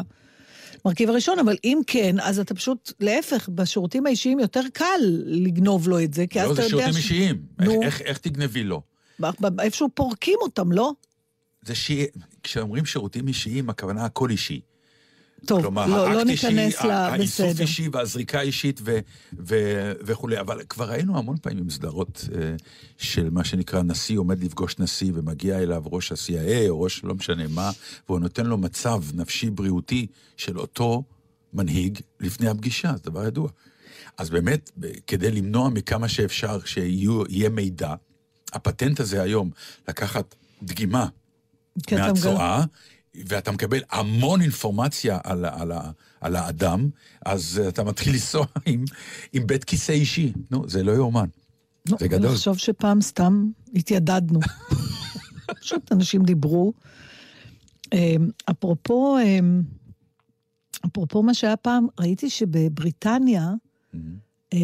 המרכיב 0.85 1.11
הראשון, 1.11 1.39
אבל 1.39 1.57
אם 1.65 1.81
כן, 1.87 2.17
אז 2.23 2.39
אתה 2.39 2.55
פשוט, 2.55 2.93
להפך, 3.01 3.49
בשירותים 3.49 4.07
האישיים 4.07 4.39
יותר 4.39 4.61
קל 4.73 4.85
לגנוב 5.27 5.89
לו 5.89 6.01
את 6.03 6.15
זה, 6.15 6.27
כי 6.27 6.41
אז 6.41 6.49
לא, 6.49 6.53
אתה 6.53 6.63
זה 6.63 6.69
יודע... 6.69 6.79
שירותים 6.85 6.93
ש- 6.93 6.97
אישיים. 6.97 7.43
איך- 7.61 7.69
נו. 7.69 7.83
איך- 7.83 8.01
איך 8.03 8.19
תגנבי 8.19 8.65
לו? 8.65 8.83
איפשהו 9.61 9.89
פורקים 9.95 10.39
אותם, 10.43 10.73
לא? 10.73 10.93
זה 11.63 11.75
שיהיה... 11.75 12.07
כשאומרים 12.43 12.85
שירותים 12.87 13.29
אישיים, 13.29 13.71
הכוונה 13.71 14.05
הכל 14.05 14.31
אישי. 14.31 14.61
טוב, 15.47 15.61
כלומר, 15.63 15.87
לא, 15.87 16.13
לא 16.13 16.21
אישי, 16.29 16.49
ניכנס 16.49 16.85
ל... 16.85 16.91
האיסוף 16.91 17.47
בסדר. 17.47 17.63
אישי 17.63 17.89
והזריקה 17.93 18.41
אישית 18.41 18.81
ו- 18.85 18.99
ו- 19.39 19.93
וכולי. 20.07 20.41
אבל 20.41 20.63
כבר 20.69 20.91
ראינו 20.91 21.19
המון 21.19 21.37
פעמים 21.43 21.71
סדרות 21.71 22.29
אה, 22.35 22.55
של 22.99 23.31
מה 23.31 23.45
שנקרא 23.45 23.83
נשיא 23.83 24.19
עומד 24.19 24.45
לפגוש 24.45 24.79
נשיא 24.79 25.13
ומגיע 25.15 25.59
אליו 25.59 25.83
ראש 25.87 26.13
ה-CIA 26.13 26.69
או 26.69 26.81
ראש 26.81 27.05
לא 27.05 27.15
משנה 27.15 27.45
מה, 27.49 27.71
והוא 28.09 28.21
נותן 28.21 28.47
לו 28.47 28.59
מצב 28.59 29.03
נפשי 29.15 29.51
בריאותי 29.51 30.07
של 30.37 30.59
אותו 30.59 31.03
מנהיג 31.53 32.01
לפני 32.21 32.49
הפגישה, 32.49 32.93
זה 32.97 33.03
דבר 33.11 33.27
ידוע. 33.27 33.49
אז 34.19 34.31
באמת, 34.31 34.71
כדי 35.07 35.31
למנוע 35.31 35.69
מכמה 35.69 36.09
שאפשר 36.09 36.59
שיהיה 36.65 37.49
מידע, 37.51 37.95
הפטנט 38.53 39.01
הזה 39.01 39.23
היום, 39.23 39.51
לקחת 39.89 40.35
דגימה 40.63 41.07
מגלה- 41.77 42.07
מהצואה, 42.09 42.65
ואתה 43.27 43.53
מקבל 43.53 43.83
המון 43.91 44.41
אינפורמציה 44.41 45.19
על, 45.25 45.45
על, 45.45 45.73
על 46.21 46.37
האדם, 46.37 46.89
אז 47.27 47.61
אה, 47.63 47.69
אתה 47.69 47.85
מתחיל 47.85 48.13
לנסוע 48.15 48.47
עם, 48.67 48.85
עם 49.33 49.47
בית 49.47 49.65
כיסא 49.65 49.93
אישי. 49.93 50.33
נו, 50.51 50.69
זה 50.69 50.83
לא 50.83 50.93
יאומן. 50.93 51.27
לא, 51.89 51.97
זה 52.01 52.09
גדול. 52.09 52.31
לחשוב 52.33 52.59
שפעם 52.59 53.01
סתם 53.01 53.51
התיידדנו. 53.75 54.41
פשוט 55.61 55.93
אנשים 55.93 56.23
דיברו. 56.23 56.73
אמ, 57.93 58.31
אפרופו, 58.51 59.19
אמ, 59.19 59.63
אפרופו 60.87 61.23
מה 61.23 61.35
שהיה 61.35 61.57
פעם, 61.57 61.87
ראיתי 62.01 62.31
שבבריטניה 62.31 63.51
אה, 64.53 64.59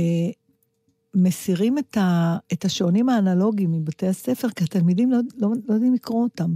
מסירים 1.15 1.79
את, 1.79 1.97
ה, 1.97 2.37
את 2.53 2.65
השעונים 2.65 3.09
האנלוגיים 3.09 3.73
מבתי 3.73 4.07
הספר, 4.07 4.49
כי 4.49 4.65
התלמידים 4.65 5.11
לא, 5.11 5.19
לא, 5.37 5.49
לא 5.69 5.75
יודעים 5.75 5.95
לקרוא 5.95 6.23
אותם. 6.23 6.55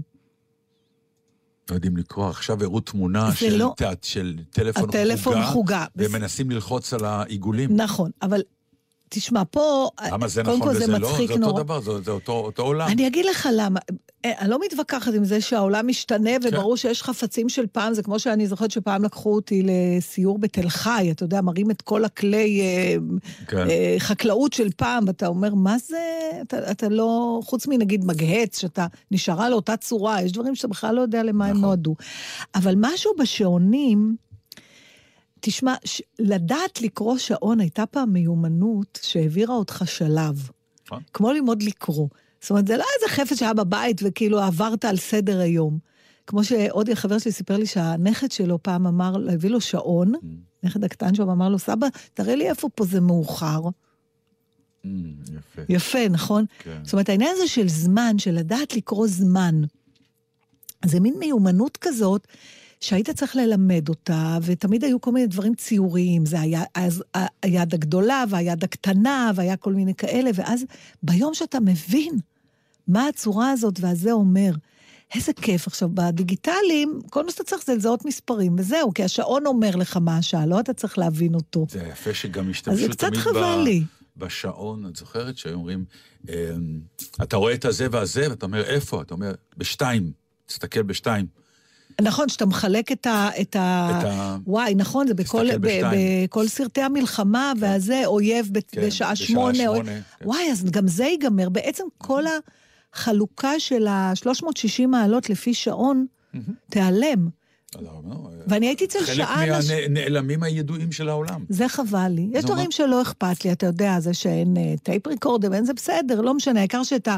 לא 1.71 1.75
יודעים 1.75 1.97
לקרוא, 1.97 2.29
עכשיו 2.31 2.63
הראו 2.63 2.81
תמונה 2.81 3.35
של, 3.35 3.57
לא- 3.57 3.75
ת- 3.77 4.05
של 4.05 4.37
טלפון, 4.51 4.89
הטלפון 4.89 5.35
חוגה, 5.35 5.47
חוגה. 5.47 5.85
ומנסים 5.97 6.51
ללחוץ 6.51 6.93
על 6.95 7.05
העיגולים. 7.05 7.77
נכון, 7.77 8.11
אבל 8.23 8.41
תשמע, 9.09 9.43
פה, 9.51 9.89
למה 10.13 10.29
זה 10.29 10.43
קודם 10.43 10.57
נכון 10.57 10.69
כל 10.69 10.79
זה 10.79 10.85
וזה 10.85 10.99
לא? 10.99 11.11
מצחיק 11.11 11.29
זה 11.29 11.35
אותו 11.35 11.47
נורא. 11.47 11.63
דבר, 11.63 11.81
זה, 11.81 12.01
זה 12.01 12.11
אותו, 12.11 12.33
אותו 12.33 12.63
עולם. 12.63 12.89
אני 12.89 13.07
אגיד 13.07 13.25
לך 13.27 13.49
למה. 13.53 13.81
אה, 14.25 14.33
אני 14.39 14.51
לא 14.51 14.59
מתווכחת 14.67 15.15
עם 15.15 15.25
זה 15.25 15.41
שהעולם 15.41 15.87
משתנה, 15.87 16.31
כן. 16.43 16.49
וברור 16.49 16.77
שיש 16.77 17.03
חפצים 17.03 17.49
של 17.49 17.67
פעם, 17.73 17.95
זה 17.95 18.03
כמו 18.03 18.19
שאני 18.19 18.47
זוכרת 18.47 18.71
שפעם 18.71 19.05
לקחו 19.05 19.35
אותי 19.35 19.63
לסיור 19.65 20.39
בתל 20.39 20.69
חי, 20.69 21.09
אתה 21.11 21.25
יודע, 21.25 21.41
מראים 21.41 21.71
את 21.71 21.83
כל 21.83 22.05
הכלי 22.05 22.61
אה, 22.61 22.97
כן. 23.49 23.71
אה, 23.71 23.97
חקלאות 23.99 24.53
של 24.53 24.69
פעם, 24.77 25.05
ואתה 25.07 25.27
אומר, 25.27 25.55
מה 25.55 25.79
זה, 25.79 26.31
אתה, 26.43 26.71
אתה 26.71 26.89
לא, 26.89 27.41
חוץ 27.45 27.67
מנגיד 27.67 28.05
מגהץ, 28.05 28.61
שאתה 28.61 28.87
נשארה 29.11 29.51
לאותה 29.51 29.77
צורה, 29.77 30.23
יש 30.23 30.33
דברים 30.33 30.55
שאתה 30.55 30.69
בכלל 30.69 30.95
לא 30.95 31.01
יודע 31.01 31.23
למה 31.23 31.47
הם 31.47 31.51
נכון. 31.51 31.65
נועדו. 31.65 31.95
אבל 32.55 32.75
משהו 32.79 33.13
בשעונים, 33.19 34.17
תשמע, 35.47 35.75
ש- 35.85 36.03
לדעת 36.19 36.83
לקרוא 36.83 37.19
שעון 37.19 37.61
הייתה 37.61 37.87
פעם 37.87 38.13
מיומנות 38.13 38.99
שהעבירה 39.03 39.55
אותך 39.55 39.83
שלב. 39.87 40.49
נכון. 40.87 41.03
כמו 41.13 41.33
ללמוד 41.33 41.63
לקרוא. 41.63 42.09
זאת 42.41 42.51
אומרת, 42.51 42.67
זה 42.67 42.77
לא 42.77 42.85
איזה 42.97 43.15
חפץ 43.17 43.39
שהיה 43.39 43.55
בבית 43.55 44.01
וכאילו 44.05 44.41
עברת 44.41 44.85
על 44.85 44.97
סדר 44.97 45.41
היום. 45.41 45.79
כמו 46.27 46.45
שעוד 46.45 46.95
חבר 46.95 47.19
שלי 47.19 47.33
סיפר 47.33 47.57
לי 47.57 47.67
שהנכד 47.67 48.31
שלו 48.33 48.63
פעם 48.63 48.87
אמר, 48.87 49.15
הביא 49.33 49.51
לו 49.51 49.61
שעון, 49.61 50.13
נכד 50.63 50.85
הקטן 50.85 51.15
שלו, 51.15 51.29
ואמר 51.29 51.49
לו, 51.49 51.59
סבא, 51.59 51.87
תראה 52.15 52.35
לי 52.35 52.49
איפה 52.49 52.69
פה 52.69 52.85
זה 52.85 53.01
מאוחר. 53.01 53.61
Mm, 54.85 54.89
יפה. 55.39 55.63
יפה, 55.69 56.09
נכון? 56.11 56.45
כן. 56.59 56.81
זאת 56.85 56.93
אומרת, 56.93 57.09
העניין 57.09 57.31
הזה 57.35 57.49
של 57.49 57.69
זמן, 57.69 58.19
של 58.19 58.35
לדעת 58.35 58.77
לקרוא 58.77 59.07
זמן, 59.09 59.63
זה 60.85 61.01
מין 61.01 61.15
מיומנות 61.19 61.79
כזאת 61.81 62.27
שהיית 62.85 63.11
צריך 63.11 63.37
ללמד 63.37 63.89
אותה, 63.89 64.39
ותמיד 64.43 64.85
היו 64.85 65.01
כל 65.01 65.13
מיני 65.13 65.27
דברים 65.27 65.55
ציוריים. 65.55 66.27
זה 66.27 66.41
היה 66.41 66.63
אז 66.75 67.03
היד 67.43 67.75
הגדולה 67.75 68.25
והיד 68.29 68.65
הקטנה, 68.65 69.31
והיה 69.35 69.57
כל 69.57 69.73
מיני 69.73 69.95
כאלה, 69.95 70.31
ואז 70.35 70.65
ביום 71.03 71.35
שאתה 71.35 71.61
מבין 71.61 72.19
מה 72.89 73.09
הצורה 73.09 73.51
הזאת 73.51 73.81
והזה 73.81 74.13
אומר, 74.13 74.51
איזה 75.15 75.33
כיף. 75.33 75.67
עכשיו, 75.67 75.89
בדיגיטליים, 75.95 77.01
כל 77.11 77.25
מה 77.25 77.31
שאתה 77.31 77.45
צריך 77.45 77.65
זה 77.67 77.75
לזהות 77.75 78.05
מספרים, 78.05 78.57
וזהו, 78.59 78.95
כי 78.95 79.05
השעון 79.05 79.47
אומר 79.47 79.77
לך 79.77 79.97
מה 79.97 80.17
השעה, 80.17 80.47
לא 80.47 80.61
אתה 80.61 80.73
צריך 80.73 80.99
להבין 80.99 81.35
אותו. 81.35 81.67
זה 81.71 81.89
יפה 81.93 82.15
שגם 82.15 82.45
אז 82.45 82.51
השתמשו 82.51 82.83
זה 82.83 82.89
קצת 82.89 83.09
תמיד 83.09 83.21
חבל 83.21 83.61
לי. 83.65 83.85
בשעון, 84.17 84.87
את 84.87 84.97
זוכרת 84.97 85.37
שהיו 85.37 85.55
אומרים, 85.55 85.85
אמ, 86.29 86.35
אתה 87.23 87.37
רואה 87.37 87.55
את 87.55 87.65
הזה 87.65 87.87
והזה, 87.91 88.31
ואתה 88.31 88.47
אומר, 88.47 88.63
איפה? 88.63 89.03
אתה 89.03 89.15
אומר, 89.15 89.33
בשתיים, 89.57 90.13
תסתכל 90.47 90.83
בשתיים. 90.83 91.44
נכון, 92.03 92.29
שאתה 92.29 92.47
מחלק 92.47 92.93
את 92.93 93.07
ה... 93.07 93.29
את 93.41 93.57
ה... 93.57 93.99
את 93.99 94.05
ה... 94.05 94.37
וואי, 94.47 94.75
נכון, 94.75 95.07
זה 95.07 95.15
בכל, 95.15 95.59
ב, 95.59 95.67
בשתיים. 95.67 96.25
בכל 96.25 96.49
סרטי 96.49 96.83
המלחמה, 96.83 97.53
והזה, 97.61 98.03
אויב 98.07 98.49
ב, 98.53 98.59
כן, 98.69 98.87
בשעה 98.87 99.17
שמונה. 99.17 99.69
או... 99.69 99.75
שמונה, 99.75 99.91
כן. 100.19 100.25
וואי, 100.25 100.51
אז 100.53 100.65
גם 100.65 100.89
זה 100.89 101.05
ייגמר. 101.05 101.49
בעצם 101.49 101.85
כל 101.99 102.23
החלוקה 102.95 103.61
של 103.61 103.87
ה-360 103.87 104.87
מעלות 104.89 105.31
לפי 105.31 105.55
שעון 105.55 106.07
תיעלם. 106.71 107.29
אז 107.77 107.85
אמרנו, 107.85 108.31
ואני 108.47 108.67
הייתי 108.67 108.85
אצל 108.85 108.99
חלק 108.99 109.15
שען... 109.15 109.51
הש- 109.51 109.71
מהנעלמים 109.71 110.43
הידועים 110.43 110.93
של 110.93 111.09
העולם. 111.09 111.45
זה 111.49 111.69
חבל 111.69 112.09
לי. 112.09 112.29
יש 112.33 112.45
דברים 112.45 112.65
מה? 112.65 112.71
שלא 112.73 113.03
אכפת 113.03 113.45
לי, 113.45 113.53
אתה 113.53 113.67
יודע, 113.67 114.01
זה 114.01 114.15
שאין 114.15 114.57
אה, 114.57 114.75
טייפ 114.83 115.07
ריקורדר 115.07 115.49
ואין 115.51 115.65
זה 115.65 115.73
בסדר, 115.75 116.21
לא 116.21 116.35
משנה, 116.35 116.59
העיקר 116.61 116.83
שאת 116.83 117.09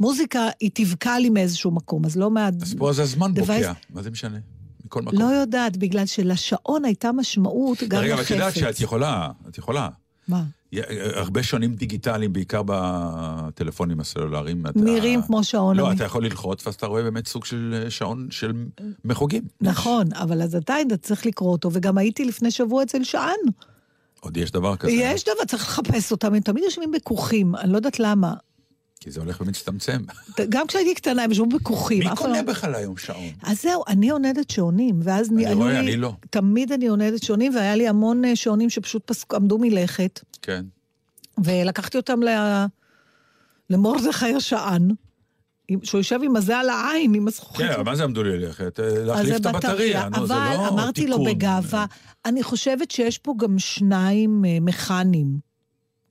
המוזיקה, 0.00 0.48
היא 0.60 0.70
תבקע 0.74 1.18
לי 1.18 1.30
מאיזשהו 1.30 1.70
מקום, 1.70 2.04
אז 2.04 2.16
לא 2.16 2.30
מה... 2.30 2.48
אז 2.62 2.74
פה 2.78 2.90
אז 2.90 2.98
הזמן 2.98 3.34
בוקע, 3.34 3.72
מה 3.90 4.02
זה 4.02 4.10
משנה? 4.10 4.38
מכל 4.84 5.02
מקום. 5.02 5.18
לא 5.18 5.24
יודעת, 5.24 5.76
בגלל 5.76 6.06
שלשעון 6.06 6.84
הייתה 6.84 7.12
משמעות 7.12 7.82
גם 7.88 8.00
רגע, 8.00 8.14
אבל 8.14 8.22
את 8.22 8.30
יודעת 8.30 8.56
לחפץ. 8.56 8.60
שאת 8.60 8.80
יכולה, 8.80 9.28
את 9.48 9.58
יכולה. 9.58 9.88
מה? 10.28 10.44
הרבה 11.14 11.42
שונים 11.42 11.74
דיגיטליים, 11.74 12.32
בעיקר 12.32 12.62
בטלפונים 12.66 14.00
הסלולריים. 14.00 14.66
אתה- 14.66 14.80
נראים 14.80 15.22
כמו 15.22 15.44
שעון. 15.44 15.76
לא, 15.76 15.92
אתה 15.92 16.04
יכול 16.04 16.24
ללחוץ, 16.24 16.66
ואז 16.66 16.74
אתה 16.74 16.86
רואה 16.86 17.02
באמת 17.02 17.26
סוג 17.26 17.44
של 17.44 17.80
אה, 17.84 17.90
שעון 17.90 18.26
של 18.30 18.52
מחוגים. 19.04 19.42
נכון, 19.60 20.06
אבל 20.12 20.42
אז 20.42 20.54
אתה 20.56 20.74
צריך 21.02 21.26
לקרוא 21.26 21.52
אותו, 21.52 21.70
וגם 21.72 21.98
הייתי 21.98 22.24
לפני 22.24 22.50
שבוע 22.50 22.82
אצל 22.82 23.04
שען. 23.04 23.30
עוד 24.20 24.36
יש 24.36 24.50
דבר 24.50 24.76
כזה. 24.76 24.92
יש 24.92 25.24
דבר, 25.24 25.44
צריך 25.48 25.62
לחפש 25.62 26.12
אותם, 26.12 26.34
הם 26.34 26.40
תמיד 26.40 26.64
יושבים 26.64 26.90
בכוכים, 26.90 27.56
אני 27.56 27.72
לא 27.72 27.76
יודעת 27.76 28.00
למה. 28.00 28.34
כי 29.00 29.10
זה 29.10 29.20
הולך 29.20 29.40
ומצטמצם. 29.40 30.02
גם 30.48 30.66
כשהייתי 30.66 30.94
קטנה 30.94 31.22
הם 31.22 31.30
ישבו 31.30 31.46
בכוכים. 31.46 31.98
מי 31.98 32.16
קונה 32.16 32.42
לא- 32.42 32.42
בכלל 32.42 32.74
היום 32.74 32.96
שעון? 32.96 33.30
אז 33.42 33.62
זהו, 33.62 33.82
אני 33.88 34.10
עונדת 34.10 34.50
שעונים, 34.50 35.00
ואז 35.02 35.30
אני 35.30 35.46
היו 35.46 35.56
רואה, 35.56 35.80
אני 35.80 35.96
לא. 35.96 36.12
תמיד 36.30 36.72
אני 36.72 36.86
עונדת 36.86 37.22
שעונים, 37.22 37.54
והיה 37.54 37.76
לי 37.76 37.88
המון 37.88 38.24
אה, 38.24 38.36
שעונים 38.36 38.70
שפשוט 38.70 39.12
עמדו 39.34 39.58
מלכת, 39.58 40.20
כן. 40.42 40.64
ולקחתי 41.44 41.96
אותם 41.96 42.22
ל... 42.22 42.28
למרדכי 43.70 44.34
השען, 44.34 44.88
שהוא 45.82 45.98
יושב 45.98 46.20
עם 46.22 46.36
הזה 46.36 46.58
על 46.58 46.68
העין, 46.68 47.14
עם 47.14 47.28
הזכוכית. 47.28 47.66
כן, 47.66 47.72
אבל 47.72 47.82
מה 47.84 47.96
זה 47.96 48.04
עמדו 48.04 48.22
לי 48.22 48.38
ללכת? 48.38 48.80
אה, 48.80 49.04
להחליף 49.04 49.36
את 49.36 49.46
הבטריה, 49.46 50.08
נו, 50.08 50.26
זה 50.26 50.34
אבל 50.34 50.56
לא 50.56 50.68
אמרתי 50.68 51.06
לו 51.06 51.16
תיקון. 51.18 51.34
בגאווה, 51.34 51.86
אני 52.24 52.42
חושבת 52.42 52.90
שיש 52.90 53.18
פה 53.18 53.34
גם 53.38 53.58
שניים 53.58 54.44
אה, 54.44 54.58
מכניים. 54.60 55.53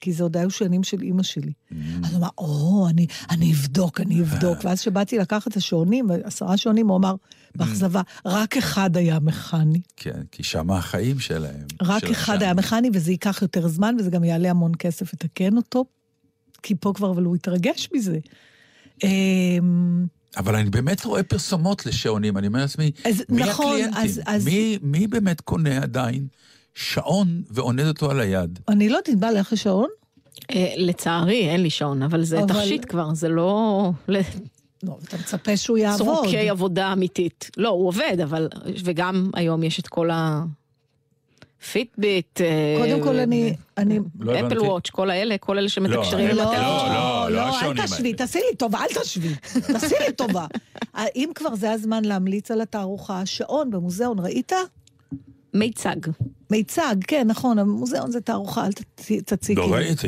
כי 0.03 0.13
זה 0.13 0.23
עוד 0.23 0.37
היו 0.37 0.49
שנים 0.49 0.83
של 0.83 1.01
אימא 1.01 1.23
שלי. 1.23 1.51
Mm. 1.51 1.75
אז 2.03 2.11
הוא 2.11 2.17
אמר, 2.19 2.27
או, 2.37 2.87
אני, 2.89 3.07
אני 3.29 3.53
אבדוק, 3.53 4.01
אני 4.01 4.21
אבדוק. 4.21 4.57
ואז 4.63 4.81
כשבאתי 4.81 5.17
לקחת 5.17 5.47
את 5.47 5.57
השעונים, 5.57 6.07
עשרה 6.23 6.57
שעונים, 6.57 6.87
הוא 6.87 6.97
אמר, 6.97 7.15
באכזבה, 7.55 8.01
רק 8.25 8.57
אחד 8.57 8.97
היה 8.97 9.19
מכני. 9.19 9.81
כן, 9.97 10.21
כי 10.31 10.43
שם 10.43 10.71
החיים 10.71 11.19
שלהם. 11.19 11.67
רק 11.81 12.05
של 12.05 12.11
אחד. 12.11 12.43
היה 12.43 12.53
מכני, 12.53 12.89
וזה 12.93 13.11
ייקח 13.11 13.41
יותר 13.41 13.67
זמן, 13.67 13.95
וזה 13.99 14.09
גם 14.09 14.23
יעלה 14.23 14.49
המון 14.49 14.71
כסף 14.79 15.13
לתקן 15.13 15.57
אותו. 15.57 15.85
כי 16.63 16.75
פה 16.79 16.91
כבר, 16.95 17.11
אבל 17.11 17.23
הוא 17.23 17.35
התרגש 17.35 17.89
מזה. 17.93 18.17
אמ, 19.03 20.05
אבל 20.37 20.55
אני 20.55 20.69
באמת 20.69 21.05
רואה 21.05 21.23
פרסומות 21.23 21.85
לשעונים, 21.85 22.37
אני 22.37 22.47
אומר 22.47 22.59
לעצמי, 22.59 22.91
מי 23.29 23.41
נכון, 23.41 23.65
הקליינטים? 23.65 24.03
אז- 24.03 24.21
אז- 24.25 24.45
מי, 24.45 24.77
מי 24.81 25.07
באמת 25.07 25.41
קונה 25.41 25.77
עדיין 25.77 26.27
שעון 26.75 27.41
ועונד 27.49 27.87
אותו 27.87 28.11
על 28.11 28.19
היד? 28.19 28.59
אני 28.67 28.89
לא 28.89 28.97
יודעת, 28.97 29.19
בא 29.19 29.29
לך 29.29 29.57
שעון? 29.57 29.89
אה, 30.51 30.73
לצערי, 30.77 31.49
אין 31.49 31.63
לי 31.63 31.69
שעון, 31.69 32.03
אבל 32.03 32.23
זה 32.23 32.39
תכשיט 32.47 32.85
כבר, 32.89 33.13
זה 33.13 33.29
לא 33.29 33.91
לא, 34.83 34.97
אתה 35.03 35.17
מצפה 35.17 35.57
שהוא 35.57 35.77
יעבוד. 35.77 36.01
לצורכי 36.01 36.49
עבודה 36.49 36.93
אמיתית. 36.93 37.51
לא, 37.57 37.69
הוא 37.69 37.87
עובד, 37.87 38.17
אבל... 38.23 38.49
וגם 38.83 39.29
היום 39.33 39.63
יש 39.63 39.79
את 39.79 39.87
כל 39.87 40.09
ה... 40.09 40.43
פיטביט, 41.71 42.41
אה, 42.41 42.75
קודם 42.77 43.03
כל, 43.03 43.19
אני... 43.19 43.55
אני... 43.77 43.99
לא 44.19 44.31
אפל 44.31 44.45
הבנתי. 44.45 44.57
וואץ', 44.57 44.89
כל 44.89 45.09
האלה, 45.09 45.37
כל 45.37 45.57
אלה 45.57 45.69
שמתקשרים 45.69 46.29
עם 46.29 46.35
לא, 46.35 46.41
הטלפון. 46.41 46.89
לא, 46.89 47.31
לא, 47.31 47.43
אל 47.43 47.49
השעונים 47.49 47.85
תשווי, 47.85 48.05
האלה. 48.05 48.17
תעשי 48.17 48.39
לי 48.49 48.55
טובה, 48.57 48.79
אל 48.79 49.01
תשווי. 49.03 49.35
תעשי 49.67 49.95
לי 50.07 50.13
טובה. 50.15 50.45
אם 51.15 51.29
כבר 51.35 51.55
זה 51.55 51.71
הזמן 51.71 52.05
להמליץ 52.05 52.51
על 52.51 52.61
התערוכה, 52.61 53.25
שעון 53.25 53.71
במוזיאון, 53.71 54.19
ראית? 54.19 54.51
מיצג. 55.53 55.95
מיצג, 56.51 56.95
כן, 57.07 57.27
נכון, 57.27 57.59
המוזיאון 57.59 58.11
זה 58.11 58.21
תערוכה, 58.21 58.65
אל 58.65 58.71
ת- 58.71 58.81
תציקי. 59.25 59.59
לא. 59.61 59.73
ראיתי. 59.73 60.07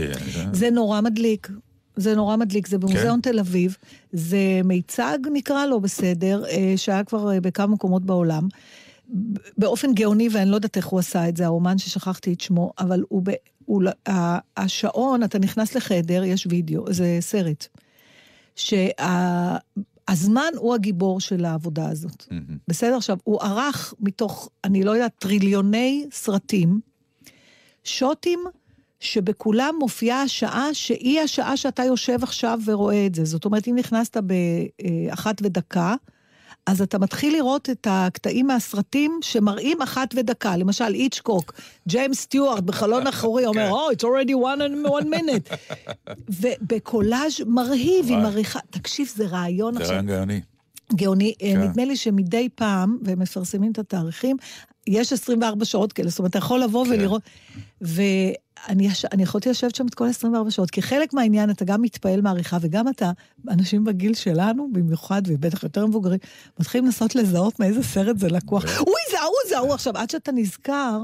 זה 0.54 0.70
נורא 0.70 1.02
מדליק. 1.02 1.50
זה 1.96 2.16
נורא 2.16 2.36
מדליק, 2.36 2.68
זה 2.68 2.78
במוזיאון 2.78 3.20
תל 3.22 3.40
אביב. 3.40 3.78
זה 4.12 4.38
מיצג, 4.64 5.18
נקרא 5.34 5.66
לו 5.66 5.82
בסדר, 5.82 6.44
אה, 6.46 6.74
שהיה 6.76 7.04
כבר 7.04 7.32
אה, 7.32 7.42
בכמה 7.42 7.68
מקומות 7.68 8.06
בעולם. 8.06 8.48
באופן 9.58 9.94
גאוני, 9.94 10.30
ואני 10.32 10.50
לא 10.50 10.56
יודעת 10.56 10.78
איך 10.78 10.86
הוא 10.88 11.00
עשה 11.00 11.30
את 11.30 11.38
זה, 11.38 11.46
האומן 11.46 11.78
ששכחתי 11.78 12.34
את 12.34 12.42
שמו, 12.42 12.72
אבל 12.80 13.04
הוא, 13.10 13.22
ב, 13.26 13.32
הוא 13.66 13.84
השעון, 14.58 15.24
אתה 15.24 15.40
נכנס 15.40 15.76
לחדר, 15.76 16.24
יש 16.24 16.48
וידאו, 16.50 16.94
זה 16.94 17.18
סרט, 17.20 17.68
שהזמן 20.10 20.52
הוא 20.58 20.74
הגיבור 20.74 21.20
של 21.20 21.46
העבודה 21.46 21.90
הזאת. 21.90 22.26
מהמם. 22.32 22.58
בסדר? 22.68 22.98
עכשיו, 22.98 23.18
הוא 23.24 23.42
ערך 23.42 23.94
מתוך, 24.00 24.50
אני 24.64 24.84
לא 24.84 24.92
יודעת, 24.92 25.12
טריליוני 25.20 26.06
סרטים, 26.12 26.80
שוטים 27.84 28.40
שבכולם 29.00 29.76
מופיעה 29.80 30.22
השעה 30.22 30.74
שהיא 30.74 31.20
השעה 31.20 31.58
שאתה 31.58 31.84
יושב 31.84 32.24
עכשיו 32.24 32.60
ורואה 32.66 33.06
את 33.06 33.16
זה. 33.16 33.26
זאת 33.26 33.46
אומרת, 33.46 33.68
אם 33.68 33.76
נכנסת 33.76 34.18
באחת 34.18 35.42
ודקה, 35.44 35.96
אז 36.66 36.82
אתה 36.82 37.00
מתחיל 37.00 37.34
לראות 37.34 37.70
את 37.70 37.88
הקטעים 37.90 38.48
מהסרטים 38.48 39.20
שמראים 39.22 39.82
אחת 39.82 40.14
ודקה. 40.16 40.58
למשל, 40.58 40.94
איצ'קוק, 40.94 41.54
ג'יימס 41.88 42.22
סטיוארט 42.22 42.64
בחלון 42.64 43.08
אחורי 43.14 43.46
אומר, 43.46 43.72
Oh, 43.72 43.96
it's 43.96 44.04
already 44.04 44.34
one, 44.34 44.62
and 44.62 44.90
one 44.90 45.06
minute. 45.06 45.56
ובקולאז' 46.40 47.42
מרהיב, 47.48 48.06
וואי. 48.06 48.22
מריחה... 48.24 48.60
תקשיב, 48.70 49.08
זה 49.16 49.26
רעיון 49.26 49.74
זה 49.74 49.80
עכשיו. 49.80 49.96
רעיון 49.96 50.08
גאוני. 50.08 50.42
גאוני. 50.94 51.34
כן. 51.40 51.46
כן. 51.54 51.62
נדמה 51.62 51.86
לי 51.86 51.96
שמדי 51.96 52.50
פעם, 52.56 52.98
והם 53.04 53.20
מפרסמים 53.20 53.72
את 53.72 53.80
התאריכים, 53.80 54.38
יש 54.88 55.14
24 55.14 55.66
שעות 55.66 55.94
כאלה, 55.94 56.10
זאת 56.10 56.20
אומרת, 56.20 56.30
אתה 56.30 56.38
יכול 56.38 56.60
לבוא 56.60 56.86
כן. 56.86 56.92
ולראות... 56.92 57.22
ואני 58.68 58.88
יש... 58.88 59.06
אני 59.06 59.24
יכולתי 59.24 59.50
לשבת 59.50 59.76
שם 59.76 59.86
את 59.88 59.96
כל 59.96 60.06
24 60.08 60.52
שעות, 60.52 60.72
כי 60.72 60.82
חלק 60.82 61.14
מהעניין, 61.14 61.50
אתה 61.50 61.66
גם 61.66 61.82
מתפעל 61.82 62.22
מעריכה, 62.22 62.58
וגם 62.62 62.88
אתה, 62.88 63.12
אנשים 63.50 63.84
בגיל 63.84 64.14
שלנו, 64.14 64.70
במיוחד, 64.74 65.22
ובטח 65.28 65.64
יותר 65.64 65.86
מבוגרים, 65.86 66.20
מתחילים 66.60 66.86
לנסות 66.86 67.16
לזהות 67.16 67.60
מאיזה 67.60 67.84
סרט 67.84 68.18
זה 68.18 68.28
לקוח. 68.28 68.66
כן. 68.66 68.80
אוי, 68.80 68.94
זה 69.12 69.20
ההוא, 69.20 69.36
זה 69.50 69.58
ההוא. 69.58 69.74
עכשיו, 69.74 69.98
עד 69.98 70.10
שאתה 70.10 70.32
נזכר... 70.32 71.00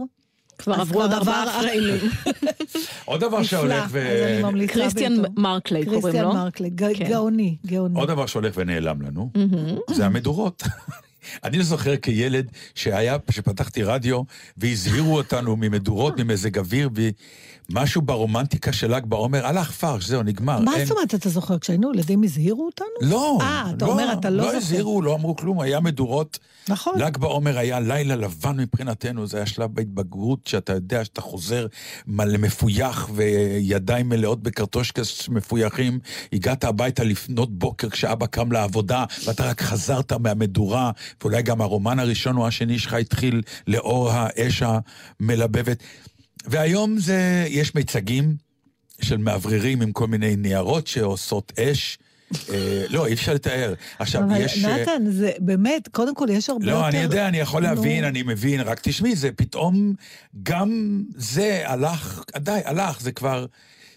כבר 0.57 0.73
עברו 0.73 1.01
עוד 1.01 1.11
ארבעה 1.13 1.59
פריימים. 1.61 1.99
עוד 3.05 3.21
דבר 3.21 3.43
שהולך 3.43 3.85
ו... 3.89 4.01
אני 4.49 4.67
קריסטיאן. 4.67 5.13
מרקלי 5.37 5.85
קוראים 5.85 6.01
קריסטיאן 6.01 6.23
לו. 6.25 6.33
מרקלי, 6.33 6.69
ג- 6.69 6.97
כן. 6.97 7.09
גאוני, 7.09 7.57
גאוני. 7.65 7.99
עוד 7.99 8.07
דבר 8.09 8.25
שהולך 8.25 8.53
ונעלם 8.57 9.01
לנו, 9.01 9.31
זה 9.93 10.05
המדורות. 10.05 10.63
אני 11.43 11.57
לא 11.57 11.63
זוכר 11.63 11.97
כילד 11.97 12.51
שהיה, 12.75 13.17
שפתחתי 13.31 13.83
רדיו, 13.83 14.21
והזהירו 14.57 15.17
אותנו 15.17 15.55
ממדורות, 15.55 16.19
ממזג 16.19 16.57
אוויר, 16.57 16.89
ומשהו 17.69 18.01
ברומנטיקה 18.01 18.73
של 18.73 18.95
ל"ג 18.95 19.05
בעומר, 19.05 19.45
הלך 19.45 19.71
פרש, 19.71 20.05
זהו, 20.07 20.23
נגמר. 20.23 20.59
מה 20.59 20.75
אין- 20.75 20.85
זאת 20.85 20.97
אומרת, 20.97 21.15
אתה 21.15 21.29
זוכר, 21.29 21.59
כשהיינו 21.59 21.93
ילדים 21.93 22.23
הזהירו 22.23 22.65
אותנו? 22.65 22.87
לא, 23.01 23.37
אה, 23.41 23.63
אתה 23.77 23.85
אומר, 23.85 24.13
אתה 24.13 24.29
לא 24.29 24.37
לא 24.37 24.43
זוכר. 24.43 24.57
הזהירו, 24.57 25.01
לא 25.01 25.15
אמרו 25.15 25.35
כלום, 25.35 25.59
היה 25.59 25.79
מדורות. 25.79 26.39
נכון. 26.69 26.99
ל"ג 26.99 27.17
בעומר 27.17 27.57
היה 27.57 27.79
לילה 27.79 28.15
לבן 28.15 28.57
מבחינתנו, 28.59 29.27
זה 29.27 29.37
היה 29.37 29.45
שלב 29.45 29.75
בהתבגרות, 29.75 30.39
שאתה 30.47 30.73
יודע 30.73 31.05
שאתה 31.05 31.21
חוזר 31.21 31.67
מלא 32.07 32.37
מפויח 32.37 33.09
וידיים 33.13 34.09
מלאות 34.09 34.43
בקרטושקס 34.43 35.29
מפויחים. 35.29 35.99
הגעת 36.33 36.63
הביתה 36.63 37.03
לפנות 37.03 37.59
בוקר 37.59 37.89
כשאבא 37.89 38.25
קם 38.25 38.51
לעבודה, 38.51 39.05
ואתה 39.25 39.49
רק 39.49 39.61
חזרת 39.61 40.13
מהמדורה, 40.13 40.91
ואולי 41.21 41.41
גם 41.41 41.61
הרומן 41.61 41.99
הראשון 41.99 42.37
או 42.37 42.47
השני 42.47 42.79
שלך 42.79 42.93
התחיל 42.93 43.41
לאור 43.67 44.09
האש 44.11 44.63
המלבבת. 45.19 45.83
והיום 46.45 46.99
זה, 46.99 47.45
יש 47.49 47.75
מיצגים 47.75 48.35
של 49.01 49.17
מאווררים 49.17 49.81
עם 49.81 49.91
כל 49.91 50.07
מיני 50.07 50.35
ניירות 50.35 50.87
שעושות 50.87 51.59
אש. 51.59 51.97
אה, 52.49 52.85
לא, 52.89 53.05
אי 53.05 53.13
אפשר 53.13 53.33
לתאר. 53.33 53.73
עכשיו, 53.99 54.23
אבל 54.23 54.41
יש... 54.41 54.65
אה, 54.65 54.81
נתן, 54.81 55.03
זה 55.09 55.31
באמת, 55.39 55.87
קודם 55.87 56.15
כל 56.15 56.27
יש 56.29 56.49
הרבה 56.49 56.65
יותר... 56.65 56.79
לא, 56.79 56.87
אני 56.87 56.97
יודע, 56.97 57.27
אני 57.27 57.37
יכול 57.37 57.61
להבין, 57.61 58.01
נו. 58.03 58.07
אני 58.09 58.23
מבין, 58.23 58.61
רק 58.61 58.79
תשמעי, 58.81 59.15
זה 59.15 59.29
פתאום, 59.31 59.93
גם 60.43 61.01
זה 61.15 61.63
הלך, 61.65 62.23
די, 62.37 62.59
הלך, 62.65 63.01
זה 63.01 63.11
כבר, 63.11 63.45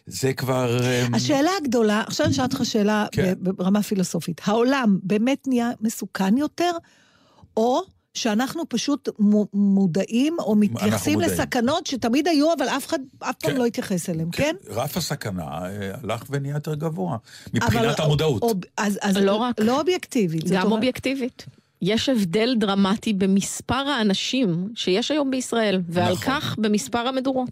זה 0.07 0.32
כבר... 0.32 0.80
אמ, 0.80 1.14
השאלה 1.14 1.51
הגדולה, 1.61 2.03
עכשיו 2.07 2.26
אני 2.26 2.34
אשאל 2.34 2.45
אותך 2.45 2.61
שאלה 2.64 3.07
כן. 3.12 3.34
ברמה 3.38 3.82
פילוסופית. 3.82 4.40
העולם 4.45 4.99
באמת 5.03 5.47
נהיה 5.47 5.70
מסוכן 5.80 6.36
יותר, 6.36 6.70
או 7.57 7.82
שאנחנו 8.14 8.62
פשוט 8.68 9.08
מו- 9.18 9.46
מודעים 9.54 10.36
או 10.38 10.54
מתייחסים. 10.54 11.20
לסכנות 11.20 11.86
שתמיד 11.86 12.28
היו, 12.28 12.52
אבל 12.58 12.68
אף 12.68 12.86
אחד 12.86 12.98
אף 13.18 13.34
פעם 13.40 13.50
כן. 13.50 13.56
לא 13.56 13.66
התייחס 13.66 14.10
אליהן, 14.10 14.28
כן? 14.32 14.54
רף 14.68 14.96
הסכנה 14.96 15.42
אה, 15.66 15.68
הלך 16.02 16.22
ונהיה 16.30 16.54
יותר 16.54 16.74
גבוה, 16.74 17.16
מבחינת 17.54 17.74
אבל- 18.00 18.04
המודעות. 18.04 18.42
או- 18.42 18.52
אז, 18.76 18.98
אז 19.02 19.16
לא 19.16 19.36
רק. 19.36 19.60
לא 19.60 19.80
אובייקטיבית. 19.80 20.44
גם 20.50 20.72
אובייקטיבית. 20.72 21.46
יש 21.82 22.08
הבדל 22.08 22.54
דרמטי 22.58 23.12
במספר 23.12 23.74
האנשים 23.74 24.68
שיש 24.74 25.10
היום 25.10 25.30
בישראל, 25.30 25.80
ועל 25.88 26.12
נכון. 26.12 26.24
כך 26.26 26.56
במספר 26.58 26.98
המדורות. 26.98 27.48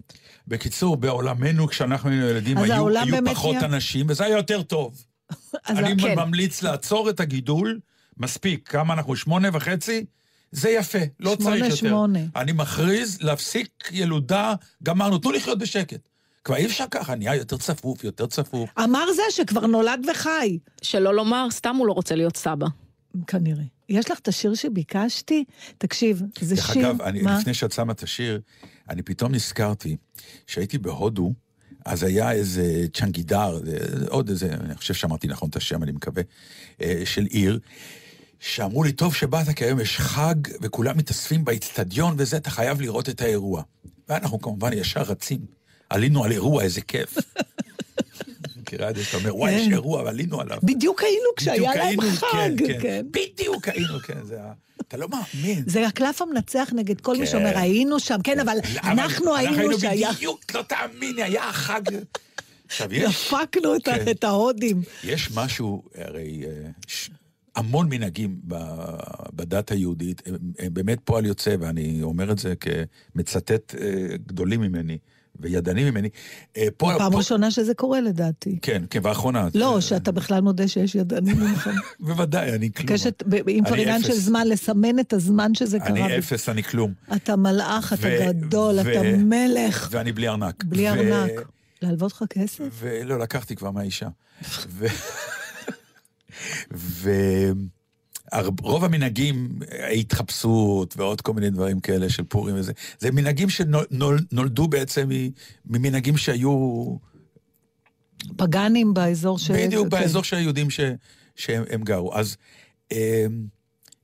בקיצור, 0.49 0.97
בעולמנו, 0.97 1.69
כשאנחנו 1.69 2.11
היינו 2.11 2.27
ילדים, 2.27 2.59
היו, 2.59 2.89
היו 2.89 3.15
פחות 3.35 3.55
נהיה- 3.55 3.67
אנשים, 3.67 4.07
וזה 4.09 4.25
היה 4.25 4.37
יותר 4.37 4.63
טוב. 4.63 4.95
אני 5.69 5.97
כן. 6.03 6.15
ממליץ 6.19 6.63
לעצור 6.63 7.11
את 7.11 7.21
הגידול, 7.21 7.81
מספיק, 8.19 8.69
כמה 8.69 8.95
אנחנו? 8.95 9.17
שמונה 9.17 9.49
וחצי? 9.53 10.05
זה 10.53 10.71
יפה, 10.71 10.99
לא 11.21 11.35
שמונה, 11.35 11.57
צריך 11.57 11.65
יותר. 11.65 11.77
שמונה. 11.77 12.19
אני 12.37 12.53
מכריז 12.53 13.19
להפסיק 13.23 13.89
ילודה, 13.93 14.55
גמרנו, 14.83 15.19
תנו 15.19 15.33
לחיות 15.33 15.59
בשקט. 15.59 16.09
כבר 16.45 16.57
אי 16.57 16.67
אפשר 16.67 16.85
ככה, 16.91 17.15
נהיה 17.15 17.35
יותר 17.35 17.57
צפוף, 17.57 18.05
יותר 18.05 18.27
צפוף. 18.27 18.71
אמר 18.79 19.13
זה 19.17 19.23
שכבר 19.31 19.67
נולד 19.67 20.07
וחי. 20.11 20.59
שלא 20.83 21.15
לומר, 21.15 21.47
סתם 21.51 21.77
הוא 21.77 21.87
לא 21.87 21.93
רוצה 21.93 22.15
להיות 22.15 22.37
סבא. 22.37 22.67
כנראה. 23.27 23.65
יש 23.89 24.11
לך 24.11 24.19
את 24.19 24.29
השיר 24.29 24.55
שביקשתי? 24.55 25.45
תקשיב, 25.79 26.23
זה 26.41 26.55
דרך 26.55 26.73
שיר... 26.73 26.91
אגב, 26.91 27.03
אני, 27.03 27.23
מה? 27.23 27.39
לפני 27.39 27.55
שאת 27.55 27.73
שמה 27.73 27.93
את 27.93 28.03
השיר, 28.03 28.41
אני 28.89 29.03
פתאום 29.03 29.35
נזכרתי 29.35 29.97
שהייתי 30.47 30.79
בהודו, 30.79 31.33
אז 31.85 32.03
היה 32.03 32.33
איזה 32.33 32.87
צ'אנגידר, 32.95 33.61
אה, 33.67 34.09
עוד 34.09 34.29
איזה, 34.29 34.55
אני 34.61 34.75
חושב 34.75 34.95
שאמרתי 34.95 35.27
נכון 35.27 35.49
את 35.49 35.57
השם, 35.57 35.83
אני 35.83 35.93
מקווה, 35.93 36.23
אה, 36.83 37.03
של 37.05 37.25
עיר, 37.25 37.59
שאמרו 38.43 38.85
לי, 38.85 38.93
טוב 38.93 39.15
שבאת, 39.15 39.49
כי 39.57 39.65
היום 39.65 39.81
יש 39.81 39.99
חג, 39.99 40.35
וכולם 40.61 40.99
מתאספים 40.99 41.45
באיצטדיון 41.45 42.15
וזה, 42.19 42.37
אתה 42.37 42.51
חייב 42.51 42.81
לראות 42.81 43.09
את 43.09 43.21
האירוע. 43.21 43.63
ואנחנו 44.09 44.41
כמובן 44.41 44.73
ישר 44.73 45.03
רצים. 45.03 45.39
עלינו 45.91 46.25
על 46.25 46.33
אירוע, 46.33 46.63
איזה 46.63 46.81
כיף. 46.81 47.19
מכירה 48.57 48.91
את 48.91 48.97
זה 48.97 49.05
שאתה 49.05 49.17
אומר, 49.17 49.37
וואי, 49.37 49.53
יש 49.53 49.67
כן. 49.67 49.73
אירוע, 49.73 50.03
ועלינו 50.03 50.41
עליו. 50.41 50.59
בדיוק 50.63 51.03
היינו 51.03 51.29
כשהיה 51.37 51.75
להם 51.75 52.01
היינו, 52.01 52.17
חג, 52.17 52.59
כן, 52.59 52.67
כן. 52.67 52.79
כן. 52.83 53.07
בדיוק 53.11 53.69
היינו, 53.69 53.99
כן, 54.07 54.19
זה 54.25 54.43
ה... 54.43 54.53
אתה 54.89 54.97
לא 54.97 55.09
מאמין. 55.09 55.65
זה 55.67 55.87
הקלף 55.87 56.23
המנצח 56.23 56.71
נגד 56.73 57.01
כל 57.01 57.17
מי 57.17 57.27
כן. 57.27 57.31
שאומר, 57.31 57.59
היינו 57.59 58.01
שם, 58.01 58.19
כן, 58.25 58.41
אבל 58.41 58.57
אנחנו 58.85 59.37
היינו 59.37 59.81
שהיה... 59.81 60.13
בדיוק, 60.13 60.55
לא 60.55 60.63
תאמיני, 60.63 61.23
היה 61.23 61.53
חג. 61.53 61.81
עכשיו, 62.67 62.95
יש... 62.95 63.33
דפקנו 63.33 63.77
את 63.77 63.85
כן. 63.85 64.13
ההודים. 64.23 64.83
יש 65.05 65.31
משהו, 65.35 65.83
הרי 65.95 66.43
אה, 66.47 66.71
המון 67.63 67.89
מנהגים 67.89 68.37
בדת 69.33 69.71
היהודית, 69.71 70.23
הם, 70.27 70.35
הם 70.59 70.75
באמת 70.75 70.99
פועל 71.05 71.27
יוצא, 71.27 71.57
ואני 71.61 72.03
אומר 72.03 72.33
את 72.33 72.39
זה 72.39 72.55
כמצטט 73.15 73.75
אה, 73.81 73.89
גדולים 74.27 74.61
ממני 74.61 74.99
וידענים 75.41 75.87
ממני. 75.87 76.09
אה, 76.57 76.67
פה, 76.77 76.93
פעם 76.99 77.13
פה, 77.13 77.19
ראשונה 77.19 77.51
שזה 77.51 77.75
קורה 77.75 78.01
לדעתי. 78.01 78.59
כן, 78.63 78.83
כן, 78.91 79.01
ואחרונה. 79.03 79.49
לא, 79.55 79.77
אה, 79.77 79.81
שאתה 79.81 80.13
בכלל 80.13 80.41
מודה 80.41 80.69
שיש 80.69 80.95
ידענים 80.95 81.41
ממך. 81.41 81.71
בוודאי, 82.01 82.53
אני 82.55 82.73
כלום. 82.73 82.87
מבקשת, 82.87 83.23
ב- 83.29 83.49
אם 83.49 83.63
כבר 83.65 83.75
אני 83.75 83.83
עניין 83.83 84.03
של. 84.03 84.13
זמן, 84.13 84.47
לסמן 84.49 84.99
את 84.99 85.13
הזמן 85.13 85.55
שזה 85.55 85.79
קרה. 85.79 85.89
אני 85.89 86.19
אפס, 86.19 86.49
אני 86.49 86.63
כלום. 86.63 86.93
אתה 87.17 87.37
מלאך, 87.37 87.93
אתה 87.93 88.03
ו- 88.09 88.19
גדול, 88.29 88.75
ו- 88.75 88.81
אתה 88.81 89.03
מלך. 89.19 89.89
ואני 89.91 90.13
בלי 90.13 90.29
ארנק. 90.29 90.65
בלי 90.65 90.83
ו- 90.91 90.93
ארנק. 90.93 91.31
להלוות 91.83 92.13
לך 92.13 92.25
כסף? 92.31 92.65
ולא, 92.81 93.19
לקחתי 93.19 93.57
כבר 93.57 93.71
מהאישה. 93.71 94.09
ורוב 97.03 98.85
המנהגים, 98.85 99.59
ההתחפשות 99.83 100.95
ועוד 100.97 101.21
כל 101.21 101.33
מיני 101.33 101.51
דברים 101.51 101.81
כאלה 101.81 102.09
של 102.09 102.23
פורים 102.25 102.57
וזה, 102.57 102.73
זה 102.99 103.11
מנהגים 103.11 103.49
שנולדו 103.51 104.69
בעצם 104.69 105.11
ממנהגים 105.67 106.17
שהיו 106.17 106.87
פגאנים 108.37 108.95
באזור 108.95 109.39
ש... 109.39 109.51
בדיוק 109.51 109.85
כן. 109.85 109.91
באזור 109.91 110.25
של 110.25 110.37
היהודים 110.37 110.71
ש... 110.71 110.81
שהם 111.37 111.65
הם 111.71 111.83
גרו. 111.83 112.15
אז 112.15 112.37
אה, 112.93 113.27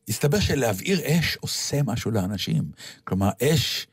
הסתבר 0.09 0.41
שלהבעיר 0.41 1.01
אש 1.05 1.37
עושה 1.41 1.83
משהו 1.83 2.11
לאנשים. 2.11 2.65
כלומר, 3.05 3.31
אש, 3.43 3.87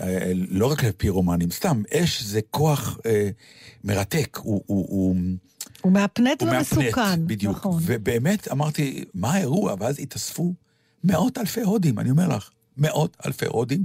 אה, 0.00 0.32
לא 0.34 0.66
רק 0.72 0.84
לפירומנים, 0.84 1.50
סתם, 1.50 1.82
אש 1.94 2.22
זה 2.22 2.40
כוח 2.50 2.98
אה, 3.06 3.28
מרתק, 3.84 4.38
הוא... 4.42 4.62
הוא, 4.66 4.86
הוא 4.88 5.16
הוא 5.84 5.92
מהפנט 5.92 6.42
ומסוכן. 6.42 7.26
בדיוק. 7.26 7.56
נכון. 7.56 7.82
ובאמת 7.86 8.48
אמרתי, 8.52 9.04
מה 9.14 9.32
האירוע? 9.32 9.74
ואז 9.78 9.98
התאספו 9.98 10.54
מאות 11.04 11.38
אלפי 11.38 11.60
הודים, 11.60 11.98
אני 11.98 12.10
אומר 12.10 12.28
לך, 12.28 12.50
מאות 12.76 13.16
אלפי 13.26 13.46
הודים, 13.46 13.84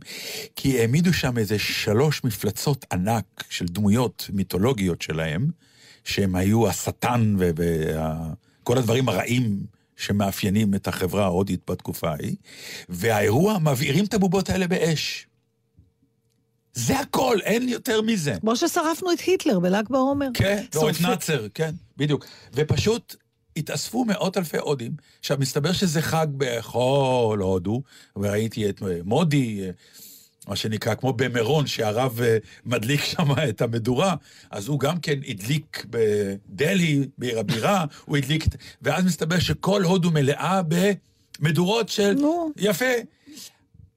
כי 0.55 0.79
העמידו 0.79 1.13
שם 1.13 1.37
איזה 1.37 1.59
שלוש 1.59 2.23
מפלצות 2.23 2.85
ענק 2.93 3.43
של 3.49 3.65
דמויות 3.65 4.29
מיתולוגיות 4.33 5.01
שלהם, 5.01 5.47
שהם 6.03 6.35
היו 6.35 6.69
השטן 6.69 7.35
וכל 7.39 8.77
הדברים 8.77 9.09
הרעים 9.09 9.59
שמאפיינים 9.97 10.75
את 10.75 10.87
החברה 10.87 11.23
ההודית 11.23 11.61
בתקופה 11.71 12.09
ההיא, 12.09 12.35
והאירוע, 12.89 13.59
מבעירים 13.59 14.05
את 14.05 14.13
הבובות 14.13 14.49
האלה 14.49 14.67
באש. 14.67 15.27
זה 16.79 16.99
הכל, 16.99 17.37
אין 17.43 17.69
יותר 17.69 18.01
מזה. 18.01 18.33
כמו 18.41 18.55
ששרפנו 18.55 19.11
את 19.11 19.19
היטלר 19.19 19.59
בל"ג 19.59 19.83
בעומר. 19.89 20.27
כן, 20.33 20.57
או 20.57 20.63
את 20.67 20.73
שורפים- 20.73 21.05
נאצר, 21.07 21.47
כן, 21.53 21.71
בדיוק. 21.97 22.25
ופשוט 22.53 23.15
התאספו 23.57 24.05
מאות 24.05 24.37
אלפי 24.37 24.57
הודים. 24.57 24.91
עכשיו, 25.19 25.37
מסתבר 25.39 25.71
שזה 25.73 26.01
חג 26.01 26.27
בכל 26.37 27.37
הודו, 27.41 27.81
וראיתי 28.15 28.69
את 28.69 28.81
מודי, 29.05 29.61
אה, 29.63 29.69
מה 30.47 30.55
שנקרא, 30.55 30.95
כמו 30.95 31.13
במירון, 31.13 31.67
שהרב 31.67 32.21
אה, 32.21 32.37
מדליק 32.65 33.03
שם 33.03 33.27
את 33.49 33.61
המדורה, 33.61 34.15
אז 34.51 34.67
הוא 34.67 34.79
גם 34.79 34.99
כן 34.99 35.19
הדליק 35.27 35.85
בדלהי, 35.89 36.99
בעיר 37.17 37.39
הבירה, 37.39 37.85
הוא 38.05 38.17
הדליק, 38.17 38.47
את- 38.47 38.55
ואז 38.81 39.05
מסתבר 39.05 39.39
שכל 39.39 39.83
הודו 39.83 40.11
מלאה 40.11 40.61
במדורות 41.41 41.89
של... 41.89 42.13
נו. 42.13 42.51
יפה. 42.57 42.85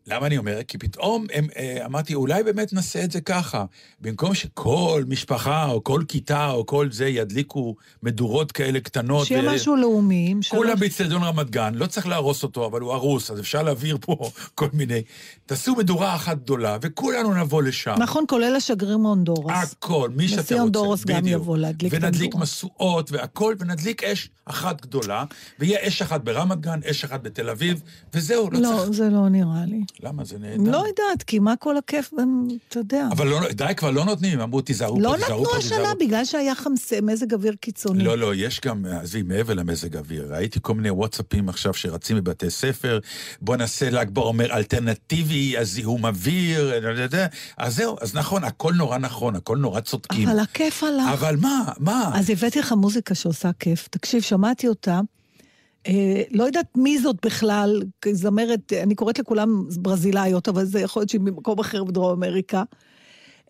למה 0.07 0.27
אני 0.27 0.39
אומר? 0.39 0.63
כי 0.69 0.79
פתאום 0.79 1.27
הם, 1.33 1.47
אה, 1.57 1.87
אמרתי, 1.87 2.15
אולי 2.15 2.43
באמת 2.43 2.73
נעשה 2.73 3.05
את 3.05 3.11
זה 3.11 3.21
ככה. 3.21 3.65
במקום 4.01 4.35
שכל 4.35 5.05
משפחה 5.09 5.67
או 5.71 5.85
כל 5.85 6.03
כיתה 6.09 6.51
או 6.51 6.67
כל 6.67 6.93
זה 6.93 7.09
ידליקו 7.09 7.75
מדורות 8.03 8.53
כאלה 8.53 8.81
קטנות. 8.81 9.27
שיהיה 9.27 9.51
ו- 9.51 9.55
משהו 9.55 9.77
לאומי. 9.77 10.35
כולם 10.49 10.79
באצטדיון 10.79 11.23
רמת 11.23 11.51
גן, 11.51 11.75
לא 11.75 11.87
צריך 11.87 12.07
להרוס 12.07 12.43
אותו, 12.43 12.67
אבל 12.67 12.81
הוא 12.81 12.93
הרוס, 12.93 13.31
אז 13.31 13.41
אפשר 13.41 13.63
להעביר 13.63 13.99
פה 14.01 14.31
כל 14.55 14.69
מיני... 14.73 15.03
תעשו 15.47 15.75
מדורה 15.77 16.15
אחת 16.15 16.39
גדולה, 16.39 16.77
וכולנו 16.83 17.35
נבוא 17.35 17.63
לשם. 17.63 17.95
נכון, 17.99 18.25
כולל 18.29 18.57
השגריר 18.57 18.97
מהונדורס. 18.97 19.73
הכל, 19.73 20.11
מי 20.17 20.29
שאתה 20.29 20.41
רוצה. 20.41 20.55
נשיא 20.55 20.61
הונדורס 20.61 21.05
גם. 21.05 21.27
יבוא 21.27 21.57
להדליק 21.57 21.95
את 21.95 21.99
ונדליק. 22.03 22.35
משואות 22.35 23.13
והכל, 23.13 23.55
ונדליק 23.59 24.05
אש 24.05 24.31
אחת 24.45 24.81
גדולה, 24.81 25.25
ויהיה 25.59 25.89
אש 25.89 26.03
אחת 26.03 26.21
ברמת 26.21 26.61
גן, 26.61 26.81
אש 26.91 27.05
אחת 27.05 27.23
בתל 27.23 27.51
אביב, 27.51 27.83
וזהו, 28.15 28.51
לא, 28.51 28.61
לא, 28.61 28.69
צריך... 28.69 28.91
זה 28.91 29.11
לא 29.11 29.29
נראה 29.29 29.65
לי. 29.67 29.81
למה? 30.01 30.25
זה 30.25 30.39
נהדר. 30.39 30.71
לא 30.71 30.77
יודעת, 30.77 31.23
כי 31.27 31.39
מה 31.39 31.57
כל 31.57 31.77
הכיף, 31.77 32.11
אתה 32.69 32.79
יודע. 32.79 33.09
אבל 33.13 33.29
לא, 33.29 33.41
די, 33.53 33.65
כבר 33.77 33.91
לא 33.91 34.05
נותנים, 34.05 34.41
אמרו, 34.41 34.61
תיזהרו 34.61 35.01
לא 35.01 35.09
פה, 35.09 35.15
תיזהרו 35.17 35.41
נתנו 35.41 35.51
פה, 35.51 35.59
השנה 35.59 35.79
תיזהרו. 35.79 35.99
בגלל 36.01 36.25
שהיה 36.25 36.55
חמסין, 36.55 37.01
מזג 37.01 37.35
אוויר 37.35 37.55
קיצוני. 37.61 38.05
לא, 38.05 38.19
לא, 38.19 38.35
יש 38.35 38.61
גם, 38.61 38.85
עזבי, 38.87 39.23
מעבר 39.23 39.55
למזג 39.55 39.97
אוויר. 39.97 40.35
ראיתי 40.35 40.59
כל 40.63 40.75
מיני 40.75 40.91
וואטסאפים 40.91 41.49
עכשיו 41.49 41.75
שרצים 41.75 42.17
בבתי 42.17 42.51
ספר, 42.51 42.99
בוא 43.41 43.57
נעשה 43.57 43.91
ל"ג 43.91 44.11
בעומר 44.11 44.53
אלטרנטיבי, 44.57 45.59
הזיהום 45.59 46.07
אוויר, 46.07 46.81
לא 46.81 47.03
יודע, 47.03 47.27
אז 47.59 47.77
זהו, 47.77 47.97
אז 48.01 48.15
נכון, 48.15 48.45
הכל 48.45 48.73
נורא 48.75 48.99
נכון, 48.99 49.37
הכל 49.37 49.57
נורא 49.57 49.81
צודקים. 49.81 50.29
אבל 50.29 50.39
הכיף 50.39 50.85
הלך. 50.85 51.13
אבל 51.13 51.37
מה, 51.37 51.65
מה? 51.79 52.11
אז 52.15 52.31
הבאתי 52.31 52.59
לך 52.59 52.73
מוזיקה 52.73 53.15
שעושה 53.15 53.51
כיף. 53.59 53.89
תקשיב, 53.89 54.23
שמעתי 54.23 54.69
אותה. 54.69 55.01
אה, 55.89 56.23
לא 56.31 56.45
יודעת 56.45 56.77
מי 56.77 56.99
זאת 56.99 57.17
בכלל, 57.27 57.83
זמרת, 58.13 58.73
אני 58.83 58.95
קוראת 58.95 59.19
לכולם 59.19 59.65
ברזילאיות, 59.77 60.49
אבל 60.49 60.65
זה 60.65 60.81
יכול 60.81 61.01
להיות 61.01 61.11
שהיא 61.11 61.21
ממקום 61.21 61.59
אחר 61.59 61.85
בדרום 61.85 62.13
אמריקה. 62.13 62.63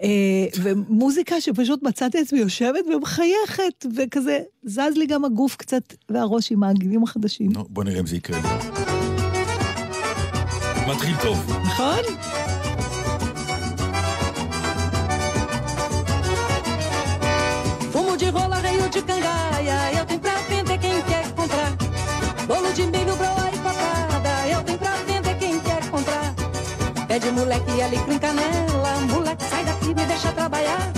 אה, 0.02 0.46
ומוזיקה 0.62 1.40
שפשוט 1.40 1.82
מצאתי 1.82 2.18
עצמי 2.18 2.38
יושבת 2.38 2.84
ומחייכת, 2.94 3.86
וכזה, 3.96 4.38
זז 4.64 4.96
לי 4.96 5.06
גם 5.06 5.24
הגוף 5.24 5.56
קצת, 5.56 5.94
והראש 6.08 6.52
עם 6.52 6.62
העגילים 6.62 7.02
החדשים. 7.02 7.52
נו, 7.52 7.64
בוא 7.68 7.84
נראה 7.84 8.00
אם 8.00 8.06
זה 8.06 8.16
יקרה. 8.16 8.40
מתחיל 10.88 11.14
טוב. 11.22 11.50
נכון? 11.64 12.04
Fumo 17.92 18.16
de 18.16 18.28
rola, 18.36 18.58
reio 18.66 18.88
de 18.94 19.00
cangaia, 19.08 19.78
eu 19.98 20.04
tenho 20.08 20.21
Bolo 22.46 22.72
de 22.72 22.82
milho, 22.86 23.14
broa 23.16 23.50
e 23.52 23.58
cocada, 23.58 24.48
eu 24.48 24.62
tenho 24.64 24.78
pra 24.78 24.94
vender 25.06 25.34
quem 25.38 25.60
quer 25.60 25.90
comprar. 25.90 26.34
Pede 27.06 27.30
moleque 27.30 27.82
ali 27.82 27.98
com 27.98 28.18
canela, 28.18 29.00
moleque 29.10 29.44
sai 29.44 29.64
daqui, 29.64 29.88
me 29.88 30.06
deixa 30.06 30.32
trabalhar. 30.32 30.92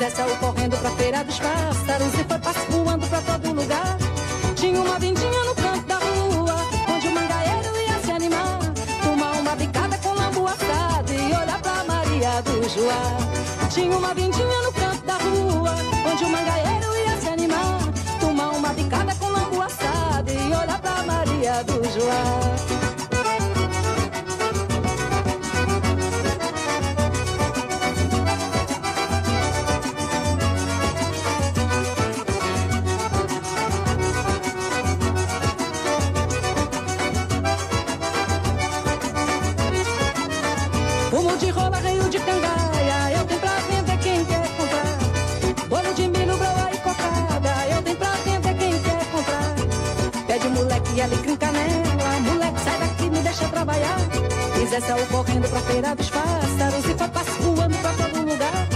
Zé 0.00 0.08
saiu 0.08 0.34
correndo 0.36 0.78
pra 0.78 0.90
feira 0.92 1.22
dos 1.22 1.38
pássaros 1.38 2.14
e 2.14 2.24
foi 2.24 2.38
passo 2.38 2.60
voando 2.70 3.06
pra 3.06 3.20
todo 3.20 3.52
lugar. 3.52 3.98
Tinha 4.56 4.80
uma 4.80 4.98
vendinha 4.98 5.44
no 5.44 5.54
canto 5.54 5.86
da 5.86 5.96
rua, 5.96 6.56
onde 6.88 7.06
o 7.06 7.12
mangaeiro 7.12 7.76
ia 7.86 7.98
se 8.02 8.10
animar. 8.10 8.58
Tomar 9.02 9.32
uma 9.32 9.54
bicada 9.56 9.98
com 9.98 10.14
lambu 10.14 10.46
assado 10.46 11.12
e 11.12 11.26
olhar 11.26 11.60
pra 11.60 11.84
Maria 11.84 12.40
do 12.40 12.66
Joá. 12.66 13.68
Tinha 13.68 13.94
uma 13.94 14.14
vendinha 14.14 14.62
no 14.62 14.72
canto 14.72 15.04
da 15.04 15.18
rua, 15.18 15.74
onde 16.10 16.24
o 16.24 16.28
mangaeiro 16.30 16.96
ia 16.96 17.16
se 17.20 17.28
animar. 17.28 17.80
Tomar 18.20 18.50
uma 18.52 18.72
bicada 18.72 19.14
olhar 20.60 20.80
pra 20.80 21.02
Maria 21.02 21.62
do 21.64 21.82
Joá. 21.84 22.89
Moleque 51.00 51.02
alecrim 51.02 51.36
canela, 51.36 52.20
moleque 52.20 52.60
sai 52.60 52.78
daqui, 52.78 53.10
me 53.10 53.20
deixa 53.20 53.48
trabalhar. 53.48 53.98
E 54.60 54.66
Zé 54.66 54.80
saiu 54.80 55.06
correndo 55.06 55.48
pra 55.48 55.60
feira 55.60 55.94
dos 55.94 56.10
pássaros 56.10 56.84
e 56.84 56.94
passo 56.94 57.42
voando 57.42 57.76
pra 57.78 57.92
todo 57.92 58.30
lugar. 58.30 58.68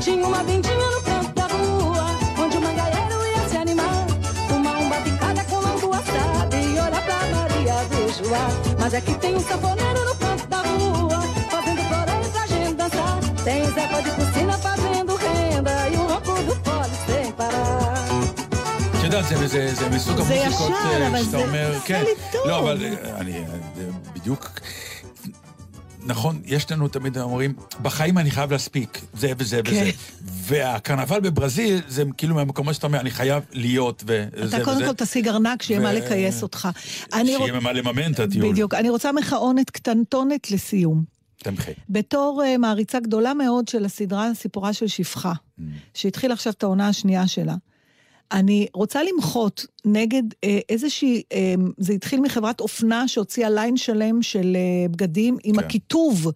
Tinha 0.00 0.26
uma 0.26 0.42
vendinha 0.42 0.74
no 0.74 1.02
canto 1.02 1.32
da 1.34 1.46
rua, 1.46 2.06
onde 2.38 2.56
o 2.56 2.60
mangaeiro 2.60 3.26
ia 3.26 3.48
se 3.48 3.56
animar. 3.56 4.06
Uma 4.50 5.00
bicada 5.00 5.44
com 5.44 5.56
lambu 5.56 5.92
assado 5.92 6.56
e 6.56 6.72
olhar 6.72 7.02
pra 7.04 7.26
Maria 7.36 7.84
do 7.84 8.28
Joá. 8.28 8.48
Mas 8.80 8.94
é 8.94 9.00
que 9.00 9.14
tem 9.14 9.36
um 9.36 9.40
sanfoneiro 9.40 9.87
זה, 19.28 19.46
זה, 19.48 19.74
זה 19.74 19.88
מסוג 19.88 20.20
זה 20.22 20.44
המוזיקות 20.44 20.70
אה, 20.70 21.08
אבל 21.08 21.18
שאתה 21.18 21.30
זה 21.30 21.36
אומר, 21.36 21.70
עשה 21.76 21.86
כן. 21.86 22.02
לי 22.04 22.10
טוב. 22.32 22.46
לא, 22.46 22.58
אבל 22.58 22.84
אה, 22.84 23.16
אני, 23.20 23.38
אה, 23.38 23.44
זה 23.76 23.88
בדיוק... 24.14 24.60
נכון, 26.06 26.40
יש 26.44 26.70
לנו 26.72 26.88
תמיד 26.88 27.18
אומרים, 27.18 27.54
בחיים 27.82 28.18
אני 28.18 28.30
חייב 28.30 28.52
להספיק, 28.52 29.00
זה 29.14 29.32
וזה 29.38 29.60
כן. 29.64 29.70
וזה. 29.72 29.90
והקרנבל 30.24 31.20
בברזיל, 31.20 31.80
זה 31.88 32.04
כאילו 32.16 32.34
מהמקומות 32.34 32.74
שאתה 32.74 32.86
אומר, 32.86 33.00
אני 33.00 33.10
חייב 33.10 33.42
להיות 33.52 34.02
וזה 34.06 34.26
וזה. 34.36 34.56
אתה 34.56 34.64
קודם 34.64 34.86
כל 34.86 34.92
תשיג 34.94 35.28
ארנק 35.28 35.62
שיהיה 35.62 35.80
מה 35.80 35.88
ו- 35.88 35.92
לכייס 35.92 36.42
אותך. 36.42 36.68
אני 37.12 37.36
רוצ- 37.36 37.38
שיהיה 37.46 37.60
מה 37.60 37.72
לממן 37.72 38.12
את 38.12 38.20
הטיול. 38.20 38.52
בדיוק. 38.52 38.74
אני 38.74 38.90
רוצה 38.90 39.12
מחאונת 39.12 39.70
קטנטונת 39.70 40.50
לסיום. 40.50 41.04
תמחי. 41.42 41.72
בתור 41.90 42.42
uh, 42.54 42.58
מעריצה 42.58 43.00
גדולה 43.00 43.34
מאוד 43.34 43.68
של 43.68 43.84
הסדרה 43.84 44.30
סיפורה 44.34 44.72
של 44.72 44.86
שפחה, 44.86 45.32
Mm. 45.32 45.62
שהתחילה 45.94 46.34
עכשיו 46.34 46.52
את 46.52 46.62
העונה 46.62 46.88
השנייה 46.88 47.26
שלה, 47.26 47.54
אני 48.32 48.66
רוצה 48.74 49.00
למחות 49.02 49.66
נגד 49.84 50.22
אה, 50.44 50.58
איזושהי, 50.68 51.22
אה, 51.32 51.54
זה 51.78 51.92
התחיל 51.92 52.20
מחברת 52.20 52.60
אופנה 52.60 53.08
שהוציאה 53.08 53.50
ליין 53.50 53.76
שלם 53.76 54.22
של 54.22 54.56
אה, 54.56 54.88
בגדים 54.88 55.36
עם 55.44 55.54
כן. 55.54 55.64
הכיתוב 55.64 56.26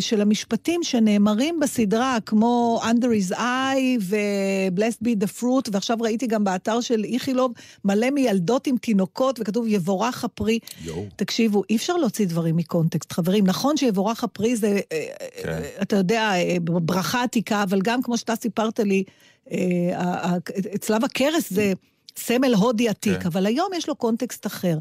של 0.00 0.20
המשפטים 0.20 0.82
שנאמרים 0.82 1.60
בסדרה, 1.60 2.18
כמו 2.26 2.80
Under 2.82 3.06
his 3.06 3.36
eye 3.36 4.00
ו-Blessed 4.00 5.04
be 5.04 5.24
the 5.24 5.40
fruit, 5.40 5.68
ועכשיו 5.72 5.96
ראיתי 6.00 6.26
גם 6.26 6.44
באתר 6.44 6.80
של 6.80 7.04
איכילוב 7.04 7.52
מלא 7.84 8.10
מילדות 8.10 8.66
עם 8.66 8.76
תינוקות, 8.76 9.40
וכתוב 9.40 9.66
יבורך 9.68 10.24
הפרי. 10.24 10.58
יואו. 10.84 11.04
תקשיבו, 11.16 11.62
אי 11.70 11.76
אפשר 11.76 11.96
להוציא 11.96 12.26
דברים 12.26 12.56
מקונטקסט, 12.56 13.12
חברים. 13.12 13.46
נכון 13.46 13.76
שיבורך 13.76 14.24
הפרי 14.24 14.56
זה, 14.56 14.80
אה, 14.92 15.06
כן. 15.42 15.48
אה, 15.48 15.82
אתה 15.82 15.96
יודע, 15.96 16.32
אה, 16.34 16.56
ברכה 16.60 17.22
עתיקה, 17.22 17.62
אבל 17.62 17.80
גם 17.82 18.02
כמו 18.02 18.18
שאתה 18.18 18.36
סיפרת 18.36 18.80
לי, 18.80 19.04
אה, 19.52 20.34
צלב 20.80 21.04
הקרס 21.04 21.52
זה 21.52 21.72
סמל 22.16 22.54
הודי 22.54 22.88
עתיק, 22.88 23.20
כן. 23.20 23.26
אבל 23.26 23.46
היום 23.46 23.68
יש 23.76 23.88
לו 23.88 23.94
קונטקסט 23.94 24.46
אחר. 24.46 24.78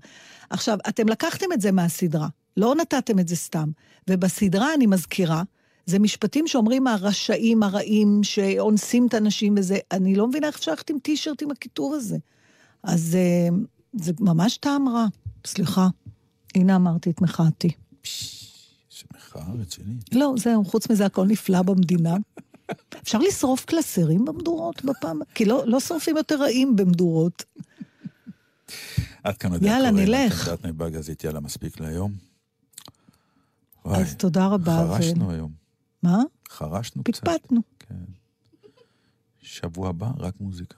עכשיו, 0.50 0.78
אתם 0.89 1.10
לקחתם 1.10 1.46
את 1.54 1.62
זה 1.62 1.72
מהסדרה, 1.72 2.28
לא 2.58 2.76
נתתם 2.76 3.20
את 3.20 3.28
זה 3.28 3.36
סתם. 3.36 3.72
ובסדרה, 4.10 4.74
אני 4.74 4.86
מזכירה, 4.86 5.43
זה 5.86 6.00
משפטים 6.00 6.48
שאומרים 6.48 6.88
הרשעים, 6.88 7.64
הרעים, 7.64 8.24
שאונסים 8.24 9.08
את 9.08 9.14
הנשים 9.14 9.56
וזה. 9.58 9.78
אני 9.91 10.16
לא 10.16 10.28
מבינה 10.28 10.48
איך 10.48 10.56
אפשר 10.56 10.72
ללכת 10.72 10.89
עם 10.89 11.00
טישרט 11.00 11.41
עם 11.41 11.52
הכיתוב 11.52 11.93
הזה. 11.93 12.18
אז 12.84 13.16
אה, 13.16 13.56
זה 13.93 14.12
ממש 14.20 14.58
טעם 14.58 14.89
רע. 14.89 15.06
סליחה. 15.46 15.88
הנה 16.56 16.76
אמרתי 16.76 17.10
את 17.10 17.22
מחאתי. 17.22 17.70
איזה 18.91 19.04
מחאה 19.16 19.54
רצינית. 19.62 20.16
לא, 20.16 20.34
זהו, 20.38 20.66
חוץ 20.66 20.89
מזה 20.89 21.06
הכל 21.06 21.26
נפלא 21.26 21.62
במדינה. 21.62 22.16
אפשר 23.04 23.18
לשרוף 23.18 23.66
קלסרים 23.66 24.26
במדורות 24.26 24.86
בפעם? 24.86 25.20
כי 25.36 25.46
לא, 25.46 25.64
לא 25.68 25.80
שורפים 25.80 26.18
יותר 26.18 26.41
רעים 26.41 26.76
במדורות. 26.76 27.43
עד 29.24 29.38
כאן 29.38 29.53
הדעה 29.53 29.70
יאללה, 29.70 29.91
נלך. 29.91 30.47
עד 30.47 30.59
כאן 30.59 30.78
בגזית, 30.78 31.24
יאללה, 31.24 31.39
מספיק 31.39 31.80
להיום. 31.80 32.13
וואי, 33.86 34.01
אז 34.01 34.16
תודה 34.16 34.47
רבה. 34.47 34.72
חרשנו 34.78 35.28
ו- 35.28 35.32
היום. 35.32 35.51
מה? 36.03 36.18
חרשנו 36.49 37.03
קצת. 37.03 37.24
פטפטנו. 37.24 37.61
כן. 37.80 37.95
שבוע 39.41 39.89
הבא, 39.89 40.11
רק 40.18 40.34
מוזיקה. 40.39 40.78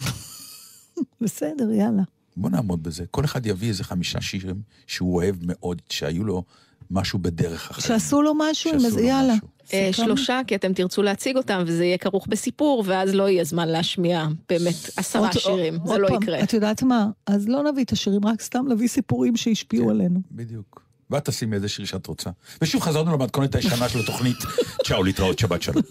בסדר, 1.20 1.70
יאללה. 1.70 2.02
בוא 2.36 2.50
נעמוד 2.50 2.82
בזה. 2.82 3.06
כל 3.06 3.24
אחד 3.24 3.46
יביא 3.46 3.68
איזה 3.68 3.84
חמישה 3.84 4.20
שירים 4.20 4.62
שהוא 4.86 5.14
אוהב 5.16 5.36
מאוד, 5.42 5.82
שהיו 5.88 6.24
לו 6.24 6.44
משהו 6.90 7.18
בדרך 7.18 7.70
אחרת. 7.70 7.84
שעשו 7.84 8.22
לו 8.22 8.32
משהו, 8.38 8.72
לו 8.92 8.98
יאללה. 9.00 9.34
אה? 9.74 9.88
שלושה, 9.92 10.40
כי 10.46 10.54
אתם 10.54 10.72
תרצו 10.72 11.02
להציג 11.02 11.36
אותם, 11.36 11.62
וזה 11.66 11.84
יהיה 11.84 11.98
כרוך 11.98 12.26
בסיפור, 12.26 12.84
ואז 12.86 13.14
לא 13.14 13.28
יהיה 13.28 13.44
זמן 13.44 13.68
להשמיע 13.68 14.26
באמת 14.48 14.74
עשרה 14.96 15.22
עוד- 15.28 15.32
שירים. 15.38 15.78
זה 15.84 15.92
עוד 15.92 16.00
לא 16.00 16.08
פעם, 16.08 16.22
יקרה. 16.22 16.42
את 16.42 16.52
יודעת 16.52 16.82
מה? 16.82 17.06
אז 17.26 17.48
לא 17.48 17.62
נביא 17.62 17.84
את 17.84 17.92
השירים, 17.92 18.26
רק 18.26 18.40
סתם 18.42 18.64
נביא 18.68 18.88
סיפורים 18.88 19.36
שהשפיעו 19.36 19.84
כן. 19.84 19.90
עלינו. 19.90 20.20
בדיוק. 20.32 20.82
ואת 21.10 21.24
תשימי 21.24 21.56
איזה 21.56 21.68
שיר 21.68 21.84
שאת 21.84 22.06
רוצה. 22.06 22.30
ושוב 22.62 22.82
חזרנו 22.82 23.12
למתכונת 23.12 23.54
הישנה 23.54 23.88
של 23.88 23.98
התוכנית. 23.98 24.36
צ'או, 24.86 25.02
להתראות, 25.04 25.38
שבת 25.38 25.62
שלום. 25.62 25.82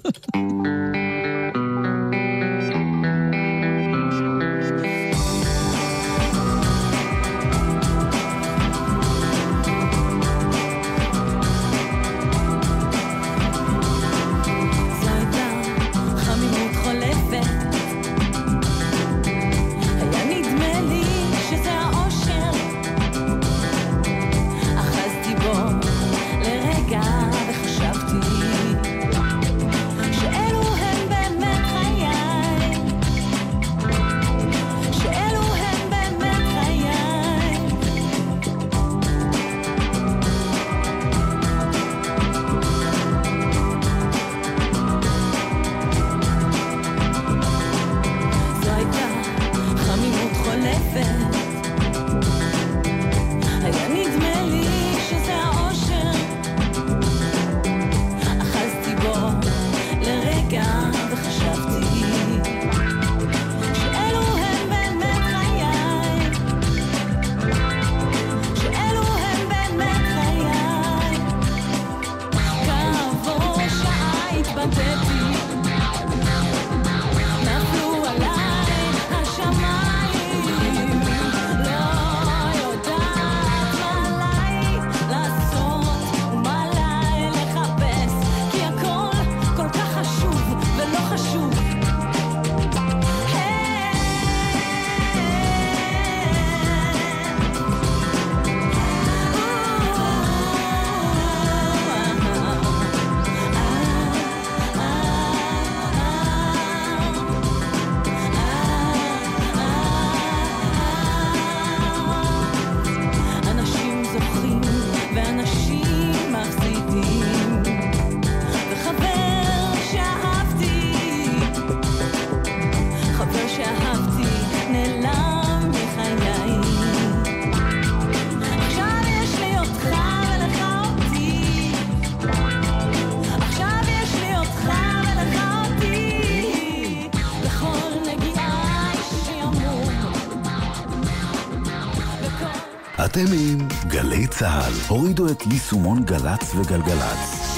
אתם 143.16 143.34
עם 143.34 143.68
גלי 143.88 144.28
צה"ל. 144.28 144.74
הורידו 144.88 145.28
את 145.28 145.44
יישומון 145.52 146.04
גל"צ 146.04 146.56
וגלגלצ. 146.56 147.58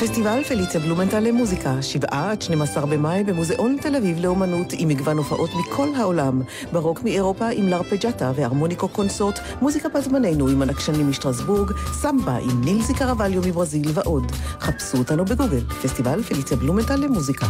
פסטיבל 0.00 0.42
פליציה 0.44 0.80
בלומנטל 0.80 1.20
למוזיקה, 1.20 1.82
7 1.82 2.08
עד 2.10 2.42
12 2.42 2.86
במאי 2.86 3.24
במוזיאון 3.24 3.76
תל 3.80 3.96
אביב 3.96 4.20
לאומנות 4.20 4.66
עם 4.72 4.88
מגוון 4.88 5.18
הופעות 5.18 5.50
מכל 5.54 5.88
העולם. 5.96 6.42
ברוק 6.72 7.02
מאירופה 7.02 7.48
עם 7.48 7.68
לארפג'אטה 7.68 8.32
והרמוניקו 8.36 8.88
קונסורט, 8.88 9.38
מוזיקה 9.60 9.88
בת 9.88 10.04
זמננו 10.04 10.48
עם 10.48 10.62
הנקשנים 10.62 11.10
משטרסבורג, 11.10 11.70
סמבה 11.92 12.36
עם 12.36 12.64
נילזי 12.64 12.94
קרווליו 12.94 13.42
מברזיל 13.46 13.90
ועוד. 13.94 14.32
חפשו 14.60 14.98
אותנו 14.98 15.24
בגוגל, 15.24 15.64
פסטיבל 15.82 16.22
פליציה 16.22 16.56
בלומנטל 16.56 16.96
למוזיקה. 16.96 17.46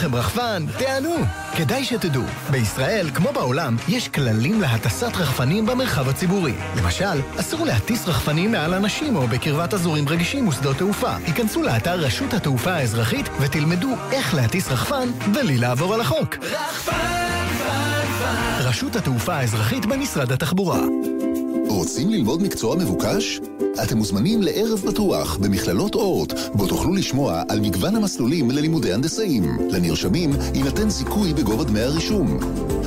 לכם 0.00 0.14
רחפן? 0.14 0.64
תענו! 0.78 1.14
כדאי 1.56 1.84
שתדעו, 1.84 2.22
בישראל, 2.50 3.10
כמו 3.14 3.32
בעולם, 3.32 3.76
יש 3.88 4.08
כללים 4.08 4.60
להטסת 4.60 5.16
רחפנים 5.16 5.66
במרחב 5.66 6.08
הציבורי. 6.08 6.54
למשל, 6.76 7.20
אסור 7.40 7.66
להטיס 7.66 8.08
רחפנים 8.08 8.52
מעל 8.52 8.74
אנשים 8.74 9.16
או 9.16 9.26
בקרבת 9.26 9.74
אזורים 9.74 10.08
רגישים 10.08 10.48
ושדות 10.48 10.76
תעופה. 10.76 11.16
היכנסו 11.16 11.62
לאתר 11.62 11.94
רשות 11.94 12.34
התעופה 12.34 12.72
האזרחית 12.72 13.28
ותלמדו 13.40 13.94
איך 14.12 14.34
להטיס 14.34 14.68
רחפן 14.68 15.08
בלי 15.32 15.58
לעבור 15.58 15.94
על 15.94 16.00
החוק. 16.00 16.36
רחפן, 16.42 16.92
פן, 17.58 18.06
פן. 18.18 18.68
רשות 18.68 18.96
התעופה 18.96 19.34
האזרחית 19.34 19.86
במשרד 19.86 20.32
התחבורה. 20.32 20.80
רוצים 21.68 22.10
ללמוד 22.10 22.42
מקצוע 22.42 22.76
מבוקש? 22.76 23.40
אתם 23.82 23.98
מוזמנים 23.98 24.42
לערב 24.42 24.78
פתוח 24.86 25.36
במכללות 25.36 25.94
אורט, 25.94 26.32
בו 26.54 26.66
תוכלו 26.66 26.94
לשמוע 26.94 27.42
על 27.48 27.60
מגוון 27.60 27.96
המסלולים 27.96 28.50
ללימודי 28.50 28.92
הנדסאים. 28.92 29.58
לנרשמים 29.70 30.30
יינתן 30.54 30.90
זיכוי 30.90 31.34
בגובה 31.34 31.64
דמי 31.64 31.80
הרישום. 31.80 32.38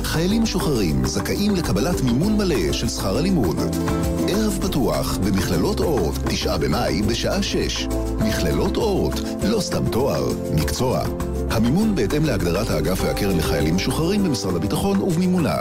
חיילים 0.02 0.42
משוחררים 0.42 1.06
זכאים 1.06 1.54
לקבלת 1.56 2.00
מימון 2.00 2.36
מלא 2.36 2.72
של 2.72 2.88
שכר 2.88 3.18
הלימוד. 3.18 3.56
ערב 4.28 4.58
פתוח 4.62 5.16
במכללות 5.16 5.80
אורט, 5.80 6.18
תשעה 6.28 6.58
במאי 6.58 7.02
בשעה 7.02 7.42
שש. 7.42 7.86
מכללות 8.18 8.76
אורט, 8.76 9.20
לא 9.42 9.60
סתם 9.60 9.88
תואר, 9.90 10.28
מקצוע. 10.54 11.04
המימון 11.50 11.94
בהתאם 11.94 12.24
להגדרת 12.24 12.70
האגף 12.70 13.00
והקרן 13.02 13.36
לחיילים 13.36 13.76
משוחררים 13.76 14.24
במשרד 14.24 14.56
הביטחון 14.56 15.02
ובמימונה. 15.02 15.56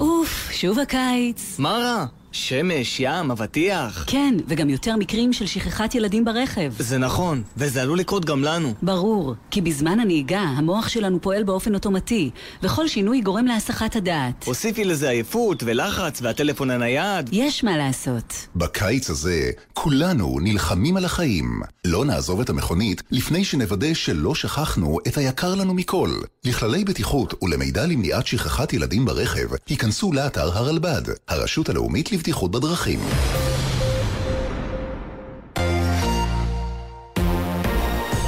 אוף, 0.00 0.48
שוב 0.52 0.78
הקיץ. 0.78 1.58
מה 1.58 1.70
רע? 1.70 2.19
שמש, 2.32 3.00
ים, 3.00 3.30
אבטיח. 3.30 4.04
כן, 4.06 4.34
וגם 4.46 4.70
יותר 4.70 4.96
מקרים 4.96 5.32
של 5.32 5.46
שכחת 5.46 5.94
ילדים 5.94 6.24
ברכב. 6.24 6.72
זה 6.78 6.98
נכון, 6.98 7.42
וזה 7.56 7.82
עלול 7.82 7.98
לקרות 7.98 8.24
גם 8.24 8.42
לנו. 8.42 8.74
ברור, 8.82 9.34
כי 9.50 9.60
בזמן 9.60 10.00
הנהיגה 10.00 10.40
המוח 10.40 10.88
שלנו 10.88 11.20
פועל 11.20 11.42
באופן 11.42 11.74
אוטומטי, 11.74 12.30
וכל 12.62 12.88
שינוי 12.88 13.20
גורם 13.20 13.46
להסחת 13.46 13.96
הדעת. 13.96 14.44
הוסיפי 14.46 14.84
לזה 14.84 15.10
עייפות 15.10 15.62
ולחץ 15.66 16.22
והטלפון 16.22 16.70
הנייד. 16.70 17.30
יש 17.32 17.64
מה 17.64 17.76
לעשות. 17.76 18.46
בקיץ 18.56 19.10
הזה 19.10 19.50
כולנו 19.74 20.38
נלחמים 20.42 20.96
על 20.96 21.04
החיים. 21.04 21.60
לא 21.84 22.04
נעזוב 22.04 22.40
את 22.40 22.50
המכונית 22.50 23.02
לפני 23.10 23.44
שנוודא 23.44 23.94
שלא 23.94 24.34
שכחנו 24.34 24.98
את 25.08 25.16
היקר 25.16 25.54
לנו 25.54 25.74
מכל. 25.74 26.10
לכללי 26.44 26.84
בטיחות 26.84 27.34
ולמידע 27.42 27.86
למניעת 27.86 28.26
שכחת 28.26 28.72
ילדים 28.72 29.04
ברכב, 29.04 29.48
היכנסו 29.68 30.12
לאתר 30.12 30.58
הרלב"ד, 30.58 31.02
הרשות 31.28 31.68
הלאומית 31.68 32.12
לבטיחות 32.20 32.50
בדרכים. 32.50 33.00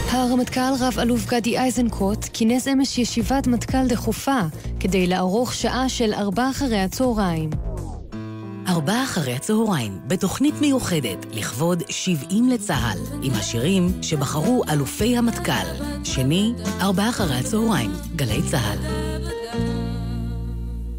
הרמטכ"ל 0.09 0.61
רב-אלוף 0.81 1.27
גדי 1.27 1.59
איזנקוט 1.59 2.19
כינס 2.33 2.69
אמש 2.69 2.99
ישיבת 2.99 3.47
מטכ"ל 3.47 3.87
דחופה 3.89 4.41
כדי 4.81 5.07
לערוך 5.07 5.55
שעה 5.55 5.89
של 5.89 6.15
ארבע 6.15 6.51
אחרי 6.51 6.81
הצהריים. 6.81 7.51
ארבע 8.69 9.03
אחרי 9.05 9.35
הצהריים, 9.35 9.99
בתוכנית 10.07 10.55
מיוחדת 10.61 11.27
לכבוד 11.33 11.83
70 11.89 12.49
לצה"ל, 12.49 12.99
עם 13.23 13.33
השירים 13.35 14.03
שבחרו 14.03 14.63
אלופי 14.71 15.17
המטכ"ל. 15.17 15.85
שני, 16.05 16.53
ארבע 16.81 17.09
אחרי 17.09 17.37
הצהריים, 17.37 17.91
גלי 18.17 18.43
צה"ל. 18.51 19.13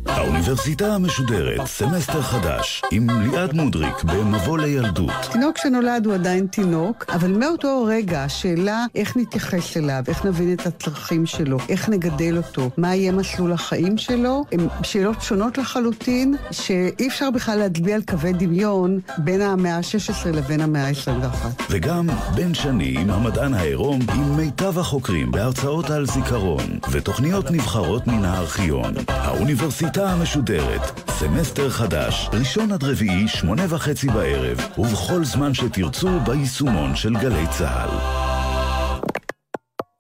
האוניברסיטה 0.05 0.95
המשודרת, 0.95 1.65
סמסטר 1.65 2.21
חדש, 2.21 2.81
עם 2.91 3.09
ליעד 3.09 3.53
מודריק 3.53 4.03
במבוא 4.03 4.57
לילדות. 4.57 5.11
תינוק 5.31 5.57
שנולד 5.57 6.05
הוא 6.05 6.13
עדיין 6.13 6.47
תינוק, 6.47 7.05
אבל 7.09 7.31
מאותו 7.31 7.85
רגע 7.87 8.23
השאלה 8.23 8.85
איך 8.95 9.17
נתייחס 9.17 9.77
אליו, 9.77 10.03
איך 10.07 10.25
נבין 10.25 10.53
את 10.53 10.67
הצרכים 10.67 11.25
שלו, 11.25 11.57
איך 11.69 11.89
נגדל 11.89 12.37
אותו, 12.37 12.69
מה 12.77 12.95
יהיה 12.95 13.11
מסלול 13.11 13.53
החיים 13.53 13.97
שלו, 13.97 14.43
הן 14.51 14.67
שאלות 14.83 15.21
שונות 15.21 15.57
לחלוטין, 15.57 16.35
שאי 16.51 17.07
אפשר 17.07 17.31
בכלל 17.31 17.59
להצביע 17.59 17.95
על 17.95 18.01
קווי 18.01 18.33
דמיון 18.33 18.99
בין 19.17 19.41
המאה 19.41 19.75
ה-16 19.77 20.27
לבין 20.33 20.61
המאה 20.61 20.87
ה-21. 20.87 21.47
וגם 21.69 22.09
בן 22.35 22.53
שני 22.53 22.95
עם 22.99 23.09
המדען 23.09 23.53
העירום, 23.53 23.99
עם 24.13 24.37
מיטב 24.37 24.79
החוקרים 24.79 25.31
בהרצאות 25.31 25.89
על 25.89 26.05
זיכרון, 26.05 26.79
ותוכניות 26.91 27.51
נבחרות 27.51 28.07
מן 28.07 28.25
הארכיון. 28.25 28.93
האוניברסיטה 29.07 29.92
המשודרת, 30.01 31.09
סמסטר 31.09 31.69
חדש, 31.69 32.29
ראשון 32.33 32.71
עד 32.71 32.83
רביעי, 32.83 33.27
שמונה 33.27 33.63
וחצי 33.69 34.07
בערב, 34.07 34.57
ובכל 34.77 35.23
זמן 35.23 35.53
שתרצו 35.53 36.19
ביישומון 36.19 36.95
של 36.95 37.13
גלי 37.13 37.47
צה"ל. 37.57 37.89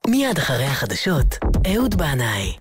מיד 0.09 0.37
אחרי 0.37 0.65
החדשות, 0.65 1.37
אהוד 1.73 1.95
בנאי. 1.95 2.53